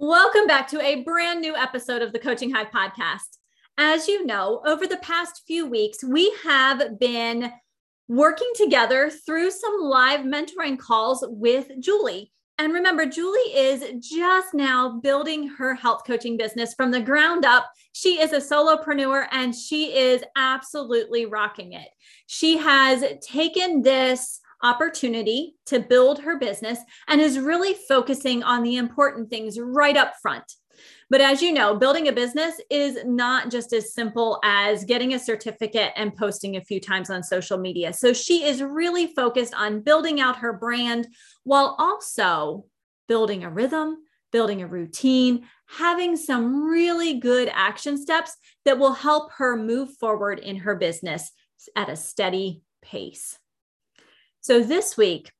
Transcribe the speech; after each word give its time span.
Welcome 0.00 0.46
back 0.46 0.68
to 0.68 0.80
a 0.80 1.02
brand 1.02 1.40
new 1.40 1.56
episode 1.56 2.02
of 2.02 2.12
the 2.12 2.20
Coaching 2.20 2.52
Hive 2.52 2.68
podcast. 2.68 3.38
As 3.76 4.06
you 4.06 4.24
know, 4.24 4.62
over 4.64 4.86
the 4.86 4.98
past 4.98 5.42
few 5.44 5.66
weeks, 5.66 6.04
we 6.04 6.32
have 6.44 7.00
been 7.00 7.50
working 8.06 8.48
together 8.54 9.10
through 9.10 9.50
some 9.50 9.80
live 9.80 10.20
mentoring 10.20 10.78
calls 10.78 11.24
with 11.28 11.72
Julie. 11.80 12.30
And 12.58 12.72
remember, 12.72 13.06
Julie 13.06 13.52
is 13.52 14.08
just 14.08 14.54
now 14.54 15.00
building 15.00 15.48
her 15.48 15.74
health 15.74 16.02
coaching 16.06 16.36
business 16.36 16.74
from 16.74 16.92
the 16.92 17.00
ground 17.00 17.44
up. 17.44 17.68
She 17.92 18.20
is 18.20 18.32
a 18.32 18.36
solopreneur 18.36 19.26
and 19.32 19.52
she 19.52 19.96
is 19.96 20.22
absolutely 20.36 21.26
rocking 21.26 21.72
it. 21.72 21.88
She 22.28 22.56
has 22.58 23.02
taken 23.20 23.82
this 23.82 24.38
opportunity 24.62 25.54
to 25.66 25.80
build 25.80 26.20
her 26.20 26.38
business 26.38 26.78
and 27.06 27.20
is 27.20 27.38
really 27.38 27.74
focusing 27.88 28.42
on 28.42 28.62
the 28.62 28.76
important 28.76 29.30
things 29.30 29.58
right 29.58 29.96
up 29.96 30.14
front. 30.20 30.44
But 31.10 31.20
as 31.20 31.40
you 31.40 31.52
know, 31.52 31.74
building 31.74 32.08
a 32.08 32.12
business 32.12 32.60
is 32.70 32.98
not 33.04 33.50
just 33.50 33.72
as 33.72 33.94
simple 33.94 34.38
as 34.44 34.84
getting 34.84 35.14
a 35.14 35.18
certificate 35.18 35.92
and 35.96 36.14
posting 36.14 36.56
a 36.56 36.64
few 36.64 36.80
times 36.80 37.10
on 37.10 37.22
social 37.22 37.58
media. 37.58 37.92
So 37.92 38.12
she 38.12 38.44
is 38.44 38.62
really 38.62 39.08
focused 39.14 39.54
on 39.54 39.80
building 39.80 40.20
out 40.20 40.36
her 40.36 40.52
brand 40.52 41.08
while 41.44 41.74
also 41.78 42.66
building 43.08 43.42
a 43.42 43.50
rhythm, 43.50 43.96
building 44.30 44.62
a 44.62 44.66
routine, 44.66 45.46
having 45.66 46.16
some 46.16 46.64
really 46.64 47.18
good 47.18 47.50
action 47.52 47.96
steps 47.96 48.36
that 48.64 48.78
will 48.78 48.92
help 48.92 49.32
her 49.32 49.56
move 49.56 49.90
forward 49.98 50.38
in 50.38 50.56
her 50.56 50.76
business 50.76 51.32
at 51.74 51.88
a 51.88 51.96
steady 51.96 52.62
pace. 52.82 53.38
So 54.40 54.60
this 54.60 54.96
week, 54.96 55.30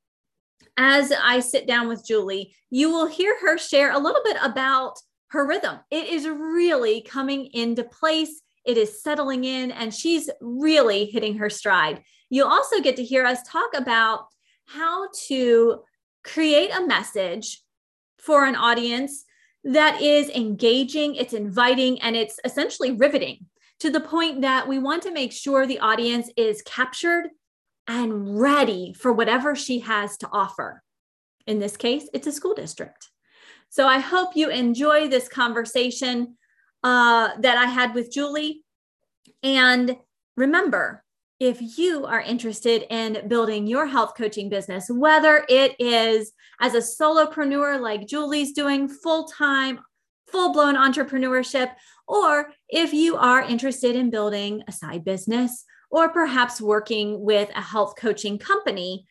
as 0.76 1.12
I 1.12 1.40
sit 1.40 1.66
down 1.66 1.88
with 1.88 2.06
Julie, 2.06 2.54
you 2.70 2.90
will 2.90 3.06
hear 3.06 3.36
her 3.40 3.58
share 3.58 3.92
a 3.92 3.98
little 3.98 4.22
bit 4.24 4.36
about 4.42 4.98
her 5.30 5.46
rhythm. 5.46 5.78
It 5.90 6.08
is 6.08 6.26
really 6.26 7.00
coming 7.02 7.46
into 7.46 7.84
place. 7.84 8.42
It 8.64 8.76
is 8.76 9.02
settling 9.02 9.44
in, 9.44 9.70
and 9.70 9.92
she's 9.92 10.30
really 10.40 11.06
hitting 11.06 11.38
her 11.38 11.50
stride. 11.50 12.02
You'll 12.30 12.48
also 12.48 12.80
get 12.80 12.96
to 12.96 13.04
hear 13.04 13.24
us 13.24 13.42
talk 13.46 13.70
about 13.74 14.26
how 14.66 15.08
to 15.26 15.80
create 16.22 16.70
a 16.70 16.86
message 16.86 17.62
for 18.18 18.44
an 18.44 18.56
audience 18.56 19.24
that 19.64 20.00
is 20.00 20.28
engaging, 20.30 21.14
it's 21.14 21.32
inviting, 21.32 22.00
and 22.02 22.14
it's 22.14 22.38
essentially 22.44 22.92
riveting 22.92 23.46
to 23.80 23.90
the 23.90 24.00
point 24.00 24.42
that 24.42 24.68
we 24.68 24.78
want 24.78 25.02
to 25.04 25.12
make 25.12 25.32
sure 25.32 25.66
the 25.66 25.78
audience 25.78 26.30
is 26.36 26.62
captured 26.62 27.28
and 27.88 28.38
ready 28.38 28.92
for 28.92 29.12
whatever 29.12 29.56
she 29.56 29.80
has 29.80 30.18
to 30.18 30.28
offer. 30.30 30.82
In 31.46 31.58
this 31.58 31.76
case, 31.76 32.08
it's 32.12 32.26
a 32.26 32.32
school 32.32 32.54
district. 32.54 33.08
So 33.70 33.88
I 33.88 33.98
hope 33.98 34.36
you 34.36 34.50
enjoy 34.50 35.08
this 35.08 35.28
conversation 35.28 36.36
uh, 36.84 37.30
that 37.40 37.56
I 37.56 37.66
had 37.66 37.94
with 37.94 38.12
Julie. 38.12 38.62
And 39.42 39.96
remember, 40.36 41.02
if 41.40 41.78
you 41.78 42.04
are 42.04 42.20
interested 42.20 42.84
in 42.90 43.28
building 43.28 43.66
your 43.66 43.86
health 43.86 44.14
coaching 44.16 44.48
business, 44.48 44.90
whether 44.90 45.44
it 45.48 45.76
is 45.78 46.32
as 46.60 46.74
a 46.74 46.78
solopreneur 46.78 47.80
like 47.80 48.06
Julie's 48.06 48.52
doing 48.52 48.88
full 48.88 49.28
time, 49.28 49.80
full 50.26 50.52
blown 50.52 50.74
entrepreneurship, 50.74 51.70
or 52.06 52.52
if 52.68 52.92
you 52.92 53.16
are 53.16 53.42
interested 53.42 53.96
in 53.96 54.10
building 54.10 54.62
a 54.66 54.72
side 54.72 55.04
business 55.04 55.64
or 55.90 56.08
perhaps 56.08 56.60
working 56.60 57.20
with 57.20 57.50
a 57.54 57.62
health 57.62 57.94
coaching 57.96 58.38
company, 58.38 59.06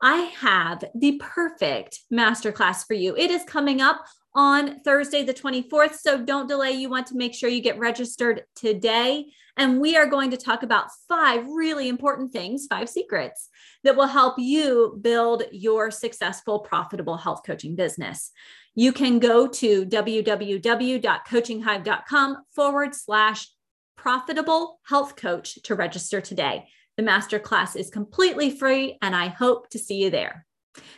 I 0.00 0.32
have 0.40 0.84
the 0.94 1.20
perfect 1.20 2.00
masterclass 2.12 2.86
for 2.86 2.94
you. 2.94 3.16
It 3.16 3.30
is 3.30 3.44
coming 3.44 3.80
up 3.80 4.04
on 4.34 4.80
Thursday, 4.80 5.22
the 5.24 5.34
24th. 5.34 5.94
So 5.94 6.24
don't 6.24 6.48
delay. 6.48 6.72
You 6.72 6.88
want 6.88 7.08
to 7.08 7.16
make 7.16 7.34
sure 7.34 7.50
you 7.50 7.60
get 7.60 7.78
registered 7.78 8.44
today. 8.54 9.26
And 9.56 9.80
we 9.80 9.96
are 9.96 10.06
going 10.06 10.30
to 10.30 10.36
talk 10.36 10.62
about 10.62 10.90
five 11.08 11.44
really 11.48 11.88
important 11.88 12.32
things, 12.32 12.68
five 12.70 12.88
secrets 12.88 13.48
that 13.82 13.96
will 13.96 14.06
help 14.06 14.38
you 14.38 14.96
build 15.00 15.42
your 15.50 15.90
successful, 15.90 16.60
profitable 16.60 17.16
health 17.16 17.40
coaching 17.44 17.74
business. 17.74 18.30
You 18.76 18.92
can 18.92 19.18
go 19.18 19.48
to 19.48 19.84
www.coachinghive.com 19.84 22.36
forward 22.54 22.94
slash 22.94 23.48
profitable 23.98 24.80
health 24.84 25.16
coach 25.16 25.58
to 25.64 25.74
register 25.74 26.22
today. 26.22 26.68
The 26.96 27.02
masterclass 27.02 27.76
is 27.76 27.90
completely 27.90 28.50
free, 28.50 28.96
and 29.02 29.14
I 29.14 29.28
hope 29.28 29.68
to 29.70 29.78
see 29.78 29.96
you 29.96 30.08
there. 30.08 30.46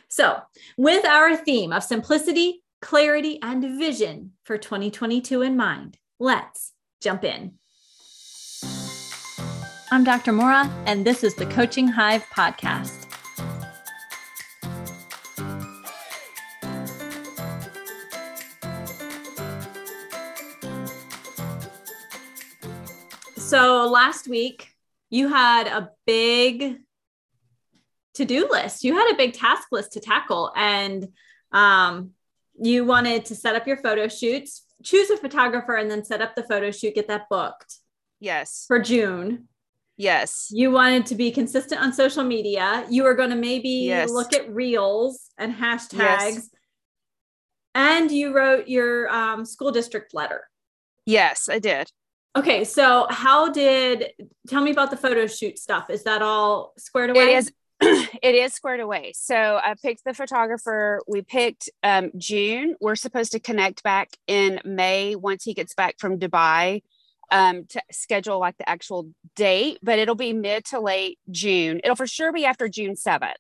So, 0.09 0.39
with 0.77 1.05
our 1.05 1.37
theme 1.37 1.73
of 1.73 1.83
simplicity, 1.83 2.63
clarity, 2.81 3.41
and 3.43 3.79
vision 3.79 4.33
for 4.45 4.59
2022 4.59 5.43
in 5.43 5.57
mind, 5.57 5.97
let's 6.19 6.73
jump 7.03 7.25
in. 7.25 7.55
I'm 9.91 10.05
Dr. 10.05 10.33
Mora, 10.33 10.71
and 10.87 11.05
this 11.05 11.25
is 11.25 11.35
the 11.35 11.47
Coaching 11.47 11.89
Hive 11.89 12.25
podcast. 12.35 13.10
So 23.51 23.89
last 23.89 24.29
week, 24.29 24.69
you 25.11 25.29
had 25.29 25.67
a 25.67 25.91
big 26.07 26.79
to 28.15 28.25
do 28.25 28.49
list. 28.49 28.85
You 28.85 28.95
had 28.95 29.13
a 29.13 29.17
big 29.17 29.35
task 29.35 29.69
list 29.73 29.93
to 29.93 30.01
tackle, 30.01 30.53
and 30.55 31.09
um, 31.51 32.11
you 32.61 32.85
wanted 32.85 33.25
to 33.27 33.35
set 33.35 33.57
up 33.57 33.67
your 33.67 33.79
photo 33.79 34.07
shoots, 34.07 34.65
choose 34.85 35.11
a 35.11 35.17
photographer, 35.17 35.75
and 35.75 35.91
then 35.91 36.05
set 36.05 36.23
up 36.23 36.37
the 36.37 36.45
photo 36.45 36.71
shoot, 36.71 36.95
get 36.95 37.09
that 37.09 37.29
booked. 37.29 37.79
Yes. 38.21 38.67
For 38.69 38.79
June. 38.79 39.49
Yes. 39.97 40.49
You 40.51 40.71
wanted 40.71 41.07
to 41.07 41.15
be 41.15 41.33
consistent 41.33 41.83
on 41.83 41.93
social 41.93 42.23
media. 42.23 42.87
You 42.89 43.03
were 43.03 43.15
going 43.15 43.31
to 43.31 43.37
maybe 43.37 43.87
yes. 43.87 44.11
look 44.11 44.33
at 44.33 44.53
reels 44.53 45.31
and 45.39 45.53
hashtags. 45.53 45.99
Yes. 45.99 46.51
And 47.75 48.11
you 48.11 48.35
wrote 48.35 48.69
your 48.69 49.09
um, 49.09 49.45
school 49.45 49.73
district 49.73 50.15
letter. 50.15 50.45
Yes, 51.05 51.49
I 51.51 51.59
did. 51.59 51.91
Okay, 52.37 52.65
so 52.65 53.07
how 53.11 53.51
did 53.51 54.13
tell 54.49 54.63
me 54.63 54.71
about 54.71 54.91
the 54.91 54.97
photo 54.97 55.27
shoot 55.27 55.59
stuff? 55.59 55.91
Is 55.91 56.05
that 56.05 56.23
all 56.23 56.73
squared 56.79 57.11
away? 57.11 57.35
It 57.35 57.39
is. 57.39 57.53
it 58.23 58.35
is 58.35 58.53
squared 58.53 58.81
away. 58.81 59.13
So 59.17 59.35
I 59.35 59.75
picked 59.83 60.05
the 60.05 60.15
photographer. 60.15 61.01
We 61.09 61.23
picked 61.23 61.71
um, 61.83 62.11
June. 62.17 62.77
We're 62.81 62.95
supposed 62.95 63.33
to 63.33 63.41
connect 63.41 63.83
back 63.83 64.11
in 64.27 64.61
May 64.65 65.17
once 65.17 65.45
he 65.45 65.55
gets 65.55 65.75
back 65.75 65.97
from 65.99 66.19
Dubai 66.19 66.83
um, 67.31 67.65
to 67.71 67.83
schedule 67.91 68.39
like 68.39 68.59
the 68.59 68.69
actual 68.69 69.11
date, 69.35 69.79
but 69.83 69.99
it'll 69.99 70.15
be 70.15 70.33
mid 70.33 70.67
to 70.67 70.81
late 70.81 71.19
June. 71.31 71.81
It'll 71.83 71.97
for 71.97 72.07
sure 72.07 72.33
be 72.33 72.45
after 72.45 72.69
June 72.69 72.95
7th. 72.95 73.33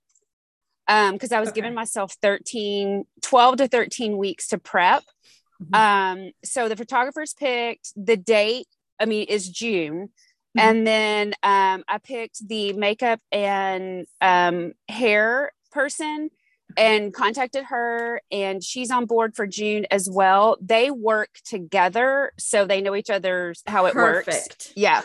Um, 0.89 1.13
because 1.13 1.31
I 1.31 1.39
was 1.39 1.51
okay. 1.51 1.61
giving 1.61 1.75
myself 1.75 2.17
13, 2.21 3.05
12 3.23 3.57
to 3.59 3.69
13 3.69 4.17
weeks 4.17 4.49
to 4.49 4.59
prep. 4.59 5.05
Mm-hmm. 5.63 5.75
Um, 5.75 6.33
so 6.43 6.69
the 6.69 6.77
photographers 6.77 7.35
picked 7.35 7.93
the 7.95 8.17
date 8.17 8.67
I 9.01 9.07
mean, 9.07 9.25
is 9.25 9.49
June. 9.49 10.11
Mm-hmm. 10.57 10.69
And 10.69 10.87
then 10.87 11.27
um, 11.43 11.85
I 11.89 11.99
picked 12.03 12.47
the 12.47 12.73
makeup 12.73 13.21
and 13.33 14.07
um, 14.21 14.73
hair 14.89 15.53
person 15.73 16.31
and 16.77 17.13
contacted 17.13 17.65
her, 17.65 18.23
and 18.31 18.63
she's 18.63 18.91
on 18.91 19.07
board 19.07 19.35
for 19.35 19.47
June 19.47 19.87
as 19.91 20.09
well. 20.11 20.57
They 20.61 20.91
work 20.91 21.31
together, 21.45 22.33
so 22.39 22.65
they 22.65 22.81
know 22.81 22.95
each 22.95 23.11
other's 23.11 23.63
how 23.67 23.87
it 23.87 23.93
Perfect. 23.93 24.29
works. 24.29 24.73
Yeah. 24.77 25.03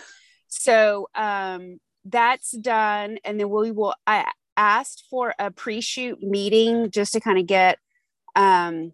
So 0.48 1.10
um, 1.16 1.80
that's 2.06 2.52
done, 2.52 3.18
and 3.24 3.40
then 3.40 3.50
we 3.50 3.72
will. 3.72 3.96
I 4.06 4.26
asked 4.58 5.06
for 5.10 5.34
a 5.38 5.52
pre-shoot 5.52 6.22
meeting 6.22 6.92
just 6.92 7.14
to 7.14 7.20
kind 7.20 7.40
of 7.40 7.48
get 7.48 7.78
um, 8.36 8.94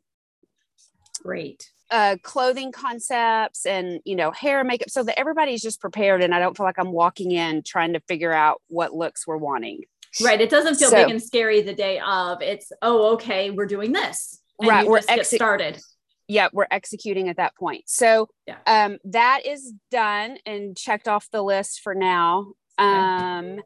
great 1.21 1.71
uh, 1.91 2.15
clothing 2.23 2.71
concepts 2.71 3.65
and 3.65 3.99
you 4.05 4.15
know 4.15 4.31
hair 4.31 4.63
makeup 4.63 4.89
so 4.89 5.03
that 5.03 5.19
everybody's 5.19 5.61
just 5.61 5.81
prepared 5.81 6.23
and 6.23 6.33
i 6.33 6.39
don't 6.39 6.55
feel 6.55 6.65
like 6.65 6.79
i'm 6.79 6.93
walking 6.93 7.31
in 7.31 7.61
trying 7.63 7.93
to 7.93 7.99
figure 8.07 8.31
out 8.31 8.61
what 8.67 8.93
looks 8.93 9.27
we're 9.27 9.37
wanting. 9.37 9.81
Right 10.21 10.39
it 10.41 10.49
doesn't 10.49 10.75
feel 10.75 10.89
so, 10.89 10.95
big 10.95 11.09
and 11.09 11.21
scary 11.21 11.61
the 11.61 11.73
day 11.73 11.99
of 11.99 12.41
it's 12.41 12.71
oh 12.81 13.13
okay 13.13 13.51
we're 13.51 13.65
doing 13.65 13.91
this 13.91 14.41
and 14.59 14.69
right 14.69 14.87
we're 14.87 15.01
ex- 15.07 15.31
started. 15.31 15.79
yeah 16.27 16.49
we're 16.51 16.67
executing 16.71 17.29
at 17.29 17.37
that 17.37 17.55
point. 17.55 17.83
So 17.87 18.27
yeah. 18.47 18.57
um, 18.67 18.97
that 19.05 19.45
is 19.45 19.73
done 19.89 20.37
and 20.45 20.77
checked 20.77 21.07
off 21.07 21.29
the 21.31 21.41
list 21.41 21.81
for 21.81 21.95
now. 21.95 22.53
Um, 22.77 23.61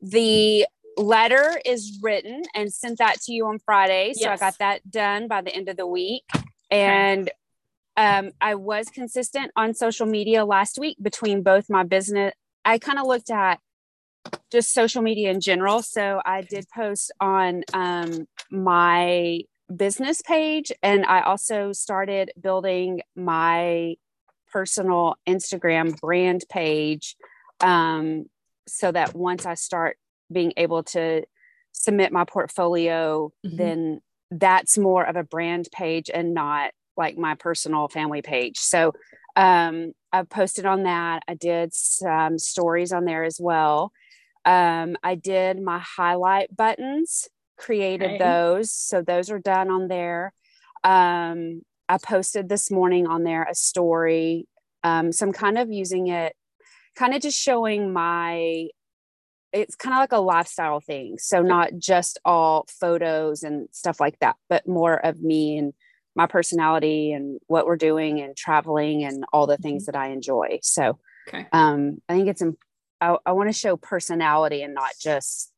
the 0.00 0.66
letter 0.96 1.60
is 1.64 1.98
written 2.02 2.42
and 2.54 2.72
sent 2.72 2.98
that 2.98 3.20
to 3.20 3.30
you 3.30 3.46
on 3.46 3.58
friday 3.58 4.14
so 4.14 4.30
yes. 4.30 4.40
i 4.40 4.46
got 4.46 4.58
that 4.60 4.90
done 4.90 5.28
by 5.28 5.42
the 5.42 5.54
end 5.54 5.68
of 5.68 5.76
the 5.76 5.86
week. 5.86 6.24
And 6.70 7.30
um, 7.96 8.30
I 8.40 8.54
was 8.54 8.88
consistent 8.88 9.50
on 9.56 9.74
social 9.74 10.06
media 10.06 10.44
last 10.44 10.78
week 10.78 10.96
between 11.00 11.42
both 11.42 11.70
my 11.70 11.82
business. 11.82 12.34
I 12.64 12.78
kind 12.78 12.98
of 12.98 13.06
looked 13.06 13.30
at 13.30 13.58
just 14.50 14.72
social 14.72 15.02
media 15.02 15.30
in 15.30 15.40
general. 15.40 15.82
So 15.82 16.20
I 16.24 16.42
did 16.42 16.66
post 16.74 17.12
on 17.20 17.62
um, 17.72 18.26
my 18.50 19.40
business 19.74 20.22
page 20.22 20.72
and 20.82 21.04
I 21.04 21.22
also 21.22 21.72
started 21.72 22.30
building 22.40 23.00
my 23.14 23.96
personal 24.52 25.16
Instagram 25.28 25.98
brand 26.00 26.44
page 26.48 27.16
um, 27.60 28.26
so 28.66 28.92
that 28.92 29.14
once 29.14 29.46
I 29.46 29.54
start 29.54 29.98
being 30.30 30.52
able 30.56 30.82
to 30.84 31.24
submit 31.72 32.12
my 32.12 32.24
portfolio, 32.24 33.32
mm-hmm. 33.44 33.56
then 33.56 34.00
that's 34.30 34.76
more 34.76 35.04
of 35.04 35.16
a 35.16 35.22
brand 35.24 35.68
page 35.72 36.10
and 36.12 36.34
not 36.34 36.72
like 36.96 37.18
my 37.18 37.34
personal 37.34 37.88
family 37.88 38.22
page. 38.22 38.58
So 38.58 38.92
um, 39.36 39.92
I 40.12 40.22
posted 40.22 40.66
on 40.66 40.84
that. 40.84 41.22
I 41.28 41.34
did 41.34 41.74
some 41.74 42.38
stories 42.38 42.92
on 42.92 43.04
there 43.04 43.24
as 43.24 43.38
well. 43.40 43.92
Um, 44.44 44.96
I 45.02 45.14
did 45.16 45.60
my 45.60 45.78
highlight 45.80 46.56
buttons, 46.56 47.28
created 47.58 48.12
okay. 48.12 48.18
those. 48.18 48.70
So 48.72 49.02
those 49.02 49.30
are 49.30 49.38
done 49.38 49.70
on 49.70 49.88
there. 49.88 50.32
Um, 50.84 51.62
I 51.88 51.98
posted 51.98 52.48
this 52.48 52.70
morning 52.70 53.06
on 53.06 53.24
there 53.24 53.42
a 53.42 53.54
story. 53.54 54.46
Um, 54.82 55.12
so 55.12 55.26
I'm 55.26 55.32
kind 55.32 55.58
of 55.58 55.70
using 55.70 56.06
it, 56.08 56.34
kind 56.94 57.14
of 57.14 57.20
just 57.20 57.38
showing 57.38 57.92
my, 57.92 58.68
it's 59.52 59.74
kind 59.74 59.94
of 59.94 60.00
like 60.00 60.12
a 60.12 60.18
lifestyle 60.18 60.80
thing. 60.80 61.18
So 61.18 61.42
not 61.42 61.76
just 61.78 62.18
all 62.24 62.66
photos 62.68 63.42
and 63.42 63.68
stuff 63.72 64.00
like 64.00 64.18
that, 64.20 64.36
but 64.48 64.66
more 64.68 64.94
of 64.94 65.20
me 65.20 65.58
and 65.58 65.72
my 66.16 66.26
personality 66.26 67.12
and 67.12 67.38
what 67.46 67.66
we're 67.66 67.76
doing 67.76 68.20
and 68.20 68.36
traveling 68.36 69.04
and 69.04 69.24
all 69.32 69.46
the 69.46 69.58
things 69.58 69.84
mm-hmm. 69.84 69.92
that 69.92 70.00
I 70.00 70.08
enjoy. 70.08 70.58
So 70.62 70.98
okay. 71.28 71.46
um, 71.52 72.00
I 72.08 72.14
think 72.14 72.28
it's, 72.28 72.42
I, 73.00 73.16
I 73.24 73.32
want 73.32 73.48
to 73.48 73.52
show 73.52 73.76
personality 73.76 74.62
and 74.62 74.74
not 74.74 74.92
just 75.00 75.52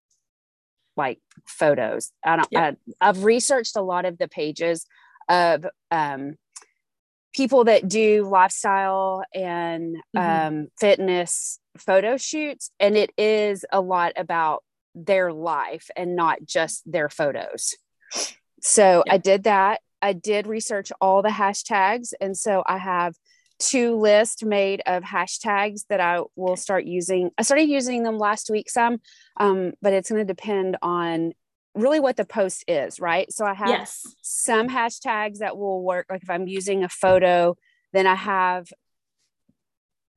like 0.96 1.20
photos. 1.46 2.10
I 2.24 2.36
don't, 2.36 2.56
I, 2.56 2.76
I've 3.00 3.24
researched 3.24 3.76
a 3.76 3.82
lot 3.82 4.04
of 4.04 4.18
the 4.18 4.26
pages 4.28 4.84
of 5.28 5.64
um, 5.90 6.34
people 7.32 7.64
that 7.64 7.86
do 7.86 8.28
lifestyle 8.28 9.22
and 9.32 9.96
mm-hmm. 10.16 10.18
um, 10.18 10.68
fitness 10.80 11.60
photo 11.76 12.16
shoots, 12.16 12.72
and 12.80 12.96
it 12.96 13.12
is 13.16 13.64
a 13.70 13.80
lot 13.80 14.14
about 14.16 14.64
their 14.96 15.32
life 15.32 15.88
and 15.94 16.16
not 16.16 16.38
just 16.44 16.82
their 16.90 17.08
photos. 17.08 17.76
So 18.60 19.04
I 19.08 19.18
did 19.18 19.44
that. 19.44 19.80
I 20.02 20.12
did 20.12 20.46
research 20.46 20.92
all 21.00 21.22
the 21.22 21.28
hashtags. 21.28 22.12
And 22.20 22.36
so 22.36 22.62
I 22.66 22.78
have 22.78 23.14
two 23.58 23.96
lists 23.96 24.42
made 24.42 24.82
of 24.86 25.02
hashtags 25.02 25.82
that 25.88 26.00
I 26.00 26.20
will 26.36 26.56
start 26.56 26.84
using. 26.84 27.30
I 27.36 27.42
started 27.42 27.68
using 27.68 28.02
them 28.02 28.18
last 28.18 28.50
week 28.50 28.70
some, 28.70 28.98
um, 29.38 29.72
but 29.82 29.92
it's 29.92 30.10
going 30.10 30.24
to 30.24 30.32
depend 30.32 30.76
on 30.80 31.32
really 31.74 32.00
what 32.00 32.16
the 32.16 32.24
post 32.24 32.64
is, 32.68 33.00
right? 33.00 33.32
So 33.32 33.44
I 33.44 33.54
have 33.54 33.68
yes. 33.68 34.06
some 34.22 34.68
hashtags 34.68 35.38
that 35.38 35.56
will 35.56 35.82
work. 35.82 36.06
Like 36.08 36.22
if 36.22 36.30
I'm 36.30 36.46
using 36.46 36.84
a 36.84 36.88
photo, 36.88 37.56
then 37.92 38.06
I 38.06 38.14
have 38.14 38.68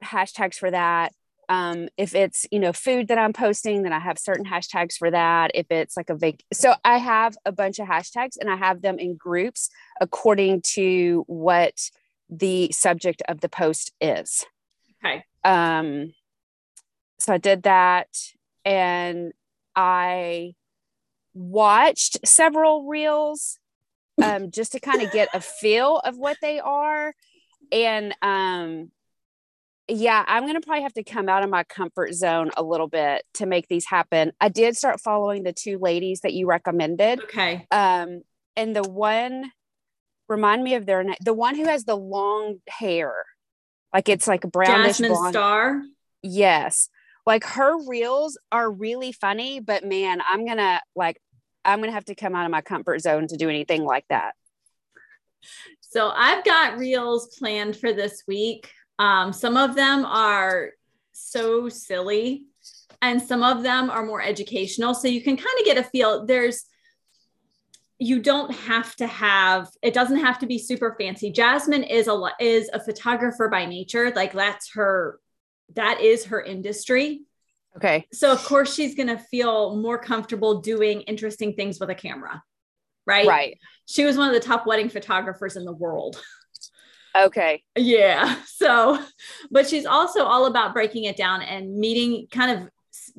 hashtags 0.03 0.55
for 0.55 0.71
that 0.71 1.13
um, 1.51 1.89
if 1.97 2.15
it's 2.15 2.45
you 2.49 2.59
know 2.59 2.71
food 2.71 3.09
that 3.09 3.17
i'm 3.17 3.33
posting 3.33 3.83
then 3.83 3.91
i 3.91 3.99
have 3.99 4.17
certain 4.17 4.45
hashtags 4.45 4.95
for 4.97 5.11
that. 5.11 5.51
If 5.53 5.67
it's 5.69 5.97
like 5.97 6.09
a 6.09 6.15
vac 6.15 6.35
so 6.53 6.73
i 6.85 6.97
have 6.97 7.35
a 7.45 7.51
bunch 7.51 7.77
of 7.77 7.87
hashtags 7.87 8.37
and 8.39 8.49
i 8.49 8.55
have 8.55 8.81
them 8.81 8.97
in 8.97 9.17
groups 9.17 9.69
according 9.99 10.61
to 10.75 11.25
what 11.27 11.73
the 12.29 12.71
subject 12.71 13.21
of 13.27 13.41
the 13.41 13.49
post 13.49 13.91
is. 13.99 14.45
Okay. 15.03 15.25
Um 15.43 16.13
so 17.19 17.33
i 17.33 17.37
did 17.37 17.63
that 17.63 18.07
and 18.63 19.33
i 19.75 20.53
watched 21.33 22.25
several 22.25 22.87
reels 22.87 23.59
um 24.23 24.51
just 24.51 24.71
to 24.71 24.79
kind 24.79 25.01
of 25.01 25.11
get 25.11 25.27
a 25.33 25.41
feel 25.41 25.97
of 25.97 26.17
what 26.17 26.37
they 26.41 26.61
are. 26.61 27.13
And 27.73 28.15
um 28.21 28.91
yeah, 29.91 30.23
I'm 30.27 30.43
going 30.43 30.55
to 30.55 30.61
probably 30.61 30.83
have 30.83 30.93
to 30.93 31.03
come 31.03 31.27
out 31.27 31.43
of 31.43 31.49
my 31.49 31.63
comfort 31.63 32.13
zone 32.13 32.51
a 32.55 32.63
little 32.63 32.87
bit 32.87 33.23
to 33.35 33.45
make 33.45 33.67
these 33.67 33.85
happen. 33.85 34.31
I 34.39 34.49
did 34.49 34.77
start 34.77 35.01
following 35.01 35.43
the 35.43 35.53
two 35.53 35.77
ladies 35.77 36.21
that 36.21 36.33
you 36.33 36.47
recommended. 36.47 37.21
Okay. 37.23 37.67
Um, 37.71 38.21
and 38.55 38.75
the 38.75 38.83
one, 38.83 39.51
remind 40.29 40.63
me 40.63 40.75
of 40.75 40.85
their 40.85 41.03
name, 41.03 41.15
the 41.19 41.33
one 41.33 41.55
who 41.55 41.65
has 41.65 41.83
the 41.83 41.97
long 41.97 42.59
hair, 42.69 43.13
like 43.93 44.07
it's 44.07 44.27
like 44.27 44.41
brownish 44.41 44.99
Jasmine 44.99 45.11
blonde. 45.11 45.33
Star. 45.33 45.81
Yes. 46.23 46.89
Like 47.25 47.43
her 47.43 47.77
reels 47.85 48.37
are 48.51 48.71
really 48.71 49.11
funny, 49.11 49.59
but 49.59 49.83
man, 49.83 50.21
I'm 50.27 50.45
going 50.45 50.57
to 50.57 50.81
like, 50.95 51.21
I'm 51.65 51.79
going 51.79 51.89
to 51.89 51.93
have 51.93 52.05
to 52.05 52.15
come 52.15 52.33
out 52.33 52.45
of 52.45 52.51
my 52.51 52.61
comfort 52.61 52.99
zone 53.01 53.27
to 53.27 53.37
do 53.37 53.49
anything 53.49 53.83
like 53.83 54.05
that. 54.09 54.35
So 55.81 56.09
I've 56.15 56.45
got 56.45 56.77
reels 56.77 57.35
planned 57.37 57.75
for 57.75 57.91
this 57.91 58.23
week. 58.27 58.71
Um, 59.01 59.33
some 59.33 59.57
of 59.57 59.73
them 59.73 60.05
are 60.05 60.73
so 61.11 61.69
silly, 61.69 62.43
and 63.01 63.19
some 63.19 63.41
of 63.41 63.63
them 63.63 63.89
are 63.89 64.05
more 64.05 64.21
educational. 64.21 64.93
So 64.93 65.07
you 65.07 65.23
can 65.23 65.37
kind 65.37 65.59
of 65.59 65.65
get 65.65 65.79
a 65.79 65.83
feel. 65.83 66.27
There's, 66.27 66.65
you 67.97 68.19
don't 68.19 68.53
have 68.53 68.95
to 68.97 69.07
have 69.07 69.69
it 69.81 69.95
doesn't 69.95 70.19
have 70.19 70.37
to 70.39 70.45
be 70.45 70.59
super 70.59 70.95
fancy. 70.99 71.31
Jasmine 71.31 71.83
is 71.83 72.07
a 72.07 72.29
is 72.39 72.69
a 72.73 72.79
photographer 72.79 73.49
by 73.49 73.65
nature. 73.65 74.11
Like 74.15 74.33
that's 74.33 74.73
her 74.73 75.19
that 75.73 75.99
is 76.01 76.25
her 76.25 76.39
industry. 76.39 77.21
Okay. 77.77 78.05
So 78.13 78.31
of 78.31 78.43
course 78.43 78.75
she's 78.75 78.93
going 78.93 79.07
to 79.07 79.17
feel 79.17 79.77
more 79.77 79.97
comfortable 79.97 80.61
doing 80.61 81.01
interesting 81.01 81.53
things 81.53 81.79
with 81.79 81.89
a 81.89 81.95
camera 81.95 82.43
right? 83.05 83.27
Right. 83.27 83.57
She 83.85 84.05
was 84.05 84.17
one 84.17 84.27
of 84.27 84.33
the 84.33 84.47
top 84.47 84.65
wedding 84.65 84.89
photographers 84.89 85.55
in 85.57 85.65
the 85.65 85.73
world 85.73 86.21
Okay. 87.15 87.63
Yeah. 87.75 88.37
So, 88.61 89.03
but 89.49 89.67
she's 89.67 89.87
also 89.87 90.23
all 90.23 90.45
about 90.45 90.75
breaking 90.75 91.05
it 91.05 91.17
down 91.17 91.41
and 91.41 91.79
meeting 91.79 92.27
kind 92.29 92.61
of 92.61 92.69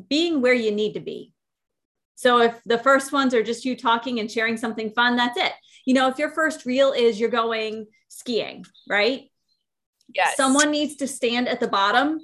being 0.09 0.41
where 0.41 0.55
you 0.55 0.71
need 0.71 0.93
to 0.93 1.01
be. 1.01 1.33
So, 2.15 2.41
if 2.41 2.63
the 2.65 2.79
first 2.79 3.11
ones 3.11 3.35
are 3.35 3.43
just 3.43 3.65
you 3.65 3.77
talking 3.77 4.21
and 4.21 4.31
sharing 4.31 4.57
something 4.57 4.91
fun, 4.91 5.17
that's 5.17 5.37
it. 5.37 5.51
You 5.85 5.95
know, 5.95 6.09
if 6.09 6.17
your 6.17 6.31
first 6.31 6.65
reel 6.65 6.93
is 6.93 7.19
you're 7.19 7.29
going 7.29 7.87
skiing, 8.07 8.65
right? 8.89 9.25
Yes. 10.15 10.37
Someone 10.37 10.71
needs 10.71 10.95
to 10.97 11.09
stand 11.09 11.49
at 11.49 11.59
the 11.59 11.67
bottom 11.67 12.21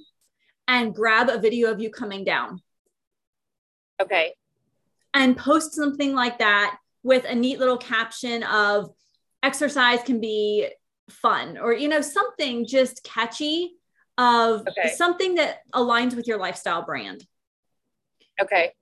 and 0.68 0.94
grab 0.94 1.28
a 1.28 1.40
video 1.40 1.72
of 1.72 1.80
you 1.80 1.90
coming 1.90 2.22
down. 2.22 2.62
Okay. 4.00 4.34
And 5.12 5.36
post 5.36 5.74
something 5.74 6.14
like 6.14 6.38
that 6.38 6.78
with 7.02 7.24
a 7.24 7.34
neat 7.34 7.58
little 7.58 7.78
caption 7.78 8.44
of 8.44 8.90
exercise 9.42 10.02
can 10.02 10.20
be 10.20 10.68
fun 11.10 11.58
or 11.58 11.72
you 11.72 11.88
know 11.88 12.00
something 12.00 12.66
just 12.66 13.02
catchy 13.04 13.72
of 14.16 14.66
okay. 14.68 14.92
something 14.96 15.36
that 15.36 15.60
aligns 15.74 16.14
with 16.14 16.26
your 16.26 16.38
lifestyle 16.38 16.82
brand. 16.82 17.24
Okay. 18.40 18.72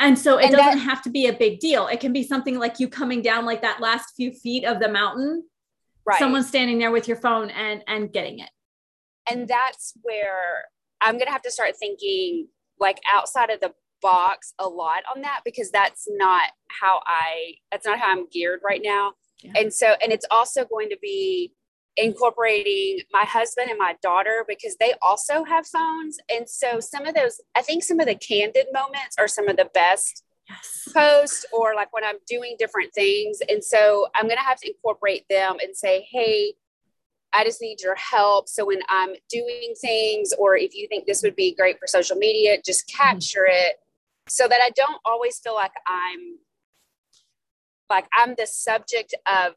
And 0.00 0.18
so 0.18 0.38
it 0.38 0.46
and 0.46 0.56
doesn't 0.56 0.78
that, 0.78 0.84
have 0.84 1.02
to 1.02 1.10
be 1.10 1.26
a 1.26 1.32
big 1.32 1.58
deal. 1.58 1.88
It 1.88 2.00
can 2.00 2.12
be 2.12 2.22
something 2.22 2.58
like 2.58 2.78
you 2.78 2.88
coming 2.88 3.20
down 3.22 3.44
like 3.44 3.62
that 3.62 3.80
last 3.80 4.14
few 4.16 4.32
feet 4.32 4.64
of 4.64 4.78
the 4.78 4.88
mountain 4.88 5.44
right. 6.08 6.18
someone 6.18 6.42
standing 6.42 6.78
there 6.78 6.90
with 6.90 7.06
your 7.06 7.16
phone 7.16 7.50
and 7.50 7.82
and 7.86 8.12
getting 8.12 8.40
it. 8.40 8.50
And 9.30 9.46
that's 9.46 9.92
where 10.02 10.64
i'm 11.00 11.18
gonna 11.18 11.30
have 11.30 11.42
to 11.42 11.50
start 11.50 11.76
thinking 11.76 12.48
like 12.80 12.98
outside 13.10 13.50
of 13.50 13.60
the 13.60 13.72
box 14.00 14.54
a 14.58 14.68
lot 14.68 15.02
on 15.14 15.22
that 15.22 15.40
because 15.44 15.70
that's 15.70 16.06
not 16.10 16.50
how 16.68 17.00
i 17.06 17.54
that's 17.70 17.84
not 17.84 17.98
how 17.98 18.12
i'm 18.12 18.28
geared 18.28 18.60
right 18.64 18.80
now 18.82 19.12
yeah. 19.42 19.52
And 19.56 19.72
so, 19.72 19.94
and 20.02 20.12
it's 20.12 20.26
also 20.30 20.64
going 20.64 20.88
to 20.90 20.98
be 21.00 21.52
incorporating 21.96 23.00
my 23.12 23.24
husband 23.24 23.70
and 23.70 23.78
my 23.78 23.96
daughter 24.02 24.44
because 24.46 24.76
they 24.78 24.94
also 25.02 25.44
have 25.44 25.66
phones. 25.66 26.18
And 26.32 26.48
so, 26.48 26.80
some 26.80 27.06
of 27.06 27.14
those, 27.14 27.40
I 27.54 27.62
think 27.62 27.82
some 27.84 28.00
of 28.00 28.06
the 28.06 28.14
candid 28.14 28.66
moments 28.72 29.16
are 29.18 29.28
some 29.28 29.48
of 29.48 29.56
the 29.56 29.70
best 29.74 30.24
yes. 30.48 30.88
posts 30.92 31.46
or 31.52 31.74
like 31.74 31.92
when 31.92 32.04
I'm 32.04 32.18
doing 32.26 32.56
different 32.58 32.92
things. 32.94 33.38
And 33.48 33.62
so, 33.62 34.08
I'm 34.14 34.24
going 34.24 34.38
to 34.38 34.44
have 34.44 34.60
to 34.60 34.68
incorporate 34.68 35.24
them 35.28 35.56
and 35.62 35.76
say, 35.76 36.06
hey, 36.10 36.54
I 37.32 37.44
just 37.44 37.60
need 37.60 37.80
your 37.82 37.96
help. 37.96 38.48
So 38.48 38.66
when 38.66 38.80
I'm 38.88 39.10
doing 39.28 39.74
things, 39.80 40.32
or 40.38 40.56
if 40.56 40.74
you 40.74 40.88
think 40.88 41.06
this 41.06 41.22
would 41.22 41.36
be 41.36 41.54
great 41.54 41.78
for 41.78 41.86
social 41.86 42.16
media, 42.16 42.56
just 42.64 42.88
mm-hmm. 42.88 43.02
capture 43.02 43.46
mm-hmm. 43.48 43.66
it 43.66 43.76
so 44.28 44.46
that 44.48 44.60
I 44.62 44.70
don't 44.70 45.00
always 45.04 45.38
feel 45.38 45.54
like 45.54 45.72
I'm 45.86 46.38
like 47.90 48.06
I'm 48.12 48.34
the 48.36 48.46
subject 48.46 49.14
of 49.26 49.54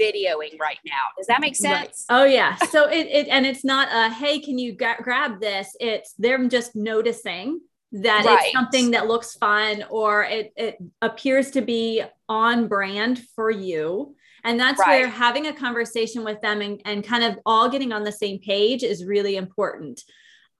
videoing 0.00 0.58
right 0.60 0.78
now. 0.84 0.92
Does 1.16 1.26
that 1.28 1.40
make 1.40 1.56
sense? 1.56 2.06
Right. 2.10 2.20
Oh 2.20 2.24
yeah. 2.24 2.56
So 2.56 2.88
it, 2.88 3.06
it 3.06 3.28
and 3.28 3.46
it's 3.46 3.64
not 3.64 3.88
a 3.92 4.12
hey, 4.12 4.40
can 4.40 4.58
you 4.58 4.72
grab 4.74 5.40
this? 5.40 5.76
It's 5.80 6.12
them 6.14 6.48
just 6.48 6.76
noticing 6.76 7.60
that 7.92 8.24
right. 8.24 8.40
it's 8.42 8.52
something 8.52 8.90
that 8.90 9.06
looks 9.06 9.34
fun 9.34 9.84
or 9.88 10.24
it, 10.24 10.52
it 10.56 10.76
appears 11.00 11.52
to 11.52 11.62
be 11.62 12.02
on 12.28 12.68
brand 12.68 13.20
for 13.34 13.50
you. 13.50 14.14
And 14.44 14.60
that's 14.60 14.78
right. 14.80 15.00
where 15.00 15.08
having 15.08 15.46
a 15.46 15.52
conversation 15.52 16.24
with 16.24 16.40
them 16.40 16.60
and, 16.60 16.80
and 16.84 17.04
kind 17.04 17.24
of 17.24 17.38
all 17.46 17.68
getting 17.68 17.92
on 17.92 18.04
the 18.04 18.12
same 18.12 18.38
page 18.38 18.82
is 18.82 19.04
really 19.04 19.36
important. 19.36 20.02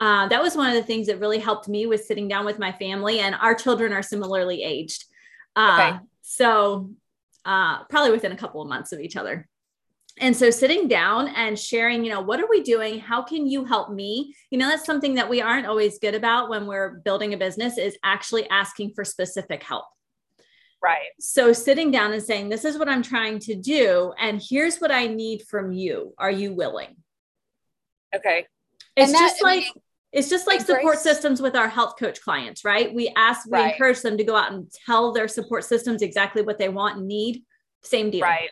Uh, 0.01 0.29
that 0.29 0.43
was 0.43 0.57
one 0.57 0.69
of 0.69 0.75
the 0.75 0.83
things 0.83 1.07
that 1.07 1.21
really 1.21 1.39
helped 1.39 1.69
me 1.69 1.87
with 1.87 2.05
sitting 2.05 2.29
down 2.29 2.45
with 2.45 2.59
my 2.59 2.73
family, 2.73 3.21
and 3.21 3.35
our 3.35 3.55
children 3.55 3.93
are 3.93 4.03
similarly 4.03 4.63
aged. 4.63 5.05
Uh, 5.55 5.93
okay. 5.95 6.05
So 6.29 6.91
uh, 7.45 7.85
probably 7.85 8.11
within 8.11 8.33
a 8.33 8.37
couple 8.37 8.61
of 8.61 8.69
months 8.69 8.91
of 8.91 8.99
each 8.99 9.15
other. 9.15 9.49
And 10.19 10.37
so 10.37 10.51
sitting 10.51 10.89
down 10.89 11.29
and 11.29 11.57
sharing, 11.57 12.05
you 12.05 12.11
know, 12.11 12.21
what 12.21 12.41
are 12.41 12.49
we 12.51 12.63
doing? 12.63 12.99
How 12.99 13.23
can 13.23 13.47
you 13.47 13.65
help 13.65 13.93
me? 13.93 14.35
You 14.51 14.59
know, 14.59 14.67
that's 14.69 14.85
something 14.85 15.15
that 15.15 15.31
we 15.31 15.41
aren't 15.41 15.69
always 15.69 16.01
good 16.01 16.17
about 16.17 16.49
when 16.49 16.67
we're 16.67 16.99
building 17.05 17.33
a 17.33 17.37
business 17.37 17.79
is 17.79 17.97
actually 18.03 18.49
asking 18.51 18.93
for 18.97 19.05
specific 19.05 19.63
help. 19.63 19.85
Right. 20.83 21.11
So 21.21 21.53
sitting 21.53 21.93
down 21.93 22.13
and 22.13 22.23
saying, 22.23 22.49
this 22.49 22.65
is 22.65 22.77
what 22.77 22.89
I'm 22.89 23.03
trying 23.03 23.39
to 23.41 23.55
do. 23.55 24.13
And 24.19 24.43
here's 24.43 24.79
what 24.79 24.91
I 24.91 25.07
need 25.07 25.43
from 25.43 25.71
you. 25.71 26.13
Are 26.19 26.31
you 26.31 26.55
willing? 26.55 26.97
Okay. 28.15 28.47
It's 28.97 29.13
that, 29.13 29.19
just 29.19 29.43
like, 29.43 29.59
I 29.59 29.61
mean, 29.61 29.73
it's 30.17 30.31
just 30.31 30.47
like 30.47 30.63
support 30.63 30.99
systems 30.99 31.43
with 31.43 31.55
our 31.55 31.69
health 31.69 31.97
coach 31.99 32.23
clients, 32.23 32.65
right? 32.65 32.93
We 32.93 33.13
ask, 33.17 33.45
we 33.45 33.53
right. 33.53 33.73
encourage 33.75 34.01
them 34.01 34.17
to 34.17 34.25
go 34.25 34.35
out 34.35 34.51
and 34.51 34.67
tell 34.87 35.13
their 35.13 35.29
support 35.29 35.63
systems 35.65 36.01
exactly 36.01 36.41
what 36.41 36.57
they 36.57 36.71
want 36.71 36.97
and 36.97 37.07
need. 37.07 37.43
Same 37.83 38.11
deal. 38.11 38.23
Right. 38.23 38.49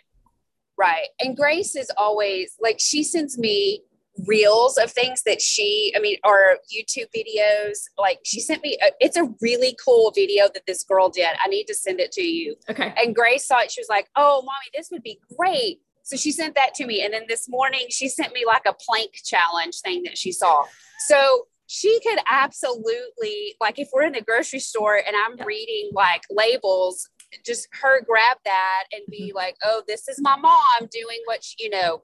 Right. 0.76 1.06
And 1.20 1.34
Grace 1.34 1.74
is 1.74 1.90
always 1.96 2.54
like, 2.60 2.80
she 2.80 3.02
sends 3.02 3.38
me 3.38 3.82
reels 4.26 4.76
of 4.76 4.92
things 4.92 5.22
that 5.22 5.40
she, 5.40 5.90
I 5.96 6.00
mean, 6.00 6.18
or 6.22 6.58
YouTube 6.70 7.06
videos. 7.16 7.78
Like 7.96 8.18
she 8.24 8.40
sent 8.40 8.62
me, 8.62 8.76
a, 8.82 8.90
it's 9.00 9.16
a 9.16 9.32
really 9.40 9.74
cool 9.82 10.12
video 10.14 10.48
that 10.52 10.66
this 10.66 10.84
girl 10.84 11.08
did. 11.08 11.28
I 11.42 11.48
need 11.48 11.64
to 11.64 11.74
send 11.74 11.98
it 11.98 12.12
to 12.12 12.22
you. 12.22 12.56
Okay. 12.68 12.92
And 13.02 13.14
Grace 13.14 13.46
saw 13.46 13.60
it. 13.60 13.72
She 13.72 13.80
was 13.80 13.88
like, 13.88 14.08
oh, 14.16 14.42
mommy, 14.42 14.70
this 14.74 14.90
would 14.90 15.02
be 15.02 15.18
great. 15.34 15.80
So 16.02 16.18
she 16.18 16.30
sent 16.30 16.56
that 16.56 16.74
to 16.74 16.86
me. 16.86 17.02
And 17.02 17.14
then 17.14 17.24
this 17.26 17.48
morning 17.48 17.86
she 17.88 18.10
sent 18.10 18.34
me 18.34 18.44
like 18.46 18.66
a 18.66 18.74
plank 18.74 19.12
challenge 19.24 19.80
thing 19.80 20.02
that 20.02 20.18
she 20.18 20.30
saw. 20.30 20.64
So 21.06 21.46
she 21.66 21.98
could 22.00 22.18
absolutely, 22.30 23.56
like, 23.60 23.78
if 23.78 23.88
we're 23.92 24.02
in 24.02 24.12
the 24.12 24.20
grocery 24.20 24.60
store 24.60 24.96
and 24.96 25.16
I'm 25.16 25.36
yeah. 25.38 25.44
reading 25.44 25.90
like 25.92 26.22
labels, 26.30 27.08
just 27.44 27.68
her 27.82 28.02
grab 28.04 28.36
that 28.44 28.84
and 28.92 29.02
be 29.10 29.28
mm-hmm. 29.28 29.36
like, 29.36 29.56
oh, 29.64 29.82
this 29.88 30.08
is 30.08 30.20
my 30.20 30.36
mom 30.36 30.88
doing 30.90 31.18
what 31.24 31.42
she, 31.42 31.64
you 31.64 31.70
know, 31.70 32.02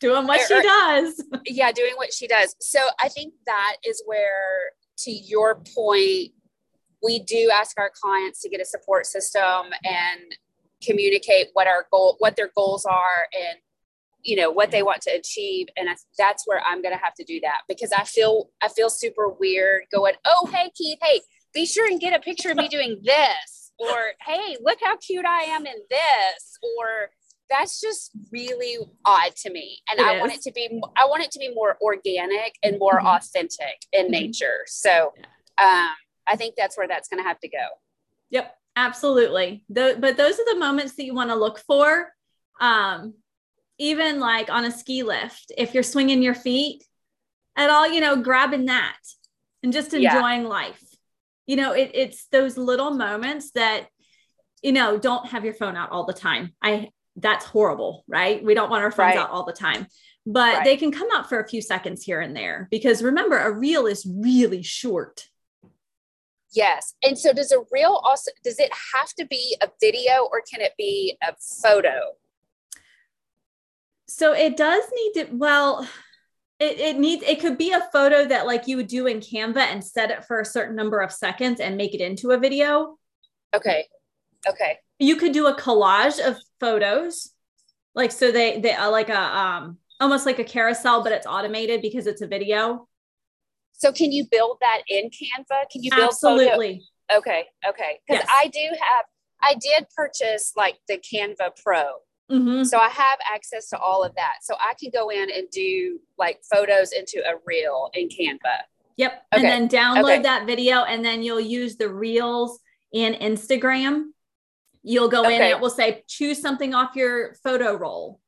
doing 0.00 0.26
what 0.26 0.40
or, 0.40 0.46
she 0.46 0.62
does. 0.62 1.24
yeah, 1.46 1.72
doing 1.72 1.94
what 1.96 2.12
she 2.12 2.26
does. 2.26 2.54
So 2.60 2.80
I 3.02 3.08
think 3.08 3.34
that 3.46 3.76
is 3.84 4.02
where, 4.06 4.72
to 4.98 5.10
your 5.10 5.62
point, 5.74 6.32
we 7.02 7.20
do 7.20 7.50
ask 7.52 7.78
our 7.78 7.90
clients 8.02 8.40
to 8.42 8.48
get 8.48 8.60
a 8.60 8.64
support 8.64 9.06
system 9.06 9.66
and 9.84 10.20
communicate 10.82 11.48
what 11.52 11.66
our 11.66 11.86
goal, 11.90 12.16
what 12.18 12.36
their 12.36 12.50
goals 12.56 12.84
are, 12.84 13.28
and 13.38 13.58
you 14.26 14.36
know 14.36 14.50
what 14.50 14.70
they 14.70 14.82
want 14.82 15.00
to 15.00 15.10
achieve 15.10 15.68
and 15.76 15.88
I, 15.88 15.94
that's 16.18 16.46
where 16.46 16.60
i'm 16.68 16.82
going 16.82 16.94
to 16.94 17.02
have 17.02 17.14
to 17.14 17.24
do 17.24 17.40
that 17.40 17.62
because 17.68 17.92
i 17.96 18.02
feel 18.04 18.50
i 18.60 18.68
feel 18.68 18.90
super 18.90 19.28
weird 19.28 19.84
going 19.92 20.14
oh 20.24 20.48
hey 20.52 20.70
keith 20.74 20.98
hey 21.00 21.20
be 21.54 21.64
sure 21.64 21.86
and 21.86 22.00
get 22.00 22.12
a 22.12 22.20
picture 22.20 22.50
of 22.50 22.56
me 22.56 22.68
doing 22.70 23.00
this 23.02 23.72
or 23.78 24.12
hey 24.26 24.56
look 24.62 24.78
how 24.82 24.96
cute 24.96 25.24
i 25.24 25.42
am 25.42 25.64
in 25.64 25.76
this 25.88 26.58
or 26.62 27.10
that's 27.48 27.80
just 27.80 28.10
really 28.32 28.76
odd 29.04 29.34
to 29.36 29.50
me 29.50 29.78
and 29.90 30.00
it 30.00 30.06
i 30.06 30.16
is. 30.16 30.20
want 30.20 30.32
it 30.32 30.42
to 30.42 30.52
be 30.52 30.80
i 30.96 31.04
want 31.06 31.22
it 31.22 31.30
to 31.30 31.38
be 31.38 31.54
more 31.54 31.78
organic 31.80 32.54
and 32.62 32.78
more 32.78 32.98
mm-hmm. 32.98 33.06
authentic 33.06 33.78
in 33.92 34.06
mm-hmm. 34.06 34.12
nature 34.12 34.64
so 34.66 35.12
um, 35.58 35.90
i 36.26 36.34
think 36.36 36.54
that's 36.56 36.76
where 36.76 36.88
that's 36.88 37.08
going 37.08 37.22
to 37.22 37.28
have 37.28 37.38
to 37.38 37.48
go 37.48 37.64
yep 38.30 38.56
absolutely 38.74 39.64
the, 39.68 39.96
but 40.00 40.16
those 40.16 40.38
are 40.38 40.52
the 40.52 40.58
moments 40.58 40.96
that 40.96 41.04
you 41.04 41.14
want 41.14 41.30
to 41.30 41.36
look 41.36 41.60
for 41.60 42.08
um, 42.60 43.14
even 43.78 44.20
like 44.20 44.50
on 44.50 44.64
a 44.64 44.70
ski 44.70 45.02
lift 45.02 45.52
if 45.56 45.74
you're 45.74 45.82
swinging 45.82 46.22
your 46.22 46.34
feet 46.34 46.84
at 47.56 47.70
all 47.70 47.88
you 47.88 48.00
know 48.00 48.16
grabbing 48.16 48.66
that 48.66 48.98
and 49.62 49.72
just 49.72 49.94
enjoying 49.94 50.42
yeah. 50.42 50.48
life 50.48 50.82
you 51.46 51.56
know 51.56 51.72
it, 51.72 51.90
it's 51.94 52.26
those 52.32 52.56
little 52.56 52.90
moments 52.90 53.50
that 53.52 53.86
you 54.62 54.72
know 54.72 54.98
don't 54.98 55.28
have 55.28 55.44
your 55.44 55.54
phone 55.54 55.76
out 55.76 55.90
all 55.90 56.04
the 56.04 56.12
time 56.12 56.52
i 56.62 56.88
that's 57.16 57.44
horrible, 57.44 58.04
right? 58.06 58.44
We 58.44 58.54
don't 58.54 58.70
want 58.70 58.84
our 58.84 58.90
phones 58.90 59.16
right. 59.16 59.18
out 59.18 59.30
all 59.30 59.44
the 59.44 59.52
time, 59.52 59.86
but 60.26 60.56
right. 60.56 60.64
they 60.64 60.76
can 60.76 60.92
come 60.92 61.08
out 61.14 61.28
for 61.28 61.40
a 61.40 61.48
few 61.48 61.62
seconds 61.62 62.02
here 62.02 62.20
and 62.20 62.36
there 62.36 62.68
because 62.70 63.02
remember, 63.02 63.38
a 63.38 63.50
reel 63.50 63.86
is 63.86 64.06
really 64.06 64.62
short. 64.62 65.26
Yes. 66.52 66.94
And 67.02 67.18
so 67.18 67.32
does 67.32 67.52
a 67.52 67.58
reel 67.72 68.00
also 68.04 68.30
does 68.44 68.58
it 68.58 68.70
have 68.94 69.12
to 69.18 69.26
be 69.26 69.56
a 69.62 69.68
video 69.80 70.28
or 70.30 70.42
can 70.50 70.60
it 70.60 70.72
be 70.78 71.16
a 71.22 71.34
photo? 71.62 72.12
So 74.06 74.32
it 74.32 74.56
does 74.56 74.84
need 74.94 75.12
to 75.14 75.32
well 75.32 75.86
it, 76.58 76.78
it 76.78 76.98
needs 76.98 77.22
it 77.24 77.40
could 77.40 77.58
be 77.58 77.72
a 77.72 77.88
photo 77.92 78.24
that 78.26 78.46
like 78.46 78.66
you 78.66 78.76
would 78.76 78.86
do 78.86 79.06
in 79.06 79.20
Canva 79.20 79.58
and 79.58 79.84
set 79.84 80.10
it 80.10 80.24
for 80.24 80.40
a 80.40 80.44
certain 80.44 80.74
number 80.74 81.00
of 81.00 81.12
seconds 81.12 81.60
and 81.60 81.76
make 81.76 81.94
it 81.94 82.00
into 82.00 82.30
a 82.30 82.38
video. 82.38 82.98
Okay. 83.54 83.86
Okay. 84.48 84.78
You 84.98 85.16
could 85.16 85.32
do 85.32 85.46
a 85.46 85.54
collage 85.54 86.18
of 86.24 86.36
photos. 86.60 87.32
Like 87.94 88.12
so 88.12 88.30
they 88.30 88.60
they 88.60 88.72
are 88.72 88.90
like 88.90 89.08
a 89.08 89.20
um 89.20 89.78
almost 90.00 90.24
like 90.26 90.38
a 90.38 90.44
carousel, 90.44 91.02
but 91.02 91.12
it's 91.12 91.26
automated 91.26 91.82
because 91.82 92.06
it's 92.06 92.22
a 92.22 92.26
video. 92.26 92.88
So 93.72 93.92
can 93.92 94.12
you 94.12 94.26
build 94.30 94.58
that 94.60 94.82
in 94.88 95.10
Canva? 95.10 95.68
Can 95.70 95.82
you 95.82 95.90
build 95.90 96.08
absolutely? 96.08 96.86
Photo? 97.10 97.18
Okay, 97.18 97.44
okay. 97.68 98.00
Because 98.06 98.24
yes. 98.26 98.34
I 98.34 98.46
do 98.48 98.60
have 98.80 99.04
I 99.42 99.54
did 99.54 99.86
purchase 99.94 100.52
like 100.56 100.76
the 100.88 100.98
Canva 100.98 101.62
Pro. 101.62 101.84
Mm-hmm. 102.30 102.64
So 102.64 102.78
I 102.78 102.88
have 102.88 103.18
access 103.32 103.68
to 103.70 103.78
all 103.78 104.02
of 104.02 104.14
that. 104.16 104.38
So 104.42 104.54
I 104.54 104.74
can 104.80 104.90
go 104.92 105.10
in 105.10 105.30
and 105.30 105.48
do 105.50 106.00
like 106.18 106.40
photos 106.50 106.92
into 106.92 107.18
a 107.18 107.34
reel 107.46 107.90
in 107.94 108.08
Canva. 108.08 108.64
Yep. 108.96 109.12
Okay. 109.12 109.20
And 109.32 109.44
then 109.44 109.68
download 109.68 110.14
okay. 110.14 110.22
that 110.22 110.46
video 110.46 110.82
and 110.84 111.04
then 111.04 111.22
you'll 111.22 111.40
use 111.40 111.76
the 111.76 111.88
reels 111.88 112.58
in 112.92 113.14
Instagram 113.14 114.06
You'll 114.88 115.08
go 115.08 115.24
okay. 115.24 115.34
in 115.34 115.42
and 115.42 115.50
it 115.50 115.58
will 115.58 115.68
say 115.68 116.04
choose 116.06 116.40
something 116.40 116.72
off 116.72 116.94
your 116.94 117.34
photo 117.42 117.74
roll. 117.74 118.20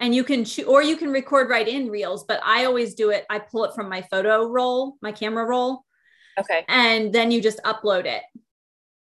And 0.00 0.14
you 0.14 0.22
can 0.22 0.44
choose, 0.44 0.66
or 0.66 0.82
you 0.82 0.98
can 0.98 1.10
record 1.10 1.48
right 1.48 1.66
in 1.66 1.88
Reels, 1.88 2.24
but 2.24 2.40
I 2.44 2.66
always 2.66 2.94
do 2.94 3.08
it. 3.08 3.24
I 3.30 3.38
pull 3.38 3.64
it 3.64 3.74
from 3.74 3.88
my 3.88 4.02
photo 4.02 4.46
roll, 4.46 4.98
my 5.00 5.12
camera 5.12 5.46
roll. 5.46 5.82
Okay. 6.38 6.62
And 6.68 7.10
then 7.10 7.30
you 7.30 7.40
just 7.40 7.58
upload 7.62 8.04
it. 8.04 8.22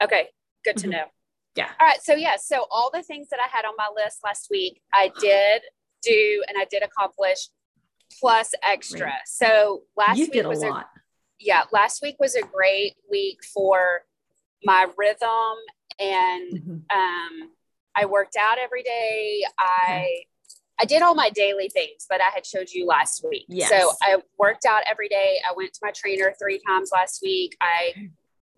Okay. 0.03 0.27
Good 0.63 0.77
to 0.77 0.83
mm-hmm. 0.83 0.91
know. 0.91 1.05
Yeah. 1.55 1.69
All 1.79 1.87
right. 1.87 2.01
So, 2.01 2.13
yeah. 2.13 2.35
So, 2.37 2.65
all 2.69 2.89
the 2.93 3.03
things 3.03 3.29
that 3.29 3.39
I 3.39 3.47
had 3.55 3.65
on 3.65 3.73
my 3.77 3.89
list 3.95 4.19
last 4.23 4.47
week, 4.51 4.81
I 4.93 5.11
did 5.19 5.61
do 6.03 6.43
and 6.47 6.57
I 6.57 6.65
did 6.69 6.83
accomplish 6.83 7.49
plus 8.19 8.53
extra. 8.63 9.13
So, 9.25 9.83
last 9.95 10.17
you 10.17 10.25
week 10.25 10.33
did 10.33 10.45
a 10.45 10.49
was 10.49 10.61
lot. 10.61 10.85
A, 10.95 10.99
yeah. 11.39 11.63
Last 11.71 12.01
week 12.01 12.17
was 12.19 12.35
a 12.35 12.41
great 12.41 12.95
week 13.09 13.39
for 13.43 14.03
my 14.63 14.87
rhythm 14.97 15.55
and 15.99 16.53
mm-hmm. 16.53 16.97
um, 16.97 17.49
I 17.95 18.05
worked 18.05 18.35
out 18.35 18.57
every 18.57 18.83
day. 18.83 19.43
I 19.57 20.23
I 20.79 20.85
did 20.85 21.01
all 21.01 21.15
my 21.15 21.29
daily 21.29 21.69
things 21.69 22.05
that 22.09 22.19
I 22.19 22.29
had 22.33 22.45
showed 22.45 22.69
you 22.69 22.85
last 22.85 23.25
week. 23.29 23.45
Yes. 23.47 23.69
So 23.69 23.93
I 24.01 24.17
worked 24.37 24.65
out 24.65 24.83
every 24.89 25.07
day. 25.07 25.37
I 25.49 25.53
went 25.55 25.73
to 25.73 25.79
my 25.81 25.91
trainer 25.91 26.33
three 26.37 26.59
times 26.67 26.89
last 26.91 27.21
week. 27.23 27.55
I 27.61 28.09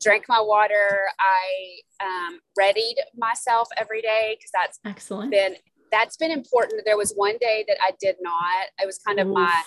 drank 0.01 0.25
my 0.27 0.39
water. 0.39 1.07
I 1.19 2.05
um, 2.05 2.39
readied 2.57 2.97
myself 3.15 3.67
every 3.77 4.01
day 4.01 4.35
because 4.37 4.51
that's 4.53 4.79
excellent. 4.85 5.31
Been 5.31 5.55
that's 5.91 6.17
been 6.17 6.31
important. 6.31 6.83
There 6.85 6.97
was 6.97 7.13
one 7.15 7.37
day 7.39 7.63
that 7.67 7.77
I 7.81 7.91
did 7.99 8.17
not. 8.21 8.67
It 8.81 8.85
was 8.85 8.97
kind 8.99 9.19
of 9.19 9.27
Oof. 9.27 9.33
my 9.33 9.63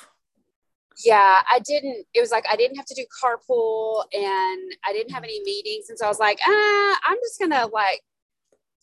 yeah, 1.05 1.41
I 1.51 1.61
didn't, 1.61 2.05
it 2.15 2.21
was 2.21 2.31
like 2.31 2.45
I 2.51 2.57
didn't 2.57 2.77
have 2.77 2.87
to 2.87 2.95
do 2.95 3.05
carpool 3.23 4.05
and 4.13 4.73
I 4.87 4.93
didn't 4.93 5.13
have 5.13 5.25
any 5.25 5.41
meetings. 5.45 5.89
And 5.89 5.99
so 5.99 6.05
I 6.05 6.09
was 6.09 6.19
like, 6.19 6.39
ah, 6.47 6.99
I'm 7.07 7.17
just 7.23 7.39
gonna 7.39 7.67
like 7.67 8.03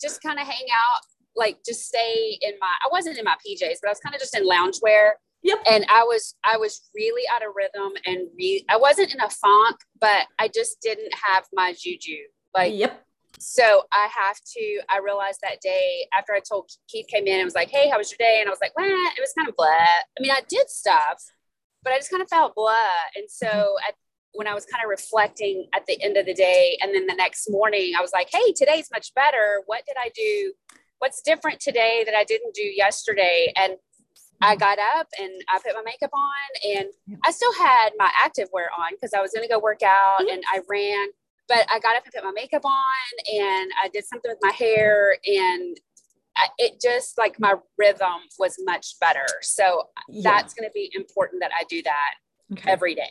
just 0.01 0.21
kind 0.21 0.39
of 0.39 0.47
hang 0.47 0.65
out, 0.73 1.01
like 1.35 1.59
just 1.65 1.85
stay 1.85 2.37
in 2.41 2.53
my 2.59 2.73
I 2.83 2.89
wasn't 2.91 3.17
in 3.17 3.25
my 3.25 3.35
PJs, 3.45 3.77
but 3.81 3.87
I 3.87 3.91
was 3.91 3.99
kind 3.99 4.15
of 4.15 4.21
just 4.21 4.35
in 4.35 4.47
loungewear. 4.47 5.11
Yep. 5.47 5.59
And 5.65 5.85
I 5.89 6.03
was 6.03 6.35
I 6.43 6.57
was 6.57 6.89
really 6.93 7.23
out 7.33 7.41
of 7.41 7.53
rhythm 7.55 7.93
and 8.05 8.27
re- 8.37 8.65
I 8.69 8.75
wasn't 8.75 9.13
in 9.13 9.21
a 9.21 9.29
funk, 9.29 9.77
but 9.99 10.27
I 10.37 10.49
just 10.53 10.81
didn't 10.81 11.13
have 11.25 11.45
my 11.53 11.73
juju. 11.73 12.17
Like 12.53 12.73
yep. 12.73 13.05
So 13.39 13.83
I 13.91 14.09
have 14.13 14.37
to, 14.55 14.81
I 14.89 14.97
realized 14.97 15.39
that 15.43 15.61
day 15.61 16.07
after 16.17 16.33
I 16.33 16.39
told 16.39 16.71
Keith 16.89 17.05
came 17.07 17.27
in 17.27 17.35
and 17.35 17.45
was 17.45 17.55
like, 17.55 17.69
Hey, 17.69 17.87
how 17.87 17.97
was 17.97 18.11
your 18.11 18.17
day? 18.17 18.39
And 18.39 18.47
I 18.47 18.51
was 18.51 18.59
like, 18.61 18.75
well, 18.75 18.87
it 18.87 19.21
was 19.21 19.31
kind 19.37 19.47
of 19.47 19.55
blah. 19.55 19.67
I 19.67 20.19
mean, 20.19 20.31
I 20.31 20.41
did 20.49 20.69
stuff, 20.69 21.23
but 21.83 21.93
I 21.93 21.97
just 21.97 22.09
kind 22.09 22.23
of 22.23 22.29
felt 22.29 22.55
blah. 22.55 22.73
And 23.15 23.29
so 23.29 23.47
mm-hmm. 23.47 23.87
at, 23.87 23.95
when 24.33 24.47
I 24.47 24.53
was 24.53 24.65
kind 24.65 24.83
of 24.83 24.89
reflecting 24.89 25.67
at 25.73 25.85
the 25.85 26.01
end 26.03 26.17
of 26.17 26.25
the 26.25 26.33
day, 26.33 26.77
and 26.81 26.93
then 26.93 27.07
the 27.07 27.15
next 27.15 27.47
morning, 27.49 27.93
I 27.97 28.01
was 28.01 28.11
like, 28.11 28.29
hey, 28.31 28.53
today's 28.53 28.89
much 28.91 29.13
better. 29.13 29.61
What 29.65 29.83
did 29.87 29.95
I 29.97 30.09
do? 30.15 30.53
What's 30.99 31.21
different 31.21 31.59
today 31.59 32.03
that 32.05 32.15
I 32.15 32.23
didn't 32.23 32.53
do 32.53 32.63
yesterday? 32.63 33.53
And 33.55 33.77
I 34.41 34.55
mm-hmm. 34.55 34.59
got 34.59 34.79
up 34.97 35.07
and 35.19 35.31
I 35.49 35.59
put 35.59 35.73
my 35.73 35.83
makeup 35.83 36.11
on, 36.13 36.77
and 36.77 37.19
I 37.25 37.31
still 37.31 37.53
had 37.53 37.89
my 37.97 38.11
active 38.23 38.49
wear 38.51 38.69
on 38.77 38.93
because 38.93 39.13
I 39.13 39.21
was 39.21 39.31
going 39.31 39.47
to 39.47 39.53
go 39.53 39.59
work 39.59 39.83
out 39.83 40.19
mm-hmm. 40.19 40.29
and 40.29 40.43
I 40.53 40.61
ran. 40.69 41.07
But 41.47 41.65
I 41.71 41.79
got 41.79 41.95
up 41.95 42.03
and 42.03 42.13
put 42.13 42.23
my 42.23 42.31
makeup 42.31 42.65
on, 42.65 43.33
and 43.33 43.71
I 43.81 43.87
did 43.93 44.05
something 44.05 44.29
with 44.29 44.39
my 44.41 44.51
hair, 44.51 45.17
and 45.25 45.79
it 46.57 46.81
just 46.81 47.17
like 47.17 47.39
my 47.39 47.55
rhythm 47.77 48.19
was 48.37 48.57
much 48.63 48.99
better. 48.99 49.25
So 49.41 49.89
yeah. 50.09 50.21
that's 50.23 50.53
going 50.53 50.67
to 50.67 50.73
be 50.73 50.91
important 50.93 51.41
that 51.41 51.51
I 51.57 51.63
do 51.69 51.81
that 51.83 52.13
okay. 52.53 52.69
every 52.69 52.95
day. 52.95 53.09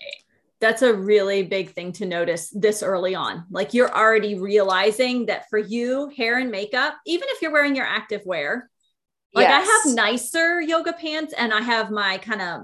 That's 0.60 0.82
a 0.82 0.94
really 0.94 1.42
big 1.42 1.70
thing 1.70 1.92
to 1.92 2.06
notice 2.06 2.50
this 2.50 2.82
early 2.82 3.14
on. 3.14 3.44
Like 3.50 3.74
you're 3.74 3.94
already 3.94 4.38
realizing 4.38 5.26
that 5.26 5.48
for 5.50 5.58
you, 5.58 6.10
hair 6.16 6.38
and 6.38 6.50
makeup, 6.50 6.94
even 7.06 7.28
if 7.30 7.42
you're 7.42 7.52
wearing 7.52 7.76
your 7.76 7.86
active 7.86 8.22
wear, 8.24 8.70
like 9.36 9.48
yes. 9.48 9.68
I 9.68 9.88
have 9.88 9.94
nicer 9.94 10.60
yoga 10.62 10.94
pants 10.94 11.34
and 11.36 11.52
I 11.52 11.60
have 11.60 11.90
my 11.90 12.16
kind 12.18 12.40
of 12.40 12.62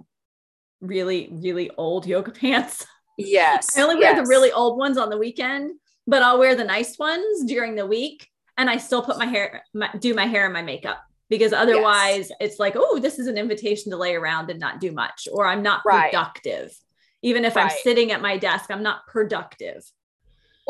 really, 0.80 1.28
really 1.30 1.70
old 1.76 2.06
yoga 2.06 2.30
pants. 2.40 2.86
Yes. 3.18 3.76
I 3.76 3.82
only 3.82 3.96
wear 3.96 4.16
yes. 4.16 4.24
the 4.24 4.28
really 4.28 4.50
old 4.52 4.78
ones 4.78 4.96
on 4.96 5.10
the 5.10 5.18
weekend, 5.18 5.72
but 6.06 6.22
I'll 6.22 6.38
wear 6.38 6.54
the 6.54 6.64
nice 6.64 6.98
ones 6.98 7.44
during 7.44 7.74
the 7.74 7.86
week. 7.86 8.26
And 8.56 8.70
I 8.70 8.78
still 8.78 9.02
put 9.02 9.18
my 9.18 9.26
hair, 9.26 9.62
my, 9.74 9.90
do 9.98 10.14
my 10.14 10.26
hair 10.26 10.44
and 10.44 10.54
my 10.54 10.62
makeup 10.62 10.98
because 11.28 11.52
otherwise 11.52 12.30
yes. 12.30 12.38
it's 12.40 12.58
like, 12.58 12.74
oh, 12.76 12.98
this 12.98 13.18
is 13.18 13.26
an 13.26 13.36
invitation 13.36 13.90
to 13.90 13.98
lay 13.98 14.14
around 14.14 14.50
and 14.50 14.58
not 14.58 14.80
do 14.80 14.92
much, 14.92 15.28
or 15.30 15.46
I'm 15.46 15.62
not 15.62 15.82
right. 15.84 16.10
productive. 16.10 16.74
Even 17.22 17.44
if 17.44 17.56
right. 17.56 17.70
I'm 17.70 17.78
sitting 17.82 18.12
at 18.12 18.20
my 18.20 18.36
desk, 18.36 18.70
I'm 18.70 18.82
not 18.82 19.06
productive. 19.06 19.82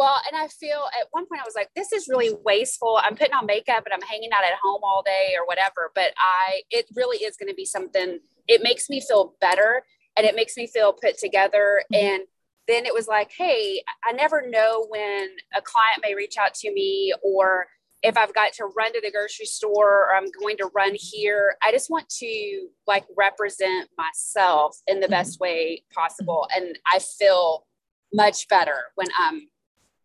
Well, 0.02 0.20
and 0.28 0.42
I 0.42 0.48
feel 0.48 0.88
at 1.00 1.06
one 1.12 1.26
point 1.26 1.42
I 1.42 1.44
was 1.44 1.54
like, 1.54 1.68
this 1.76 1.92
is 1.92 2.08
really 2.08 2.34
wasteful. 2.44 2.98
I'm 3.00 3.14
putting 3.14 3.34
on 3.34 3.46
makeup 3.46 3.84
and 3.84 3.94
I'm 3.94 4.02
hanging 4.02 4.32
out 4.32 4.42
at 4.42 4.58
home 4.60 4.80
all 4.82 5.00
day 5.06 5.34
or 5.38 5.46
whatever. 5.46 5.92
But 5.94 6.12
I, 6.18 6.62
it 6.72 6.86
really 6.96 7.18
is 7.18 7.36
going 7.36 7.50
to 7.50 7.54
be 7.54 7.64
something, 7.64 8.18
it 8.48 8.64
makes 8.64 8.90
me 8.90 9.00
feel 9.00 9.36
better 9.40 9.84
and 10.16 10.26
it 10.26 10.34
makes 10.34 10.56
me 10.56 10.66
feel 10.66 10.92
put 10.92 11.18
together. 11.18 11.84
Mm-hmm. 11.92 12.04
And 12.04 12.22
then 12.66 12.84
it 12.84 12.92
was 12.92 13.06
like, 13.06 13.30
hey, 13.30 13.80
I 14.04 14.10
never 14.10 14.42
know 14.44 14.86
when 14.88 15.28
a 15.56 15.62
client 15.62 16.02
may 16.02 16.16
reach 16.16 16.34
out 16.36 16.54
to 16.54 16.72
me 16.72 17.14
or 17.22 17.68
if 18.02 18.16
I've 18.16 18.34
got 18.34 18.54
to 18.54 18.64
run 18.76 18.92
to 18.94 19.00
the 19.00 19.12
grocery 19.12 19.46
store 19.46 20.08
or 20.08 20.16
I'm 20.16 20.32
going 20.40 20.56
to 20.56 20.70
run 20.74 20.96
here, 20.96 21.54
I 21.64 21.70
just 21.70 21.90
want 21.90 22.08
to 22.18 22.66
like 22.88 23.04
represent 23.16 23.88
myself 23.96 24.78
in 24.88 24.98
the 24.98 25.06
mm-hmm. 25.06 25.12
best 25.12 25.38
way 25.38 25.84
possible. 25.94 26.48
And 26.52 26.76
I 26.92 26.98
feel 26.98 27.66
much 28.12 28.48
better 28.48 28.90
when 28.96 29.06
I'm 29.16 29.46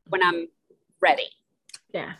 when 0.10 0.24
I'm 0.24 0.48
ready. 1.02 1.30
Yeah. 1.94 2.14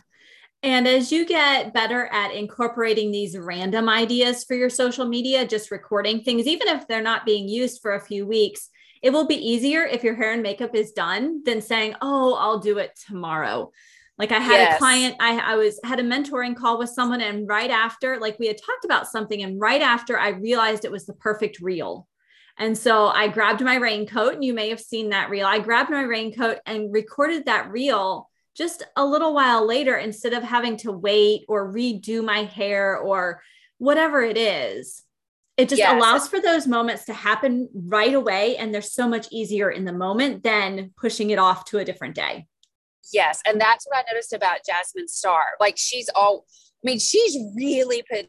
And 0.62 0.88
as 0.88 1.12
you 1.12 1.24
get 1.24 1.72
better 1.72 2.06
at 2.06 2.34
incorporating 2.34 3.12
these 3.12 3.38
random 3.38 3.88
ideas 3.88 4.44
for 4.44 4.54
your 4.54 4.70
social 4.70 5.06
media, 5.06 5.46
just 5.46 5.70
recording 5.70 6.22
things, 6.22 6.46
even 6.46 6.66
if 6.68 6.88
they're 6.88 7.00
not 7.00 7.24
being 7.24 7.48
used 7.48 7.80
for 7.80 7.94
a 7.94 8.04
few 8.04 8.26
weeks, 8.26 8.70
it 9.00 9.10
will 9.10 9.26
be 9.26 9.36
easier 9.36 9.84
if 9.84 10.02
your 10.02 10.16
hair 10.16 10.32
and 10.32 10.42
makeup 10.42 10.74
is 10.74 10.90
done 10.90 11.42
than 11.44 11.60
saying, 11.60 11.94
Oh, 12.02 12.34
I'll 12.34 12.58
do 12.58 12.78
it 12.78 12.98
tomorrow. 13.06 13.70
Like 14.18 14.32
I 14.32 14.40
had 14.40 14.54
yes. 14.54 14.74
a 14.74 14.78
client, 14.78 15.16
I, 15.20 15.38
I 15.38 15.54
was 15.54 15.78
had 15.84 16.00
a 16.00 16.02
mentoring 16.02 16.56
call 16.56 16.76
with 16.76 16.90
someone, 16.90 17.20
and 17.20 17.48
right 17.48 17.70
after, 17.70 18.18
like 18.18 18.36
we 18.40 18.48
had 18.48 18.58
talked 18.58 18.84
about 18.84 19.06
something, 19.06 19.44
and 19.44 19.60
right 19.60 19.80
after 19.80 20.18
I 20.18 20.30
realized 20.30 20.84
it 20.84 20.90
was 20.90 21.06
the 21.06 21.12
perfect 21.12 21.60
reel. 21.60 22.07
And 22.58 22.76
so 22.76 23.06
I 23.06 23.28
grabbed 23.28 23.62
my 23.62 23.76
raincoat, 23.76 24.34
and 24.34 24.44
you 24.44 24.52
may 24.52 24.68
have 24.70 24.80
seen 24.80 25.10
that 25.10 25.30
reel. 25.30 25.46
I 25.46 25.60
grabbed 25.60 25.90
my 25.90 26.02
raincoat 26.02 26.58
and 26.66 26.92
recorded 26.92 27.46
that 27.46 27.70
reel 27.70 28.28
just 28.56 28.82
a 28.96 29.06
little 29.06 29.32
while 29.32 29.64
later 29.64 29.96
instead 29.96 30.32
of 30.32 30.42
having 30.42 30.76
to 30.78 30.90
wait 30.90 31.44
or 31.48 31.72
redo 31.72 32.24
my 32.24 32.42
hair 32.42 32.98
or 32.98 33.40
whatever 33.78 34.20
it 34.20 34.36
is. 34.36 35.04
It 35.56 35.68
just 35.68 35.78
yes. 35.78 35.92
allows 35.92 36.28
for 36.28 36.40
those 36.40 36.66
moments 36.66 37.04
to 37.04 37.12
happen 37.12 37.68
right 37.72 38.14
away. 38.14 38.56
And 38.56 38.74
they're 38.74 38.82
so 38.82 39.08
much 39.08 39.28
easier 39.30 39.70
in 39.70 39.84
the 39.84 39.92
moment 39.92 40.42
than 40.42 40.92
pushing 40.96 41.30
it 41.30 41.38
off 41.38 41.64
to 41.66 41.78
a 41.78 41.84
different 41.84 42.16
day. 42.16 42.46
Yes. 43.12 43.40
And 43.46 43.60
that's 43.60 43.86
what 43.86 43.96
I 43.96 44.12
noticed 44.12 44.32
about 44.32 44.58
Jasmine 44.66 45.08
Star. 45.08 45.42
Like 45.60 45.76
she's 45.76 46.10
all, 46.14 46.44
I 46.82 46.82
mean, 46.84 46.98
she's 46.98 47.36
really 47.56 48.02
put 48.10 48.28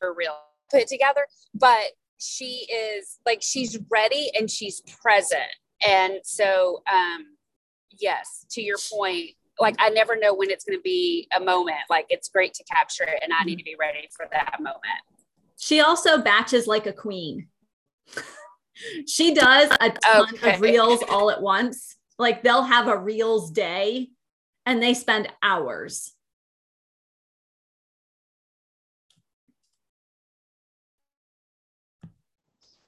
her 0.00 0.14
real 0.14 0.36
put 0.70 0.86
together, 0.86 1.26
but 1.54 1.92
she 2.18 2.66
is 2.72 3.18
like, 3.26 3.40
she's 3.42 3.78
ready 3.90 4.30
and 4.38 4.50
she's 4.50 4.80
present. 4.80 5.42
And 5.86 6.20
so, 6.24 6.82
um, 6.92 7.36
yes, 7.98 8.46
to 8.50 8.62
your 8.62 8.78
point, 8.92 9.30
like 9.58 9.76
I 9.78 9.88
never 9.90 10.16
know 10.16 10.34
when 10.34 10.50
it's 10.50 10.64
going 10.64 10.78
to 10.78 10.82
be 10.82 11.28
a 11.34 11.40
moment. 11.40 11.78
Like 11.88 12.06
it's 12.10 12.28
great 12.28 12.52
to 12.54 12.64
capture 12.64 13.04
it, 13.04 13.20
and 13.22 13.32
I 13.32 13.42
need 13.44 13.56
to 13.56 13.64
be 13.64 13.74
ready 13.78 14.06
for 14.14 14.26
that 14.30 14.56
moment. 14.60 14.82
She 15.58 15.80
also 15.80 16.20
batches 16.20 16.66
like 16.66 16.86
a 16.86 16.92
queen. 16.92 17.48
she 19.06 19.32
does 19.32 19.70
a 19.80 19.90
ton 19.90 20.34
okay. 20.34 20.54
of 20.54 20.60
reels 20.60 21.02
all 21.08 21.30
at 21.30 21.40
once 21.40 21.96
like 22.18 22.42
they'll 22.42 22.62
have 22.62 22.88
a 22.88 22.96
reels 22.96 23.50
day 23.50 24.08
and 24.64 24.82
they 24.82 24.94
spend 24.94 25.28
hours. 25.42 26.12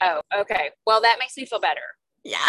Oh, 0.00 0.20
okay. 0.40 0.70
Well, 0.86 1.00
that 1.02 1.18
makes 1.18 1.36
me 1.36 1.46
feel 1.46 1.60
better. 1.60 1.80
Yeah. 2.24 2.38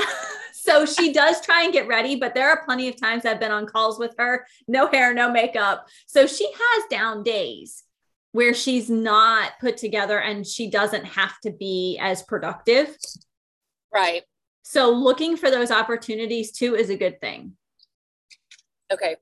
So 0.52 0.86
she 0.86 1.14
does 1.14 1.42
try 1.42 1.64
and 1.64 1.74
get 1.74 1.88
ready, 1.88 2.16
but 2.16 2.36
there 2.36 2.50
are 2.50 2.64
plenty 2.66 2.90
of 2.90 3.00
times 3.00 3.26
I've 3.26 3.40
been 3.40 3.52
on 3.52 3.66
calls 3.66 3.98
with 3.98 4.14
her, 4.20 4.46
no 4.68 4.88
hair, 4.88 5.14
no 5.14 5.32
makeup. 5.32 5.88
So 6.06 6.28
she 6.28 6.46
has 6.52 6.84
down 6.92 7.24
days 7.24 7.84
where 8.34 8.54
she's 8.54 8.90
not 8.90 9.54
put 9.60 9.78
together 9.78 10.20
and 10.20 10.46
she 10.46 10.70
doesn't 10.70 11.06
have 11.06 11.40
to 11.42 11.52
be 11.52 11.98
as 12.00 12.22
productive. 12.24 12.96
Right. 13.92 14.24
So 14.62 14.92
looking 14.92 15.38
for 15.38 15.50
those 15.50 15.72
opportunities 15.72 16.52
too 16.52 16.76
is 16.76 16.90
a 16.90 16.98
good 16.98 17.20
thing. 17.20 17.54
Okay. 18.92 19.16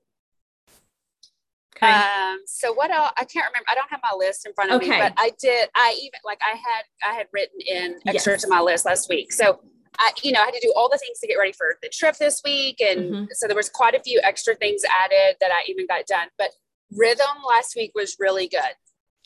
Okay. 1.80 1.92
Um, 1.92 2.40
so 2.46 2.72
what 2.72 2.90
else? 2.90 3.12
I 3.16 3.24
can't 3.24 3.46
remember. 3.46 3.66
I 3.70 3.74
don't 3.74 3.90
have 3.90 4.00
my 4.02 4.16
list 4.16 4.46
in 4.46 4.52
front 4.52 4.72
of 4.72 4.80
okay. 4.80 4.90
me, 4.90 4.98
but 4.98 5.12
I 5.16 5.32
did. 5.40 5.68
I 5.74 5.94
even 5.98 6.18
like 6.24 6.40
I 6.44 6.56
had 6.56 6.84
I 7.08 7.14
had 7.14 7.26
written 7.32 7.58
in 7.60 7.96
extra 8.06 8.32
yes. 8.32 8.42
to 8.42 8.48
my 8.48 8.60
list 8.60 8.84
last 8.84 9.08
week. 9.08 9.32
So 9.32 9.60
I, 9.98 10.12
you 10.22 10.32
know, 10.32 10.40
I 10.40 10.46
had 10.46 10.54
to 10.54 10.60
do 10.60 10.72
all 10.76 10.88
the 10.88 10.98
things 10.98 11.20
to 11.20 11.26
get 11.26 11.36
ready 11.36 11.52
for 11.52 11.76
the 11.82 11.88
trip 11.88 12.16
this 12.16 12.42
week, 12.44 12.80
and 12.80 13.00
mm-hmm. 13.00 13.24
so 13.32 13.46
there 13.46 13.56
was 13.56 13.68
quite 13.68 13.94
a 13.94 14.00
few 14.00 14.20
extra 14.24 14.54
things 14.54 14.82
added 15.04 15.36
that 15.40 15.50
I 15.52 15.62
even 15.68 15.86
got 15.86 16.06
done. 16.06 16.28
But 16.36 16.50
rhythm 16.90 17.26
last 17.48 17.76
week 17.76 17.92
was 17.94 18.16
really 18.18 18.48
good. 18.48 18.74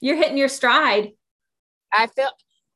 You're 0.01 0.17
hitting 0.17 0.37
your 0.37 0.49
stride. 0.49 1.13
I 1.93 2.07
feel 2.07 2.31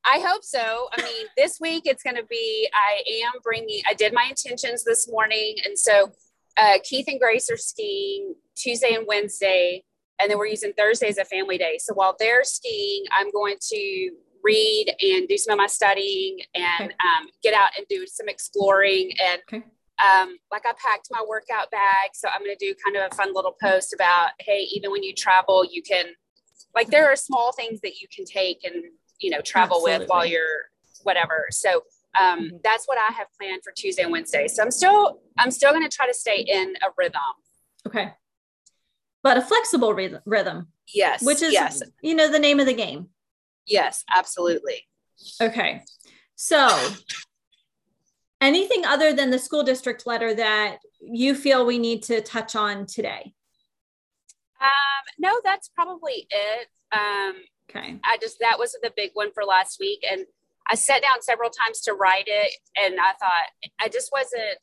I 0.07 0.21
hope 0.25 0.45
so. 0.45 0.89
I 0.97 1.03
mean, 1.03 1.27
this 1.37 1.59
week 1.61 1.83
it's 1.87 2.03
going 2.05 2.15
to 2.15 2.25
be, 2.31 2.69
I 2.73 3.03
am 3.25 3.41
bringing, 3.43 3.81
I 3.89 3.95
did 3.95 4.13
my 4.13 4.27
intentions 4.29 4.85
this 4.85 5.11
morning. 5.11 5.57
And 5.65 5.77
so 5.77 6.13
uh, 6.57 6.79
Keith 6.85 7.07
and 7.09 7.21
Grace 7.21 7.51
are 7.51 7.57
skiing 7.57 8.35
Tuesday 8.57 8.95
and 8.95 9.07
Wednesday. 9.07 9.85
And 10.19 10.31
then 10.31 10.39
we're 10.39 10.47
using 10.47 10.73
Thursday 10.73 11.09
as 11.09 11.19
a 11.19 11.25
family 11.25 11.59
day. 11.59 11.77
So 11.79 11.93
while 11.95 12.17
they're 12.19 12.45
skiing, 12.45 13.05
I'm 13.19 13.31
going 13.31 13.57
to 13.71 14.11
read 14.43 14.95
and 15.01 15.29
do 15.29 15.37
some 15.37 15.53
of 15.53 15.59
my 15.59 15.67
studying 15.67 16.39
and 16.55 16.91
okay. 16.91 16.95
um, 16.95 17.29
get 17.43 17.53
out 17.53 17.71
and 17.77 17.87
do 17.91 18.07
some 18.07 18.29
exploring. 18.29 19.11
And 19.23 19.43
okay. 19.53 19.67
um, 20.03 20.37
like 20.51 20.63
I 20.65 20.73
packed 20.73 21.09
my 21.11 21.23
workout 21.29 21.71
bag. 21.71 22.11
So 22.15 22.29
I'm 22.33 22.43
going 22.43 22.57
to 22.57 22.67
do 22.67 22.75
kind 22.83 22.97
of 22.97 23.13
a 23.13 23.15
fun 23.15 23.35
little 23.35 23.57
post 23.63 23.93
about, 23.93 24.31
hey, 24.41 24.67
even 24.73 24.91
when 24.91 25.03
you 25.03 25.13
travel, 25.13 25.67
you 25.71 25.83
can, 25.83 26.07
like, 26.75 26.89
there 26.89 27.11
are 27.11 27.17
small 27.17 27.53
things 27.53 27.81
that 27.83 28.01
you 28.01 28.07
can 28.15 28.25
take 28.25 28.65
and 28.65 28.85
you 29.21 29.31
know 29.31 29.41
travel 29.41 29.79
Absolutely. 29.79 29.99
with 29.99 30.09
while 30.09 30.27
you're 30.27 30.71
whatever 31.03 31.47
so 31.51 31.83
um, 32.21 32.41
mm-hmm. 32.41 32.57
that's 32.63 32.87
what 32.87 32.99
i 32.99 33.13
have 33.13 33.27
planned 33.39 33.63
for 33.63 33.73
tuesday 33.73 34.03
and 34.03 34.13
wednesday. 34.13 34.49
So 34.49 34.63
i'm 34.63 34.71
still 34.71 35.21
i'm 35.39 35.51
still 35.51 35.71
going 35.71 35.89
to 35.89 35.95
try 35.95 36.07
to 36.07 36.15
stay 36.15 36.45
in 36.47 36.75
a 36.83 36.89
rhythm. 36.97 37.21
Okay. 37.87 38.13
But 39.23 39.39
a 39.39 39.43
flexible 39.43 39.95
rhythm. 39.95 40.69
Yes 40.95 41.23
which 41.23 41.43
is 41.43 41.53
yes. 41.53 41.83
you 42.03 42.15
know 42.15 42.31
the 42.31 42.39
name 42.39 42.61
of 42.61 42.67
the 42.67 42.75
game. 42.75 43.09
Yes 43.67 44.05
absolutely. 44.15 44.87
Okay. 45.41 45.83
So 46.37 46.69
anything 48.41 48.85
other 48.85 49.13
than 49.13 49.31
the 49.31 49.39
school 49.39 49.63
district 49.63 50.07
letter 50.07 50.35
that 50.35 50.79
you 51.01 51.35
feel 51.35 51.67
we 51.67 51.79
need 51.79 52.03
to 52.05 52.21
touch 52.21 52.55
on 52.57 52.87
today? 52.87 53.35
Um, 54.61 55.05
no 55.19 55.41
that's 55.45 55.69
probably 55.69 56.27
it. 56.31 56.69
Um, 56.93 57.35
Okay. 57.71 57.99
I 58.05 58.17
just, 58.21 58.39
that 58.41 58.59
was 58.59 58.77
the 58.83 58.93
big 58.97 59.11
one 59.15 59.33
for 59.33 59.45
last 59.45 59.79
week. 59.81 60.05
And 60.11 60.25
I 60.71 60.75
sat 60.75 61.03
down 61.03 61.23
several 61.23 61.51
times 61.51 61.81
to 61.83 61.95
write 61.95 62.27
it. 62.27 62.53
And 62.77 62.99
I 63.01 63.13
thought, 63.21 63.71
I 63.81 63.89
just 63.89 64.11
wasn't, 64.13 64.59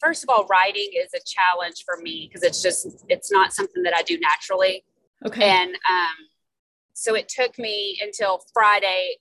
first 0.00 0.22
of 0.22 0.30
all, 0.30 0.46
writing 0.46 0.90
is 0.94 1.12
a 1.14 1.20
challenge 1.24 1.84
for 1.84 1.96
me 2.02 2.28
because 2.28 2.42
it's 2.42 2.62
just, 2.62 3.04
it's 3.08 3.30
not 3.30 3.52
something 3.52 3.82
that 3.82 3.94
I 3.94 4.02
do 4.02 4.18
naturally. 4.18 4.84
Okay. 5.26 5.48
And 5.48 5.70
um, 5.74 6.16
so 6.94 7.14
it 7.14 7.28
took 7.28 7.58
me 7.58 7.98
until 8.02 8.40
Friday 8.52 9.16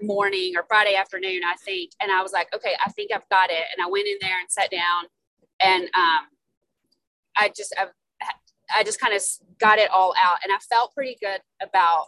morning 0.00 0.54
or 0.56 0.64
Friday 0.68 0.94
afternoon, 0.94 1.42
I 1.44 1.54
think. 1.64 1.92
And 2.00 2.10
I 2.10 2.22
was 2.22 2.32
like, 2.32 2.54
okay, 2.54 2.74
I 2.84 2.90
think 2.90 3.10
I've 3.14 3.28
got 3.28 3.50
it. 3.50 3.64
And 3.76 3.84
I 3.84 3.90
went 3.90 4.06
in 4.06 4.16
there 4.20 4.38
and 4.40 4.50
sat 4.50 4.70
down 4.70 5.04
and 5.60 5.84
um, 5.84 6.26
I 7.36 7.48
just, 7.56 7.74
I, 7.78 7.86
I 8.74 8.84
just 8.84 9.00
kind 9.00 9.14
of 9.14 9.22
got 9.58 9.78
it 9.78 9.90
all 9.90 10.14
out 10.24 10.38
and 10.42 10.52
I 10.52 10.58
felt 10.58 10.94
pretty 10.94 11.16
good 11.20 11.40
about 11.60 12.06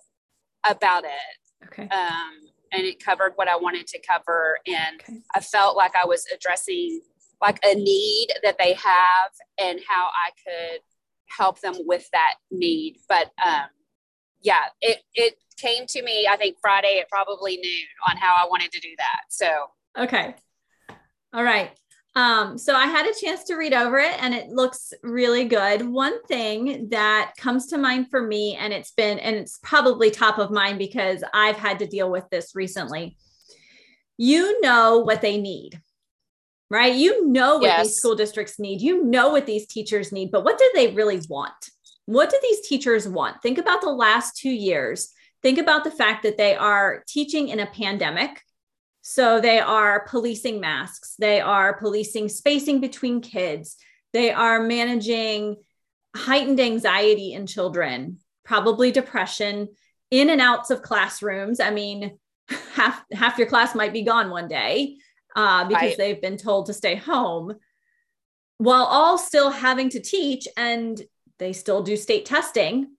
about 0.68 1.04
it. 1.04 1.66
Okay. 1.66 1.88
Um, 1.88 2.48
and 2.74 2.84
it 2.84 3.02
covered 3.02 3.32
what 3.36 3.48
I 3.48 3.56
wanted 3.56 3.86
to 3.88 4.00
cover. 4.00 4.58
And 4.66 5.00
okay. 5.00 5.20
I 5.34 5.40
felt 5.40 5.76
like 5.76 5.92
I 5.96 6.06
was 6.06 6.26
addressing 6.34 7.00
like 7.40 7.58
a 7.64 7.74
need 7.74 8.28
that 8.42 8.56
they 8.58 8.72
have 8.74 9.30
and 9.58 9.80
how 9.86 10.06
I 10.06 10.30
could 10.44 10.80
help 11.28 11.60
them 11.60 11.74
with 11.86 12.08
that 12.12 12.34
need. 12.50 12.98
But 13.08 13.30
um, 13.44 13.66
yeah, 14.42 14.64
it, 14.80 15.02
it 15.14 15.34
came 15.58 15.86
to 15.88 16.02
me, 16.02 16.28
I 16.30 16.36
think 16.36 16.56
Friday 16.60 16.98
at 17.00 17.08
probably 17.08 17.56
noon 17.56 17.86
on 18.08 18.16
how 18.16 18.34
I 18.34 18.46
wanted 18.48 18.72
to 18.72 18.80
do 18.80 18.90
that. 18.98 19.22
So, 19.30 19.46
okay. 19.98 20.34
All 21.32 21.42
right. 21.44 21.70
Um, 22.16 22.56
so 22.58 22.74
I 22.74 22.86
had 22.86 23.06
a 23.06 23.20
chance 23.20 23.42
to 23.44 23.56
read 23.56 23.74
over 23.74 23.98
it 23.98 24.22
and 24.22 24.34
it 24.34 24.48
looks 24.48 24.92
really 25.02 25.46
good. 25.46 25.86
One 25.86 26.22
thing 26.26 26.88
that 26.90 27.32
comes 27.36 27.66
to 27.68 27.78
mind 27.78 28.08
for 28.08 28.22
me, 28.22 28.54
and 28.54 28.72
it's 28.72 28.92
been, 28.92 29.18
and 29.18 29.34
it's 29.34 29.58
probably 29.62 30.10
top 30.10 30.38
of 30.38 30.52
mind 30.52 30.78
because 30.78 31.24
I've 31.34 31.56
had 31.56 31.80
to 31.80 31.86
deal 31.86 32.10
with 32.10 32.24
this 32.30 32.54
recently. 32.54 33.16
You 34.16 34.60
know 34.60 34.98
what 34.98 35.22
they 35.22 35.40
need, 35.40 35.80
right? 36.70 36.94
You 36.94 37.26
know 37.26 37.54
what 37.56 37.64
yes. 37.64 37.88
these 37.88 37.96
school 37.96 38.14
districts 38.14 38.60
need. 38.60 38.80
You 38.80 39.02
know 39.02 39.30
what 39.30 39.46
these 39.46 39.66
teachers 39.66 40.12
need, 40.12 40.30
but 40.30 40.44
what 40.44 40.56
do 40.56 40.70
they 40.72 40.92
really 40.92 41.20
want? 41.28 41.52
What 42.06 42.30
do 42.30 42.38
these 42.40 42.68
teachers 42.68 43.08
want? 43.08 43.42
Think 43.42 43.58
about 43.58 43.80
the 43.80 43.90
last 43.90 44.36
two 44.36 44.50
years. 44.50 45.10
Think 45.42 45.58
about 45.58 45.82
the 45.82 45.90
fact 45.90 46.22
that 46.22 46.36
they 46.36 46.54
are 46.54 47.02
teaching 47.08 47.48
in 47.48 47.58
a 47.58 47.66
pandemic 47.66 48.40
so 49.06 49.38
they 49.38 49.58
are 49.58 50.06
policing 50.08 50.60
masks, 50.60 51.14
they 51.18 51.38
are 51.38 51.76
policing 51.76 52.30
spacing 52.30 52.80
between 52.80 53.20
kids, 53.20 53.76
they 54.14 54.32
are 54.32 54.62
managing 54.62 55.56
heightened 56.16 56.58
anxiety 56.58 57.34
in 57.34 57.46
children, 57.46 58.16
probably 58.46 58.90
depression, 58.90 59.68
in 60.10 60.30
and 60.30 60.40
outs 60.40 60.70
of 60.70 60.80
classrooms. 60.80 61.60
I 61.60 61.70
mean, 61.70 62.18
half 62.72 63.04
half 63.12 63.36
your 63.36 63.46
class 63.46 63.74
might 63.74 63.92
be 63.92 64.04
gone 64.04 64.30
one 64.30 64.48
day 64.48 64.96
uh, 65.36 65.68
because 65.68 65.82
right. 65.82 65.98
they've 65.98 66.22
been 66.22 66.38
told 66.38 66.64
to 66.66 66.72
stay 66.72 66.94
home, 66.94 67.52
while 68.56 68.84
all 68.84 69.18
still 69.18 69.50
having 69.50 69.90
to 69.90 70.00
teach 70.00 70.48
and 70.56 70.98
they 71.38 71.52
still 71.52 71.82
do 71.82 71.94
state 71.98 72.24
testing. 72.24 72.96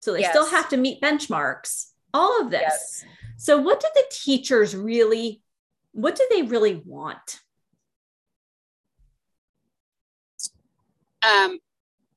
So 0.00 0.14
they 0.14 0.22
yes. 0.22 0.30
still 0.30 0.50
have 0.50 0.68
to 0.70 0.76
meet 0.76 1.00
benchmarks. 1.00 1.90
All 2.12 2.40
of 2.42 2.50
this. 2.50 2.60
Yes. 2.60 3.04
So, 3.40 3.56
what 3.56 3.78
do 3.80 3.86
the 3.94 4.04
teachers 4.10 4.74
really, 4.74 5.42
what 5.92 6.16
do 6.16 6.26
they 6.28 6.42
really 6.42 6.82
want? 6.84 7.38
Um, 11.22 11.60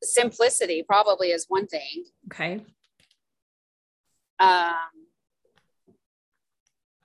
simplicity 0.01 0.83
probably 0.83 1.27
is 1.27 1.45
one 1.47 1.67
thing. 1.67 2.05
Okay. 2.31 2.65
Um, 4.39 4.73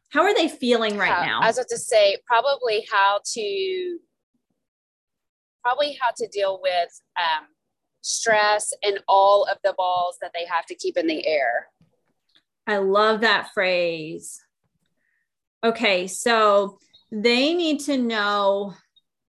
how 0.08 0.22
are 0.22 0.34
they 0.34 0.48
feeling 0.48 0.96
right 0.96 1.12
how, 1.12 1.26
now? 1.26 1.40
I 1.42 1.48
was 1.48 1.58
about 1.58 1.68
to 1.68 1.78
say 1.78 2.16
probably 2.26 2.86
how 2.90 3.20
to 3.34 3.98
probably 5.62 5.98
how 6.00 6.12
to 6.16 6.26
deal 6.28 6.58
with 6.62 7.02
um, 7.18 7.48
stress 8.00 8.72
and 8.82 8.98
all 9.08 9.44
of 9.44 9.58
the 9.62 9.74
balls 9.76 10.16
that 10.22 10.30
they 10.34 10.46
have 10.46 10.64
to 10.66 10.74
keep 10.74 10.96
in 10.96 11.06
the 11.06 11.26
air. 11.26 11.68
I 12.66 12.78
love 12.78 13.20
that 13.20 13.50
phrase. 13.54 14.42
Okay, 15.62 16.06
so 16.06 16.78
they 17.10 17.54
need 17.54 17.80
to 17.80 17.96
know 17.96 18.74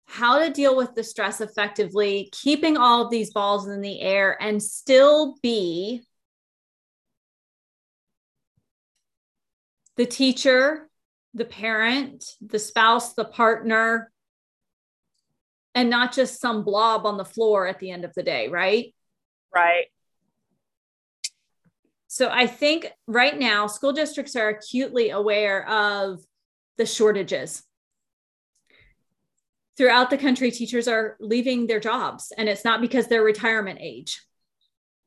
how 0.06 0.38
to 0.38 0.50
deal 0.50 0.76
with 0.76 0.94
the 0.94 1.02
stress 1.02 1.40
effectively, 1.40 2.28
keeping 2.32 2.76
all 2.76 3.04
of 3.04 3.10
these 3.10 3.32
balls 3.32 3.68
in 3.68 3.80
the 3.80 4.00
air 4.00 4.40
and 4.40 4.62
still 4.62 5.36
be 5.42 6.02
the 9.96 10.06
teacher, 10.06 10.88
the 11.34 11.44
parent, 11.44 12.24
the 12.40 12.58
spouse, 12.58 13.14
the 13.14 13.24
partner, 13.24 14.12
and 15.74 15.90
not 15.90 16.12
just 16.12 16.40
some 16.40 16.64
blob 16.64 17.06
on 17.06 17.16
the 17.16 17.24
floor 17.24 17.66
at 17.66 17.80
the 17.80 17.90
end 17.90 18.04
of 18.04 18.14
the 18.14 18.22
day, 18.22 18.48
right? 18.48 18.94
Right. 19.52 19.86
So 22.14 22.28
I 22.30 22.46
think 22.46 22.92
right 23.08 23.36
now 23.36 23.66
school 23.66 23.92
districts 23.92 24.36
are 24.36 24.48
acutely 24.48 25.10
aware 25.10 25.68
of 25.68 26.20
the 26.78 26.86
shortages. 26.86 27.64
Throughout 29.76 30.10
the 30.10 30.16
country, 30.16 30.52
teachers 30.52 30.86
are 30.86 31.16
leaving 31.18 31.66
their 31.66 31.80
jobs, 31.80 32.32
and 32.38 32.48
it's 32.48 32.64
not 32.64 32.80
because 32.80 33.08
they're 33.08 33.24
retirement 33.24 33.80
age. 33.82 34.22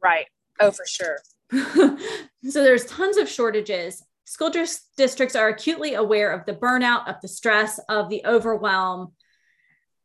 Right. 0.03 0.25
Oh, 0.59 0.71
for 0.71 0.85
sure. 0.85 1.19
so 1.53 2.61
there's 2.61 2.85
tons 2.87 3.15
of 3.15 3.29
shortages. 3.29 4.03
School 4.25 4.51
districts 4.97 5.37
are 5.37 5.47
acutely 5.47 5.93
aware 5.93 6.33
of 6.33 6.45
the 6.45 6.55
burnout, 6.55 7.07
of 7.07 7.15
the 7.21 7.29
stress, 7.29 7.79
of 7.87 8.09
the 8.09 8.21
overwhelm, 8.25 9.13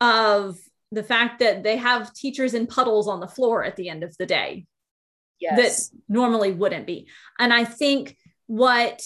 of 0.01 0.57
the 0.93 1.03
fact 1.03 1.41
that 1.41 1.65
they 1.65 1.79
have 1.79 2.15
teachers 2.15 2.55
in 2.55 2.69
puddles 2.69 3.09
on 3.09 3.19
the 3.19 3.27
floor 3.27 3.65
at 3.65 3.75
the 3.75 3.89
end 3.89 4.05
of 4.05 4.17
the 4.19 4.27
day 4.27 4.67
yes. 5.43 5.89
that 5.91 5.99
normally 6.09 6.53
wouldn't 6.53 6.87
be. 6.87 7.09
And 7.39 7.53
I 7.53 7.65
think 7.65 8.17
what 8.47 9.03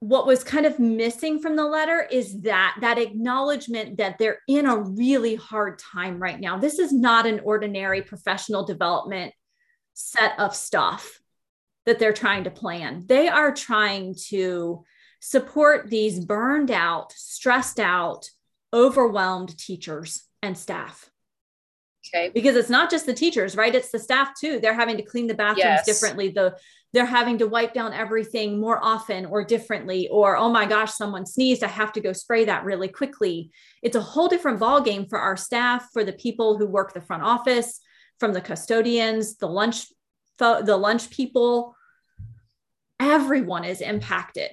what 0.00 0.26
was 0.26 0.42
kind 0.42 0.66
of 0.66 0.80
missing 0.80 1.38
from 1.38 1.54
the 1.54 1.64
letter 1.64 2.00
is 2.10 2.40
that 2.40 2.76
that 2.80 2.98
acknowledgement 2.98 3.98
that 3.98 4.18
they're 4.18 4.40
in 4.48 4.66
a 4.66 4.76
really 4.76 5.36
hard 5.36 5.78
time 5.78 6.20
right 6.20 6.40
now. 6.40 6.58
This 6.58 6.80
is 6.80 6.92
not 6.92 7.24
an 7.24 7.38
ordinary 7.44 8.02
professional 8.02 8.64
development 8.64 9.32
set 9.94 10.36
of 10.40 10.56
stuff 10.56 11.20
that 11.86 12.00
they're 12.00 12.12
trying 12.12 12.42
to 12.44 12.50
plan. 12.50 13.04
They 13.06 13.28
are 13.28 13.54
trying 13.54 14.16
to 14.28 14.84
support 15.20 15.88
these 15.88 16.18
burned 16.18 16.72
out, 16.72 17.12
stressed 17.12 17.78
out, 17.78 18.28
overwhelmed 18.74 19.56
teachers 19.56 20.24
and 20.42 20.58
staff. 20.58 21.11
Okay. 22.08 22.30
Because 22.34 22.56
it's 22.56 22.70
not 22.70 22.90
just 22.90 23.06
the 23.06 23.14
teachers, 23.14 23.56
right? 23.56 23.74
It's 23.74 23.90
the 23.90 23.98
staff 23.98 24.32
too. 24.38 24.58
They're 24.60 24.74
having 24.74 24.96
to 24.96 25.02
clean 25.02 25.28
the 25.28 25.34
bathrooms 25.34 25.58
yes. 25.58 25.86
differently. 25.86 26.30
The 26.30 26.56
they're 26.92 27.06
having 27.06 27.38
to 27.38 27.46
wipe 27.46 27.72
down 27.72 27.92
everything 27.92 28.60
more 28.60 28.78
often 28.82 29.26
or 29.26 29.44
differently 29.44 30.08
or 30.08 30.36
oh 30.36 30.50
my 30.50 30.66
gosh 30.66 30.92
someone 30.92 31.26
sneezed 31.26 31.64
i 31.64 31.68
have 31.68 31.92
to 31.92 32.00
go 32.00 32.12
spray 32.12 32.44
that 32.44 32.64
really 32.64 32.88
quickly 32.88 33.50
it's 33.82 33.96
a 33.96 34.00
whole 34.00 34.28
different 34.28 34.58
ball 34.58 34.80
game 34.80 35.06
for 35.06 35.18
our 35.18 35.36
staff 35.36 35.88
for 35.92 36.04
the 36.04 36.12
people 36.12 36.58
who 36.58 36.66
work 36.66 36.92
the 36.92 37.00
front 37.00 37.22
office 37.22 37.80
from 38.18 38.32
the 38.32 38.40
custodians 38.40 39.36
the 39.36 39.48
lunch 39.48 39.86
the 40.38 40.76
lunch 40.76 41.10
people 41.10 41.76
everyone 42.98 43.64
is 43.64 43.80
impacted 43.80 44.50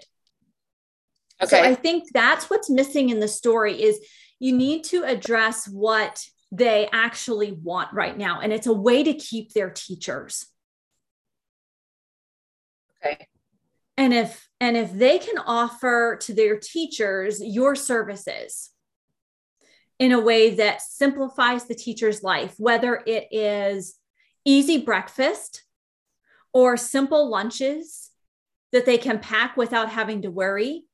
okay 1.42 1.62
so 1.62 1.64
i 1.64 1.74
think 1.74 2.06
that's 2.14 2.50
what's 2.50 2.70
missing 2.70 3.10
in 3.10 3.20
the 3.20 3.28
story 3.28 3.82
is 3.82 4.00
you 4.40 4.56
need 4.56 4.84
to 4.84 5.04
address 5.04 5.68
what 5.68 6.24
they 6.52 6.90
actually 6.92 7.52
want 7.52 7.94
right 7.94 8.18
now. 8.18 8.40
And 8.42 8.52
it's 8.52 8.68
a 8.68 8.74
way 8.74 9.04
to 9.04 9.14
keep 9.14 9.54
their 9.54 9.70
teachers. 9.70 10.48
Okay. 13.06 13.28
And 13.98 14.14
if 14.14 14.48
and 14.60 14.76
if 14.78 14.94
they 14.94 15.20
can 15.20 15.38
offer 15.38 16.18
to 16.22 16.34
their 16.34 16.58
teachers 16.58 17.42
your 17.44 17.76
services 17.76 18.72
in 20.00 20.12
a 20.12 20.20
way 20.20 20.56
that 20.56 20.82
simplifies 20.82 21.66
the 21.66 21.76
teacher's 21.76 22.24
life, 22.24 22.56
whether 22.58 23.04
it 23.06 23.28
is 23.32 23.96
easy 24.46 24.78
breakfast 24.78 25.64
or 26.54 26.78
simple 26.78 27.30
lunches 27.30 28.10
that 28.72 28.86
they 28.86 28.98
can 28.98 29.20
pack 29.20 29.58
without 29.58 29.90
having 29.90 30.22
to 30.22 30.32
worry, 30.32 30.86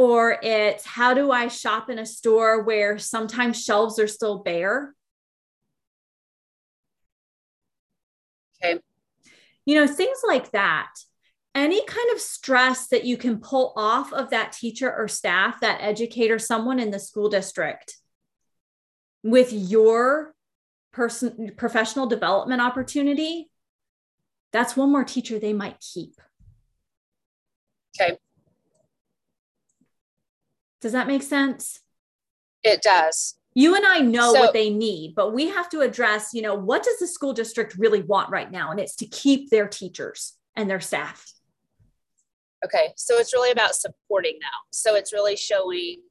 or 0.00 0.38
it's 0.42 0.86
how 0.86 1.12
do 1.12 1.30
I 1.30 1.48
shop 1.48 1.90
in 1.90 1.98
a 1.98 2.06
store 2.06 2.62
where 2.62 2.98
sometimes 2.98 3.62
shelves 3.62 3.98
are 3.98 4.08
still 4.08 4.38
bare? 4.38 4.94
Okay. 8.64 8.80
You 9.66 9.74
know, 9.74 9.86
things 9.86 10.16
like 10.26 10.52
that. 10.52 10.88
Any 11.54 11.84
kind 11.84 12.10
of 12.14 12.18
stress 12.18 12.86
that 12.86 13.04
you 13.04 13.18
can 13.18 13.40
pull 13.40 13.74
off 13.76 14.10
of 14.14 14.30
that 14.30 14.52
teacher 14.52 14.90
or 14.90 15.06
staff, 15.06 15.60
that 15.60 15.82
educator, 15.82 16.38
someone 16.38 16.78
in 16.78 16.90
the 16.90 16.98
school 16.98 17.28
district 17.28 17.98
with 19.22 19.52
your 19.52 20.34
person 20.94 21.52
professional 21.58 22.06
development 22.06 22.62
opportunity, 22.62 23.50
that's 24.50 24.78
one 24.78 24.90
more 24.90 25.04
teacher 25.04 25.38
they 25.38 25.52
might 25.52 25.78
keep. 25.78 26.14
Okay. 27.94 28.16
Does 30.80 30.92
that 30.92 31.06
make 31.06 31.22
sense? 31.22 31.80
It 32.62 32.82
does. 32.82 33.36
You 33.54 33.74
and 33.74 33.84
I 33.84 34.00
know 34.00 34.32
so, 34.32 34.40
what 34.40 34.52
they 34.52 34.70
need, 34.70 35.14
but 35.14 35.34
we 35.34 35.48
have 35.48 35.68
to 35.70 35.80
address, 35.80 36.30
you 36.32 36.42
know, 36.42 36.54
what 36.54 36.82
does 36.82 36.98
the 36.98 37.08
school 37.08 37.32
district 37.32 37.74
really 37.76 38.02
want 38.02 38.30
right 38.30 38.50
now? 38.50 38.70
And 38.70 38.78
it's 38.78 38.94
to 38.96 39.06
keep 39.06 39.50
their 39.50 39.66
teachers 39.66 40.34
and 40.54 40.70
their 40.70 40.80
staff. 40.80 41.24
Okay. 42.64 42.92
So 42.96 43.18
it's 43.18 43.32
really 43.32 43.50
about 43.50 43.74
supporting 43.74 44.34
them. 44.34 44.50
So 44.70 44.94
it's 44.94 45.12
really 45.12 45.36
showing 45.36 46.02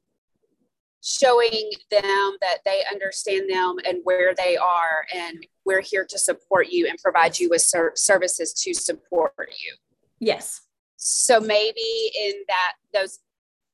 showing 1.02 1.70
them 1.90 2.36
that 2.42 2.58
they 2.66 2.82
understand 2.92 3.48
them 3.48 3.76
and 3.86 4.00
where 4.04 4.34
they 4.34 4.54
are 4.58 5.06
and 5.14 5.46
we're 5.64 5.80
here 5.80 6.04
to 6.06 6.18
support 6.18 6.66
you 6.70 6.86
and 6.86 6.98
provide 7.02 7.38
you 7.38 7.48
with 7.48 7.62
ser- 7.62 7.92
services 7.94 8.52
to 8.52 8.74
support 8.74 9.32
you. 9.38 9.74
Yes. 10.18 10.60
So 10.96 11.40
maybe 11.40 12.12
in 12.22 12.34
that 12.48 12.72
those 12.92 13.20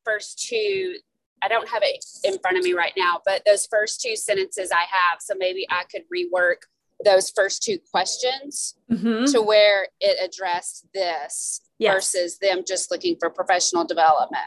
first 0.07 0.39
two 0.49 0.97
I 1.43 1.49
don't 1.49 1.69
have 1.69 1.83
it 1.85 2.03
in 2.25 2.39
front 2.39 2.57
of 2.57 2.65
me 2.65 2.73
right 2.73 2.95
now, 2.97 3.21
but 3.27 3.43
those 3.45 3.67
first 3.67 4.01
two 4.01 4.17
sentences 4.17 4.71
I 4.73 4.85
have. 4.91 5.19
So 5.21 5.35
maybe 5.37 5.67
I 5.69 5.85
could 5.85 6.03
rework 6.13 6.63
those 7.05 7.29
first 7.31 7.63
two 7.63 7.79
questions 7.93 8.75
Mhm. 8.91 9.31
to 9.33 9.43
where 9.43 9.89
it 10.01 10.17
addressed 10.19 10.87
this 10.95 11.61
Yes. 11.79 11.93
versus 11.95 12.39
them 12.39 12.65
just 12.67 12.91
looking 12.91 13.17
for 13.21 13.29
professional 13.29 13.85
development, 13.85 14.47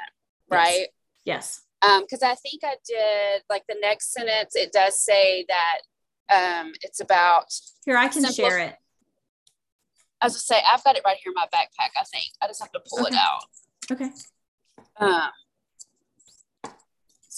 right? 0.50 0.88
Yes. 1.26 1.62
Um, 1.84 2.02
because 2.02 2.24
I 2.24 2.34
think 2.34 2.64
I 2.64 2.76
did 2.84 3.44
like 3.52 3.66
the 3.70 3.78
next 3.80 4.12
sentence, 4.12 4.56
it 4.56 4.72
does 4.72 5.00
say 5.00 5.46
that 5.48 5.82
um 6.32 6.74
it's 6.82 7.00
about 7.00 7.54
Here, 7.86 7.98
I 7.98 8.08
can 8.08 8.24
Simple- 8.24 8.34
share 8.50 8.58
it. 8.60 8.76
I 10.22 10.26
was 10.26 10.34
gonna 10.34 10.40
say 10.42 10.64
I've 10.68 10.84
got 10.84 10.98
it 10.98 11.04
right 11.06 11.18
here 11.18 11.30
in 11.32 11.36
my 11.36 11.48
backpack, 11.54 11.92
I 11.96 12.04
think. 12.12 12.34
I 12.42 12.48
just 12.48 12.60
have 12.62 12.72
to 12.72 12.80
pull 12.90 13.06
it 13.06 13.14
out. 13.14 13.44
Okay. 13.92 14.12
Um 14.98 15.30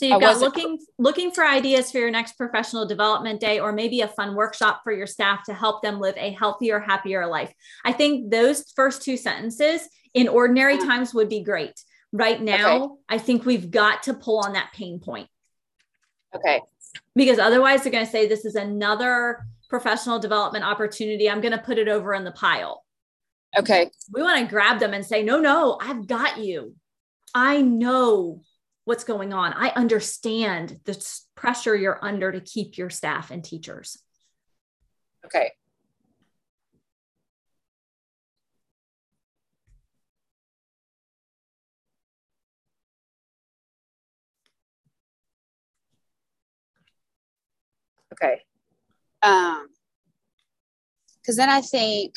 So 0.01 0.07
you've 0.07 0.17
I 0.17 0.19
got 0.19 0.39
looking 0.39 0.79
looking 0.97 1.29
for 1.29 1.45
ideas 1.45 1.91
for 1.91 1.99
your 1.99 2.09
next 2.09 2.33
professional 2.33 2.87
development 2.87 3.39
day 3.39 3.59
or 3.59 3.71
maybe 3.71 4.01
a 4.01 4.07
fun 4.07 4.33
workshop 4.33 4.81
for 4.83 4.91
your 4.91 5.05
staff 5.05 5.43
to 5.43 5.53
help 5.53 5.83
them 5.83 5.99
live 5.99 6.15
a 6.17 6.31
healthier, 6.31 6.79
happier 6.79 7.27
life. 7.27 7.53
I 7.85 7.91
think 7.91 8.31
those 8.31 8.71
first 8.75 9.03
two 9.03 9.15
sentences 9.15 9.87
in 10.15 10.27
ordinary 10.27 10.79
Mm. 10.79 10.87
times 10.87 11.13
would 11.13 11.29
be 11.29 11.43
great. 11.43 11.79
Right 12.11 12.41
now, 12.41 12.97
I 13.07 13.19
think 13.19 13.45
we've 13.45 13.69
got 13.69 14.01
to 14.03 14.15
pull 14.15 14.39
on 14.39 14.53
that 14.53 14.73
pain 14.73 14.99
point 14.99 15.29
okay. 16.35 16.61
because 17.15 17.37
otherwise 17.37 17.83
they're 17.83 17.91
going 17.91 18.05
to 18.05 18.11
say 18.11 18.27
this 18.27 18.43
is 18.43 18.55
another 18.55 19.45
professional 19.69 20.17
development 20.17 20.65
opportunity. 20.65 21.29
I'm 21.29 21.41
going 21.41 21.53
to 21.53 21.59
put 21.59 21.77
it 21.77 21.87
over 21.87 22.15
in 22.15 22.23
the 22.23 22.31
pile. 22.31 22.83
Okay. 23.55 23.91
We 24.11 24.23
want 24.23 24.39
to 24.39 24.49
grab 24.51 24.79
them 24.79 24.95
and 24.95 25.05
say, 25.05 25.21
"No, 25.21 25.39
no, 25.39 25.77
I've 25.79 26.07
got 26.07 26.39
you. 26.39 26.73
I 27.35 27.61
know 27.61 28.41
what's 28.85 29.03
going 29.03 29.33
on. 29.33 29.53
I 29.53 29.69
understand 29.69 30.79
the 30.85 31.05
pressure 31.35 31.75
you're 31.75 32.03
under 32.03 32.31
to 32.31 32.41
keep 32.41 32.77
your 32.77 32.89
staff 32.89 33.31
and 33.31 33.43
teachers. 33.43 33.97
Okay. 35.25 35.51
Okay. 48.13 48.41
Um, 49.23 49.67
because 51.21 51.37
then 51.37 51.49
I 51.49 51.61
think 51.61 52.15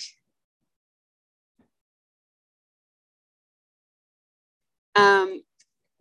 um 4.96 5.42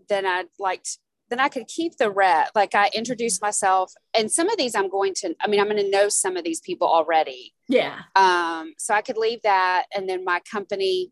then 0.09 0.25
I'd 0.25 0.47
like 0.59 0.83
to, 0.83 0.97
then 1.29 1.39
I 1.39 1.49
could 1.49 1.67
keep 1.67 1.97
the 1.97 2.11
rep. 2.11 2.49
Like 2.53 2.75
I 2.75 2.89
introduce 2.93 3.41
myself, 3.41 3.93
and 4.17 4.31
some 4.31 4.49
of 4.49 4.57
these 4.57 4.75
I'm 4.75 4.89
going 4.89 5.13
to. 5.15 5.35
I 5.41 5.47
mean, 5.47 5.59
I'm 5.59 5.67
going 5.69 5.83
to 5.83 5.89
know 5.89 6.09
some 6.09 6.37
of 6.37 6.43
these 6.43 6.59
people 6.59 6.87
already. 6.87 7.53
Yeah. 7.67 7.99
Um, 8.15 8.73
so 8.77 8.93
I 8.93 9.01
could 9.01 9.17
leave 9.17 9.41
that, 9.43 9.85
and 9.95 10.07
then 10.07 10.23
my 10.23 10.41
company 10.51 11.11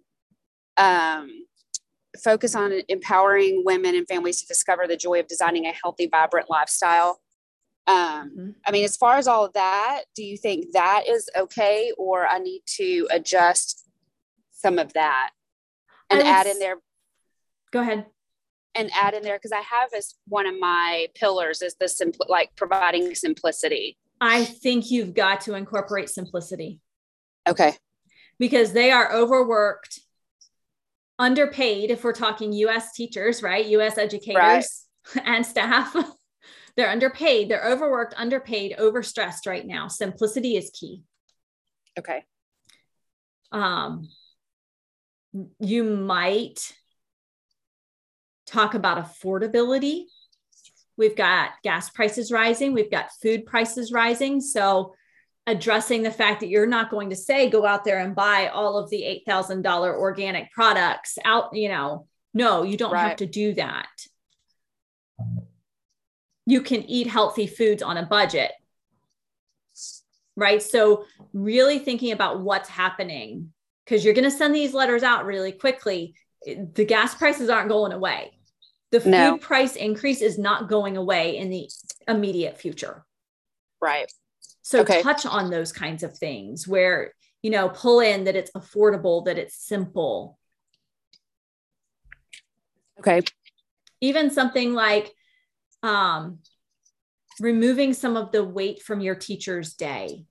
um, 0.78 1.30
focus 2.24 2.56
on 2.56 2.72
empowering 2.88 3.64
women 3.66 3.96
and 3.96 4.08
families 4.08 4.42
to 4.42 4.48
discover 4.48 4.86
the 4.88 4.98
joy 4.98 5.20
of 5.20 5.28
designing 5.28 5.66
a 5.66 5.72
healthy, 5.72 6.08
vibrant 6.08 6.50
lifestyle. 6.50 7.22
Um, 7.88 8.32
Mhm. 8.38 8.56
I 8.68 8.72
mean, 8.72 8.84
as 8.84 8.96
far 8.96 9.18
as 9.18 9.28
all 9.28 9.46
of 9.46 9.54
that, 9.54 10.04
do 10.16 10.24
you 10.24 10.38
think 10.38 10.72
that 10.74 11.08
is 11.08 11.30
okay, 11.36 11.92
or 11.98 12.28
I 12.28 12.38
need 12.38 12.62
to 12.78 13.08
adjust 13.12 13.88
some 14.52 14.78
of 14.78 14.94
that 14.94 15.32
and 16.10 16.20
would 16.20 16.28
add 16.28 16.46
in 16.46 16.60
there 16.60 16.78
Go 17.72 17.80
ahead. 17.80 18.06
And 18.76 18.90
add 18.96 19.14
in 19.14 19.24
there 19.24 19.38
because 19.38 19.52
I 19.52 19.62
have 19.62 19.90
as 19.96 20.16
one 20.28 20.48
of 20.48 20.58
my 20.60 21.08
pillars 21.16 21.62
is 21.62 21.76
the 21.80 21.88
simple, 21.90 22.26
like 22.30 22.56
providing 22.56 23.16
simplicity. 23.16 23.98
I 24.20 24.46
think 24.46 24.92
you've 24.92 25.14
got 25.14 25.42
to 25.42 25.56
incorporate 25.56 26.10
simplicity 26.10 26.80
Okay. 27.50 27.76
because 28.40 28.72
they 28.74 28.92
are 28.92 29.12
overworked, 29.14 30.00
underpaid. 31.20 31.92
If 31.92 32.04
we're 32.04 32.14
talking 32.14 32.54
US 32.54 32.94
teachers, 32.94 33.42
right? 33.44 33.66
US 33.66 33.98
educators 33.98 34.86
and 35.26 35.46
staff, 35.46 35.96
they're 36.78 36.90
underpaid, 36.90 37.50
they're 37.50 37.66
overworked, 37.68 38.14
underpaid, 38.18 38.76
overstressed 38.80 39.46
right 39.48 39.66
now. 39.66 39.88
Simplicity 39.88 40.56
is 40.56 40.72
key. 40.74 41.04
Okay. 42.00 42.24
um, 43.52 44.08
you 45.60 45.84
might 45.84 46.74
talk 48.52 48.74
about 48.74 48.98
affordability. 48.98 50.06
We've 50.98 51.16
got 51.16 51.52
gas 51.64 51.90
prices 51.90 52.32
rising, 52.32 52.74
we've 52.74 52.92
got 52.92 53.12
food 53.22 53.46
prices 53.46 53.92
rising. 53.92 54.42
So, 54.42 54.94
addressing 55.48 56.04
the 56.04 56.12
fact 56.12 56.42
that 56.42 56.50
you're 56.50 56.68
not 56.68 56.92
going 56.92 57.10
to 57.10 57.16
say 57.16 57.50
go 57.50 57.66
out 57.66 57.84
there 57.84 58.00
and 58.00 58.16
buy 58.16 58.48
all 58.54 58.78
of 58.78 58.92
the 58.92 59.02
$8,000 59.28 59.66
organic 59.96 60.52
products 60.52 61.18
out, 61.26 61.56
you 61.56 61.68
know, 61.68 62.06
no, 62.34 62.64
you 62.64 62.78
don't 62.78 62.96
have 62.96 63.18
to 63.18 63.26
do 63.26 63.56
that. 63.56 63.90
You 66.46 66.62
can 66.62 66.84
eat 66.84 67.08
healthy 67.08 67.48
foods 67.48 67.82
on 67.82 67.98
a 67.98 68.06
budget. 68.06 68.52
Right. 70.36 70.62
So, 70.62 71.06
really 71.34 71.80
thinking 71.80 72.12
about 72.12 72.42
what's 72.42 72.70
happening 72.70 73.52
because 73.86 74.06
you're 74.06 74.14
going 74.14 74.30
to 74.30 74.32
send 74.32 74.56
these 74.56 74.74
letters 74.74 75.04
out 75.04 75.26
really 75.26 75.52
quickly. 75.52 76.16
The 76.46 76.86
gas 76.86 77.14
prices 77.14 77.50
aren't 77.50 77.70
going 77.70 77.92
away. 77.92 78.32
The 78.92 79.00
food 79.00 79.12
No. 79.12 79.38
price 79.38 79.76
increase 79.76 80.22
is 80.22 80.38
not 80.38 80.70
going 80.70 80.98
away 80.98 81.38
in 81.38 81.50
the 81.50 81.70
immediate 82.08 82.58
future. 82.58 83.06
Right. 83.82 84.12
So 84.62 84.82
Okay. 84.82 85.02
touch 85.02 85.26
on 85.26 85.50
those 85.50 85.72
kinds 85.72 86.04
of 86.04 86.18
things 86.18 86.68
where, 86.68 87.14
you 87.42 87.52
know, 87.52 87.70
pull 87.70 88.02
in 88.02 88.26
that 88.26 88.36
it's 88.36 88.52
affordable, 88.52 89.26
that 89.26 89.38
it's 89.38 89.56
simple. 89.56 90.38
Okay. 93.00 93.22
Even 94.02 94.30
something 94.30 94.74
like 94.74 95.12
um, 95.82 96.40
removing 97.40 97.94
some 97.94 98.18
of 98.18 98.32
the 98.32 98.44
weight 98.44 98.82
from 98.84 99.00
your 99.00 99.16
teacher's 99.16 99.74
day. 99.74 100.26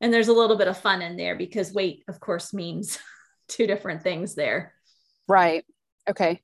And 0.00 0.12
there's 0.12 0.28
a 0.28 0.32
little 0.32 0.56
bit 0.56 0.68
of 0.68 0.78
fun 0.78 1.02
in 1.02 1.16
there 1.16 1.34
because 1.36 1.72
weight, 1.72 2.04
of 2.08 2.20
course, 2.20 2.54
means 2.54 2.98
two 3.48 3.66
different 3.66 4.02
things 4.02 4.34
there. 4.34 4.74
Right. 5.26 5.64
Okay. 6.08 6.40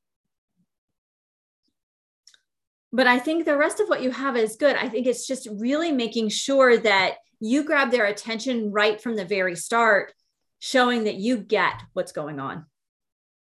but 2.93 3.09
I 3.09 3.19
think 3.19 3.45
the 3.45 3.57
rest 3.57 3.81
of 3.81 3.89
what 3.89 4.03
you 4.03 4.13
have 4.13 4.37
is 4.37 4.55
good. 4.55 4.77
I 4.77 4.89
think 4.89 5.09
it's 5.09 5.27
just 5.27 5.49
really 5.51 5.91
making 5.91 6.29
sure 6.29 6.77
that 6.79 7.15
you 7.41 7.65
grab 7.65 7.91
their 7.91 8.05
attention 8.05 8.71
right 8.71 9.01
from 9.01 9.17
the 9.17 9.25
very 9.25 9.57
start, 9.57 10.13
showing 10.61 11.03
that 11.05 11.17
you 11.17 11.37
get 11.39 11.73
what's 11.95 12.13
going 12.13 12.39
on. 12.39 12.67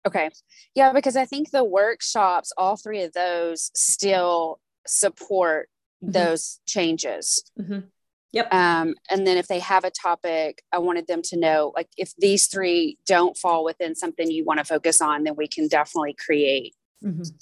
Okay. 0.08 0.30
Yeah, 0.74 0.94
because 0.94 1.18
I 1.18 1.26
think 1.26 1.52
the 1.52 1.66
workshops, 1.66 2.54
all 2.58 2.78
three 2.78 3.04
of 3.04 3.12
those 3.12 3.72
still 3.76 4.62
support 4.88 5.68
Mhm. 6.02 6.14
those 6.14 6.62
changes. 6.66 7.44
Mhm. 7.60 7.90
Yep. 8.34 8.54
Um, 8.54 8.96
and 9.10 9.28
then 9.28 9.38
if 9.38 9.48
they 9.48 9.60
have 9.60 9.84
a 9.84 9.92
topic, 9.92 10.64
I 10.72 10.78
wanted 10.78 11.08
them 11.08 11.22
to 11.24 11.38
know 11.38 11.74
like 11.76 11.90
if 11.98 12.16
these 12.18 12.48
three 12.48 12.98
don't 13.06 13.38
fall 13.38 13.64
within 13.66 13.94
something 13.94 14.32
you 14.32 14.46
want 14.46 14.60
to 14.60 14.64
focus 14.66 15.02
on, 15.02 15.24
then 15.24 15.36
we 15.36 15.48
can 15.48 15.68
definitely 15.68 16.14
create 16.14 16.76
Mhm. 17.04 17.34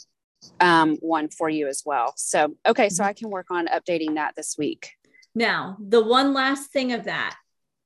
um, 0.60 0.96
one 0.98 1.30
for 1.30 1.50
you 1.50 1.68
as 1.68 1.84
well. 1.86 2.14
So, 2.18 2.56
okay, 2.66 2.90
so 2.90 3.04
I 3.04 3.14
can 3.14 3.30
work 3.30 3.52
on 3.52 3.68
updating 3.68 4.16
that 4.16 4.36
this 4.36 4.58
week. 4.58 4.96
Now, 5.36 5.78
the 5.80 6.04
one 6.04 6.34
last 6.34 6.72
thing 6.72 6.92
of 6.92 7.04
that 7.04 7.38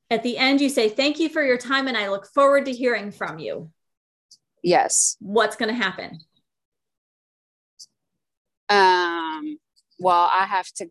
at 0.09 0.23
the 0.23 0.37
end, 0.37 0.61
you 0.61 0.69
say, 0.69 0.87
Thank 0.87 1.19
you 1.19 1.27
for 1.27 1.43
your 1.43 1.57
time, 1.57 1.87
and 1.87 1.97
I 1.97 2.09
look 2.09 2.27
forward 2.27 2.65
to 2.65 2.71
hearing 2.71 3.11
from 3.11 3.39
you. 3.39 3.71
Yes. 4.61 5.17
What's 5.19 5.55
going 5.55 5.69
to 5.69 5.75
happen? 5.75 6.19
Um, 8.69 9.57
well, 9.99 10.29
I 10.31 10.45
have 10.45 10.67
to 10.77 10.89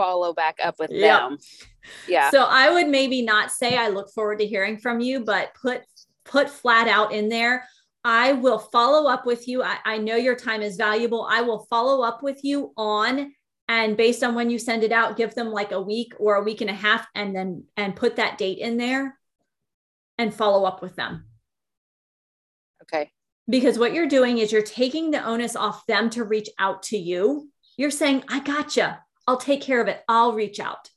follow 0.00 0.32
back 0.32 0.56
up 0.62 0.78
with 0.78 0.90
them. 0.90 1.38
Yeah. 2.06 2.30
So 2.30 2.44
I 2.44 2.70
would 2.72 2.88
maybe 2.88 3.22
not 3.22 3.50
say 3.50 3.76
I 3.76 3.88
look 3.88 4.10
forward 4.12 4.38
to 4.40 4.46
hearing 4.46 4.78
from 4.78 5.00
you, 5.00 5.20
but 5.24 5.54
put 5.60 5.82
put 6.24 6.48
flat 6.48 6.88
out 6.88 7.12
in 7.12 7.28
there. 7.28 7.64
I 8.04 8.32
will 8.32 8.58
follow 8.58 9.10
up 9.10 9.26
with 9.26 9.46
you. 9.48 9.62
I, 9.62 9.76
I 9.84 9.98
know 9.98 10.16
your 10.16 10.36
time 10.36 10.62
is 10.62 10.76
valuable. 10.76 11.26
I 11.30 11.42
will 11.42 11.66
follow 11.68 12.02
up 12.02 12.22
with 12.22 12.42
you 12.44 12.72
on 12.76 13.32
and 13.68 13.96
based 13.96 14.24
on 14.24 14.34
when 14.34 14.50
you 14.50 14.58
send 14.58 14.82
it 14.84 14.92
out, 14.92 15.16
give 15.16 15.34
them 15.34 15.50
like 15.50 15.72
a 15.72 15.80
week 15.80 16.14
or 16.18 16.36
a 16.36 16.42
week 16.42 16.60
and 16.60 16.70
a 16.70 16.74
half 16.74 17.06
and 17.14 17.36
then 17.36 17.64
and 17.76 17.94
put 17.94 18.16
that 18.16 18.38
date 18.38 18.58
in 18.58 18.78
there 18.78 19.18
and 20.18 20.34
follow 20.34 20.64
up 20.64 20.82
with 20.82 20.96
them. 20.96 21.24
okay. 22.82 23.10
Because 23.48 23.78
what 23.78 23.92
you're 23.94 24.06
doing 24.08 24.38
is 24.38 24.52
you're 24.52 24.62
taking 24.62 25.10
the 25.10 25.24
onus 25.24 25.56
off 25.56 25.86
them 25.86 26.10
to 26.10 26.24
reach 26.24 26.48
out 26.58 26.82
to 26.84 26.96
you. 26.98 27.50
You're 27.76 27.90
saying, 27.90 28.24
I 28.28 28.40
gotcha. 28.40 29.02
I'll 29.30 29.36
take 29.36 29.62
care 29.62 29.80
of 29.80 29.86
it. 29.86 30.02
I'll 30.08 30.32
reach 30.32 30.58
out. 30.58 30.90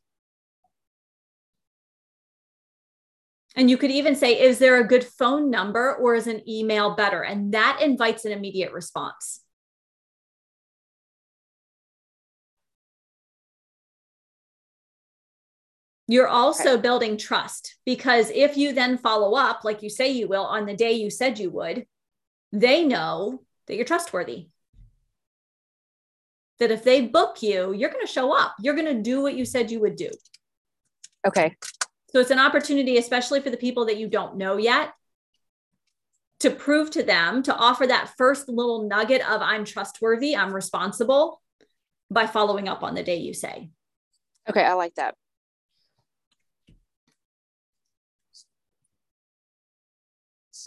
And 3.56 3.70
you 3.70 3.78
could 3.78 3.92
even 3.92 4.16
say, 4.16 4.42
is 4.42 4.58
there 4.58 4.82
a 4.82 4.88
good 4.88 5.04
phone 5.04 5.52
number 5.52 5.94
or 5.98 6.16
is 6.16 6.26
an 6.26 6.42
email 6.50 6.96
better? 6.96 7.22
And 7.22 7.54
that 7.54 7.78
invites 7.80 8.26
an 8.26 8.32
immediate 8.32 8.74
response. 8.74 9.42
You're 16.08 16.28
also 16.28 16.74
okay. 16.74 16.82
building 16.82 17.18
trust 17.18 17.76
because 17.86 18.32
if 18.32 18.58
you 18.58 18.74
then 18.74 18.98
follow 18.98 19.38
up, 19.38 19.64
like 19.64 19.84
you 19.84 19.92
say 19.92 20.10
you 20.10 20.28
will 20.28 20.46
on 20.46 20.66
the 20.66 20.76
day 20.76 20.94
you 20.94 21.12
said 21.12 21.38
you 21.38 21.52
would, 21.52 21.86
they 22.52 22.84
know 22.84 23.44
that 23.68 23.76
you're 23.76 23.86
trustworthy. 23.86 24.48
That 26.60 26.72
if 26.72 26.84
they 26.84 27.02
book 27.02 27.42
you, 27.42 27.74
you're 27.74 27.90
going 27.90 28.06
to 28.06 28.12
show 28.12 28.36
up. 28.36 28.56
You're 28.62 28.76
going 28.76 28.96
to 28.96 29.02
do 29.02 29.22
what 29.22 29.36
you 29.36 29.44
said 29.44 29.72
you 29.72 29.80
would 29.82 29.96
do. 29.96 30.10
Okay. 31.26 31.56
So 32.12 32.20
it's 32.20 32.32
an 32.32 32.40
opportunity, 32.40 32.98
especially 32.98 33.42
for 33.42 33.50
the 33.50 33.58
people 33.58 33.86
that 33.86 33.98
you 33.98 34.08
don't 34.08 34.38
know 34.38 34.58
yet, 34.58 34.94
to 36.42 36.52
prove 36.52 36.92
to 36.92 37.04
them, 37.04 37.42
to 37.44 37.56
offer 37.56 37.88
that 37.88 38.14
first 38.18 38.48
little 38.48 38.88
nugget 38.88 39.28
of 39.28 39.42
I'm 39.42 39.66
trustworthy, 39.66 40.36
I'm 40.36 40.54
responsible 40.54 41.42
by 42.12 42.28
following 42.28 42.68
up 42.68 42.84
on 42.84 42.94
the 42.94 43.04
day 43.04 43.16
you 43.16 43.34
say. 43.34 43.70
Okay, 44.48 44.64
I 44.64 44.74
like 44.74 44.94
that. 44.96 45.16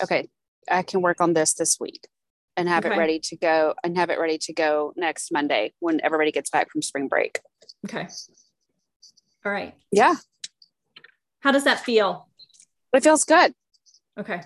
Okay, 0.02 0.28
I 0.68 0.82
can 0.82 1.00
work 1.00 1.20
on 1.20 1.32
this 1.32 1.54
this 1.54 1.78
week 1.78 2.08
and 2.56 2.68
have 2.68 2.84
okay. 2.84 2.94
it 2.94 2.98
ready 2.98 3.18
to 3.18 3.36
go 3.36 3.74
and 3.84 3.96
have 3.96 4.10
it 4.10 4.18
ready 4.18 4.38
to 4.38 4.52
go 4.52 4.92
next 4.96 5.32
Monday 5.32 5.72
when 5.80 6.00
everybody 6.02 6.32
gets 6.32 6.50
back 6.50 6.70
from 6.70 6.82
spring 6.82 7.08
break. 7.08 7.40
Okay. 7.84 8.08
All 9.44 9.52
right. 9.52 9.74
Yeah. 9.92 10.14
How 11.40 11.52
does 11.52 11.64
that 11.64 11.80
feel? 11.80 12.28
It 12.92 13.02
feels 13.02 13.24
good. 13.24 13.54
Okay. 14.18 14.40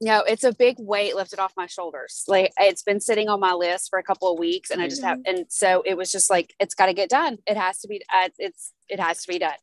No, 0.00 0.20
it's 0.20 0.42
a 0.42 0.52
big 0.52 0.76
weight 0.78 1.14
lifted 1.14 1.38
off 1.38 1.52
my 1.56 1.66
shoulders. 1.66 2.24
Like 2.26 2.52
it's 2.58 2.82
been 2.82 3.00
sitting 3.00 3.28
on 3.28 3.38
my 3.38 3.52
list 3.52 3.88
for 3.90 3.98
a 3.98 4.02
couple 4.02 4.32
of 4.32 4.38
weeks, 4.38 4.70
and 4.70 4.82
I 4.82 4.88
just 4.88 5.02
have, 5.02 5.20
and 5.26 5.46
so 5.48 5.82
it 5.86 5.96
was 5.96 6.10
just 6.10 6.28
like 6.28 6.54
it's 6.58 6.74
got 6.74 6.86
to 6.86 6.92
get 6.92 7.08
done. 7.08 7.38
It 7.46 7.56
has 7.56 7.78
to 7.80 7.88
be. 7.88 8.02
Uh, 8.12 8.30
it's 8.38 8.72
it 8.88 8.98
has 8.98 9.22
to 9.22 9.28
be 9.28 9.38
done. 9.38 9.54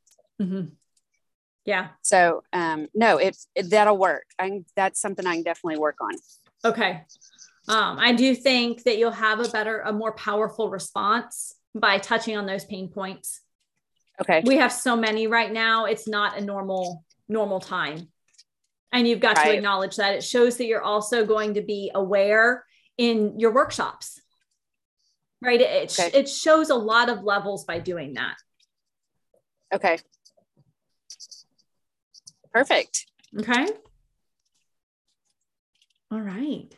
Mm-hmm. 0.42 0.62
Yeah. 1.66 1.88
So 2.04 2.44
um, 2.54 2.88
no, 2.94 3.18
it, 3.18 3.36
it 3.54 3.70
that'll 3.70 3.98
work. 3.98 4.26
I 4.40 4.64
that's 4.78 5.02
something 5.02 5.28
I 5.28 5.36
can 5.36 5.44
definitely 5.44 5.80
work 5.80 5.98
on. 6.02 6.14
Okay. 6.64 7.04
Um, 7.70 8.00
I 8.00 8.14
do 8.14 8.34
think 8.34 8.84
that 8.84 8.98
you'll 8.98 9.12
have 9.12 9.40
a 9.40 9.48
better, 9.48 9.82
a 9.82 9.94
more 9.94 10.12
powerful 10.14 10.72
response 10.72 11.54
by 11.76 12.00
touching 12.00 12.36
on 12.36 12.48
those 12.48 12.66
pain 12.66 12.90
points. 12.90 13.42
Okay. 14.20 14.42
We 14.44 14.58
have 14.58 14.74
so 14.74 14.96
many 14.96 15.28
right 15.28 15.52
now. 15.52 15.86
It's 15.86 16.08
not 16.08 16.36
a 16.36 16.42
normal, 16.42 17.06
normal 17.28 17.60
time. 17.60 18.08
And 18.92 19.08
you've 19.08 19.20
got 19.20 19.38
right. 19.38 19.52
to 19.52 19.56
acknowledge 19.56 19.98
that. 19.98 20.16
It 20.16 20.24
shows 20.24 20.58
that 20.58 20.66
you're 20.66 20.82
also 20.82 21.28
going 21.28 21.54
to 21.54 21.62
be 21.62 21.92
aware 21.94 22.66
in 22.98 23.40
your 23.40 23.54
workshops. 23.54 24.20
Right. 25.40 25.62
It, 25.62 25.98
okay. 25.98 26.10
it 26.18 26.28
shows 26.28 26.72
a 26.72 26.76
lot 26.76 27.08
of 27.10 27.24
levels 27.24 27.66
by 27.66 27.78
doing 27.78 28.16
that. 28.16 28.36
Okay. 29.72 30.00
Perfect. 32.52 33.06
Okay. 33.38 33.68
All 36.12 36.20
right. 36.20 36.76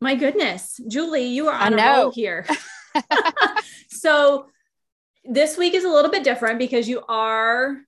My 0.00 0.14
goodness, 0.14 0.80
Julie, 0.86 1.26
you 1.26 1.48
are 1.48 1.58
on 1.58 1.74
a 1.74 1.76
roll 1.76 2.12
here. 2.12 2.46
so 3.88 4.46
this 5.24 5.56
week 5.56 5.74
is 5.74 5.84
a 5.84 5.88
little 5.88 6.10
bit 6.10 6.22
different 6.22 6.58
because 6.58 6.88
you 6.88 7.02
are 7.08 7.78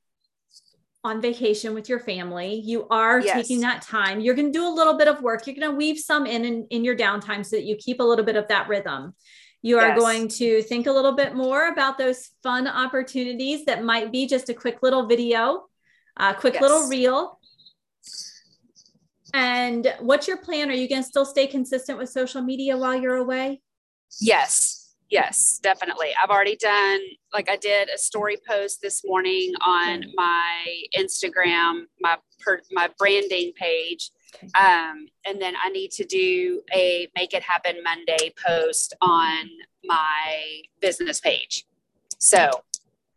on 1.03 1.21
vacation 1.21 1.73
with 1.73 1.89
your 1.89 2.01
family. 2.01 2.55
You 2.55 2.87
are 2.89 3.21
yes. 3.21 3.35
taking 3.35 3.61
that 3.61 3.83
time. 3.83 4.21
You're 4.21 4.35
going 4.35 4.53
to 4.53 4.59
do 4.59 4.67
a 4.67 4.69
little 4.69 4.99
bit 4.99 5.09
of 5.09 5.23
work. 5.23 5.47
You're 5.47 5.57
going 5.57 5.71
to 5.71 5.77
weave 5.77 5.99
some 5.99 6.27
in, 6.27 6.45
in, 6.45 6.67
in 6.71 6.85
your 6.85 6.97
downtime 6.97 7.45
so 7.45 7.57
that 7.57 7.65
you 7.65 7.77
keep 7.77 8.01
a 8.01 8.05
little 8.05 8.25
bit 8.25 8.37
of 8.37 8.49
that 8.49 8.69
rhythm. 8.69 9.15
You 9.63 9.79
are 9.79 9.89
yes. 9.89 9.99
going 9.99 10.29
to 10.29 10.63
think 10.63 10.87
a 10.87 10.93
little 10.93 11.13
bit 11.13 11.35
more 11.35 11.69
about 11.69 11.97
those 11.97 12.31
fun 12.43 12.67
opportunities 12.67 13.67
that 13.67 13.85
might 13.85 14.11
be 14.11 14.27
just 14.27 14.49
a 14.49 14.55
quick 14.55 14.83
little 14.83 15.07
video, 15.07 15.65
a 16.17 16.35
quick 16.35 16.55
yes. 16.55 16.63
little 16.63 16.89
reel. 16.89 17.39
And 19.35 19.95
what's 20.01 20.27
your 20.27 20.39
plan? 20.39 20.71
Are 20.71 20.75
you 20.75 20.89
going 20.89 21.03
to 21.03 21.09
still 21.09 21.25
stay 21.25 21.47
consistent 21.47 21.99
with 21.99 22.09
social 22.09 22.43
media 22.43 22.77
while 22.77 22.95
you're 22.95 23.17
away? 23.17 23.61
Yes. 24.21 24.95
Yes, 25.11 25.59
definitely. 25.61 26.11
I've 26.23 26.31
already 26.31 26.57
done 26.57 27.01
like 27.33 27.51
I 27.51 27.57
did 27.57 27.89
a 27.93 27.99
story 27.99 28.37
post 28.49 28.81
this 28.81 29.03
morning 29.05 29.53
on 29.67 30.05
my 30.15 30.65
Instagram, 30.97 31.83
my 32.01 32.17
per, 32.39 32.61
my 32.71 32.89
branding 32.97 33.53
page. 33.57 34.13
Um, 34.59 35.07
and 35.27 35.43
then 35.43 35.55
I 35.63 35.71
need 35.71 35.91
to 35.93 36.05
do 36.05 36.63
a 36.73 37.09
make 37.17 37.35
it 37.35 37.43
happen 37.43 37.83
Monday 37.83 38.33
post 38.47 38.95
on 39.01 39.49
my 39.85 40.63
business 40.81 41.19
page. 41.19 41.65
So 42.19 42.63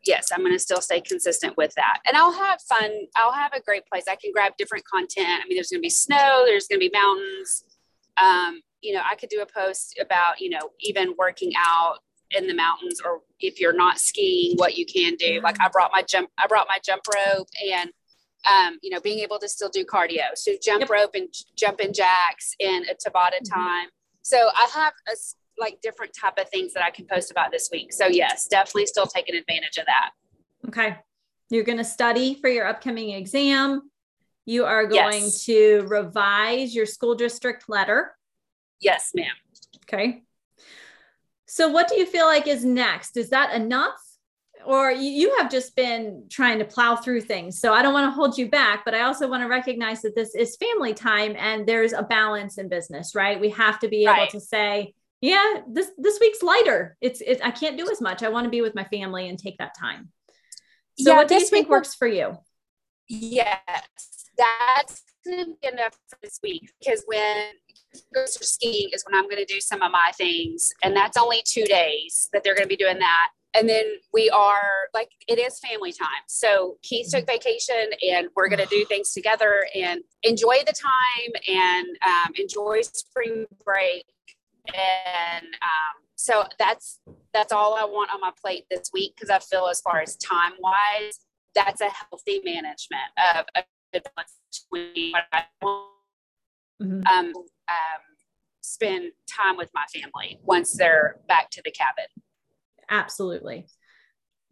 yes, 0.06 0.30
I'm 0.32 0.42
going 0.42 0.54
to 0.54 0.60
still 0.60 0.82
stay 0.82 1.02
consistent 1.02 1.56
with 1.58 1.74
that. 1.76 2.00
And 2.06 2.18
I'll 2.18 2.34
have 2.34 2.62
fun. 2.62 2.92
I'll 3.16 3.32
have 3.32 3.54
a 3.54 3.62
great 3.62 3.86
place. 3.86 4.04
I 4.10 4.16
can 4.16 4.32
grab 4.32 4.54
different 4.58 4.86
content. 4.86 5.42
I 5.44 5.48
mean, 5.48 5.56
there's 5.56 5.70
going 5.70 5.80
to 5.80 5.86
be 5.86 5.90
snow, 5.90 6.44
there's 6.46 6.68
going 6.68 6.80
to 6.80 6.90
be 6.90 6.92
mountains. 6.94 7.64
Um, 8.22 8.62
you 8.82 8.94
know, 8.94 9.02
I 9.10 9.16
could 9.16 9.30
do 9.30 9.42
a 9.42 9.46
post 9.46 9.98
about, 10.00 10.40
you 10.40 10.50
know, 10.50 10.72
even 10.82 11.16
working 11.18 11.52
out 11.58 12.00
in 12.32 12.48
the 12.48 12.54
mountains 12.54 13.00
or 13.04 13.22
if 13.40 13.60
you're 13.60 13.76
not 13.76 14.00
skiing, 14.00 14.58
what 14.58 14.78
you 14.78 14.86
can 14.86 15.16
do. 15.16 15.40
Like 15.42 15.58
I 15.62 15.70
brought 15.70 15.92
my 15.94 16.04
jump, 16.04 16.30
I 16.38 16.48
brought 16.48 16.68
my 16.68 16.80
jump 16.84 17.04
rope 17.08 17.48
and, 17.72 17.90
um, 18.52 18.78
you 18.82 18.90
know, 18.90 19.00
being 19.00 19.20
able 19.20 19.40
to 19.40 19.48
still 19.48 19.70
do 19.70 19.86
cardio. 19.86 20.36
So 20.36 20.54
jump 20.62 20.82
yep. 20.82 20.90
rope 20.90 21.12
and 21.14 21.30
jumping 21.56 21.94
jacks 21.94 22.56
in 22.60 22.84
a 22.90 22.94
Tabata 22.94 23.40
mm-hmm. 23.42 23.54
time. 23.54 23.88
So 24.22 24.38
I 24.38 24.68
have 24.74 24.94
a, 25.08 25.16
like 25.64 25.82
different 25.82 26.14
type 26.14 26.38
of 26.38 26.50
things 26.50 26.74
that 26.74 26.84
I 26.84 26.92
can 26.92 27.06
post 27.06 27.32
about 27.32 27.52
this 27.52 27.70
week. 27.72 27.94
So 27.94 28.08
yes, 28.08 28.48
definitely 28.48 28.86
still 28.86 29.08
taking 29.08 29.36
advantage 29.36 29.78
of 29.78 29.86
that. 29.86 30.12
Okay. 30.68 30.98
You're 31.50 31.64
going 31.64 31.78
to 31.78 31.84
study 31.84 32.36
for 32.36 32.50
your 32.50 32.68
upcoming 32.68 33.12
exam. 33.12 33.90
You 34.46 34.66
are 34.66 34.86
going 34.86 35.24
yes. 35.24 35.46
to 35.46 35.86
revise 35.88 36.76
your 36.76 36.86
school 36.86 37.16
district 37.16 37.70
letter. 37.70 38.16
Yes, 38.80 39.12
ma'am. 39.14 39.34
Okay. 39.86 40.24
So, 41.46 41.70
what 41.70 41.88
do 41.88 41.96
you 41.96 42.06
feel 42.06 42.26
like 42.26 42.48
is 42.48 42.66
next? 42.66 43.16
Is 43.16 43.30
that 43.30 43.54
enough? 43.54 44.00
Or 44.66 44.92
you 44.92 45.38
have 45.38 45.52
just 45.52 45.76
been 45.76 46.26
trying 46.30 46.60
to 46.60 46.66
plow 46.66 46.96
through 46.96 47.22
things. 47.22 47.60
So, 47.60 47.74
I 47.74 47.82
don't 47.82 47.94
want 47.94 48.08
to 48.08 48.16
hold 48.16 48.38
you 48.38 48.50
back, 48.50 48.84
but 48.84 48.96
I 48.96 49.02
also 49.02 49.30
want 49.30 49.44
to 49.44 49.48
recognize 49.48 50.02
that 50.02 50.16
this 50.16 50.36
is 50.36 50.58
family 50.58 50.94
time 50.94 51.36
and 51.38 51.68
there's 51.68 51.94
a 51.94 52.04
balance 52.04 52.58
in 52.58 52.68
business, 52.68 53.14
right? 53.14 53.40
We 53.40 53.50
have 53.52 53.80
to 53.80 53.88
be 53.88 54.04
able 54.04 54.14
right. 54.14 54.30
to 54.32 54.40
say, 54.40 54.94
yeah, 55.24 55.62
this 55.68 55.92
this 55.98 56.20
week's 56.20 56.44
lighter. 56.44 56.98
It's 57.00 57.22
it, 57.22 57.40
I 57.44 57.52
can't 57.52 57.78
do 57.78 57.90
as 57.90 58.02
much. 58.02 58.24
I 58.24 58.30
want 58.30 58.44
to 58.44 58.50
be 58.50 58.62
with 58.62 58.76
my 58.76 58.84
family 58.84 59.30
and 59.30 59.40
take 59.40 59.58
that 59.58 59.72
time. 59.80 60.10
So, 61.00 61.12
yeah, 61.12 61.16
what 61.18 61.28
do 61.28 61.36
you 61.36 61.48
think 61.48 61.70
works 61.70 61.96
for 61.96 62.08
you? 62.08 62.38
Yes, 63.08 64.30
that's 64.38 65.04
enough 65.26 65.98
for 66.10 66.18
this 66.22 66.40
week 66.44 66.72
because 66.80 67.04
when 67.08 67.52
goes 68.14 68.36
to 68.36 68.46
skiing 68.46 68.90
is 68.94 69.04
when 69.08 69.16
I'm 69.18 69.30
going 69.30 69.44
to 69.46 69.52
do 69.54 69.60
some 69.60 69.82
of 69.82 69.92
my 69.92 70.12
things. 70.18 70.72
And 70.84 70.96
that's 70.96 71.18
only 71.18 71.42
two 71.46 71.64
days 71.64 72.30
that 72.34 72.44
they're 72.44 72.56
going 72.56 72.66
to 72.66 72.70
be 72.70 72.76
doing 72.76 73.00
that. 73.00 73.30
And 73.56 73.70
then 73.70 73.86
we 74.12 74.32
are 74.32 74.88
like, 74.96 75.10
it 75.28 75.38
is 75.38 75.60
family 75.60 75.92
time. 75.94 76.24
So 76.28 76.78
Keith 76.82 77.12
took 77.12 77.28
vacation 77.28 77.92
and 78.10 78.28
we're 78.36 78.50
going 78.50 78.60
to 78.60 78.66
do 78.66 78.84
things 78.86 79.14
together 79.14 79.68
and 79.76 80.02
enjoy 80.24 80.58
the 80.66 80.74
time 80.74 81.34
and 81.48 81.88
um, 82.04 82.34
enjoy 82.36 82.82
spring 82.82 83.46
break. 83.64 84.06
And 84.68 85.46
um, 85.46 86.04
so 86.16 86.46
that's, 86.58 87.00
that's 87.34 87.52
all 87.52 87.76
I 87.76 87.84
want 87.86 88.12
on 88.14 88.22
my 88.22 88.32
plate 88.42 88.66
this 88.70 88.90
week. 88.94 89.16
Cause 89.20 89.30
I 89.30 89.40
feel 89.40 89.68
as 89.68 89.82
far 89.82 90.00
as 90.00 90.16
time 90.18 90.54
wise, 90.60 91.20
that's 91.56 91.82
a 91.82 91.90
healthy 91.90 92.42
management 92.44 93.12
of 93.36 93.46
a 93.56 93.64
between 93.94 95.12
what 95.12 95.24
I 95.32 95.44
want 95.62 95.90
mm-hmm. 96.82 97.02
um, 97.08 97.28
um, 97.28 98.02
spend 98.62 99.12
time 99.30 99.58
with 99.58 99.70
my 99.74 99.86
family 99.94 100.40
once 100.44 100.74
they're 100.74 101.20
back 101.28 101.50
to 101.52 101.62
the 101.64 101.72
cabin. 101.72 102.06
Absolutely. 102.90 103.68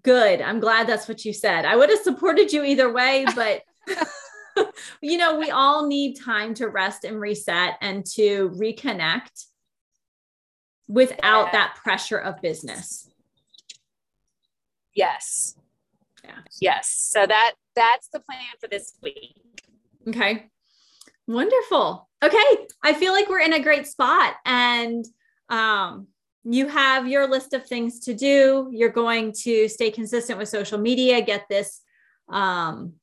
Good. 0.04 0.42
I'm 0.42 0.60
glad 0.60 0.88
that's 0.88 1.08
what 1.08 1.26
you 1.26 1.34
said. 1.34 1.66
I 1.66 1.76
would 1.76 1.90
have 1.90 2.00
supported 2.00 2.52
you 2.52 2.64
either 2.64 2.92
way, 2.92 3.26
but 3.36 3.62
you 5.02 5.18
know, 5.18 5.38
we 5.38 5.50
all 5.50 5.88
need 5.88 6.20
time 6.20 6.54
to 6.56 6.68
rest 6.68 7.04
and 7.04 7.20
reset 7.20 7.78
and 7.82 8.06
to 8.14 8.50
reconnect 8.52 9.46
without 10.92 11.54
that 11.54 11.76
pressure 11.82 12.18
of 12.18 12.42
business. 12.42 13.10
Yes. 14.94 15.56
Yeah. 16.24 16.40
Yes. 16.60 16.90
So 16.90 17.26
that 17.26 17.54
that's 17.76 18.10
the 18.10 18.20
plan 18.20 18.40
for 18.60 18.68
this 18.68 18.94
week. 19.02 19.42
Okay. 20.08 20.50
Wonderful. 21.28 22.10
Okay. 22.22 22.68
I 22.84 22.94
feel 22.94 23.14
like 23.14 23.30
we're 23.30 23.40
in 23.40 23.54
a 23.54 23.64
great 23.64 23.88
spot 23.88 24.36
and 24.46 25.06
um, 25.48 26.08
you 26.44 26.68
have 26.68 27.08
your 27.08 27.28
list 27.28 27.54
of 27.54 27.66
things 27.66 28.02
to 28.02 28.14
do. 28.14 28.70
You're 28.72 28.90
going 28.90 29.34
to 29.44 29.70
stay 29.70 29.92
consistent 29.92 30.38
with 30.38 30.50
social 30.50 30.78
media, 30.78 31.22
get 31.22 31.46
this 31.50 31.82
um, 32.28 32.94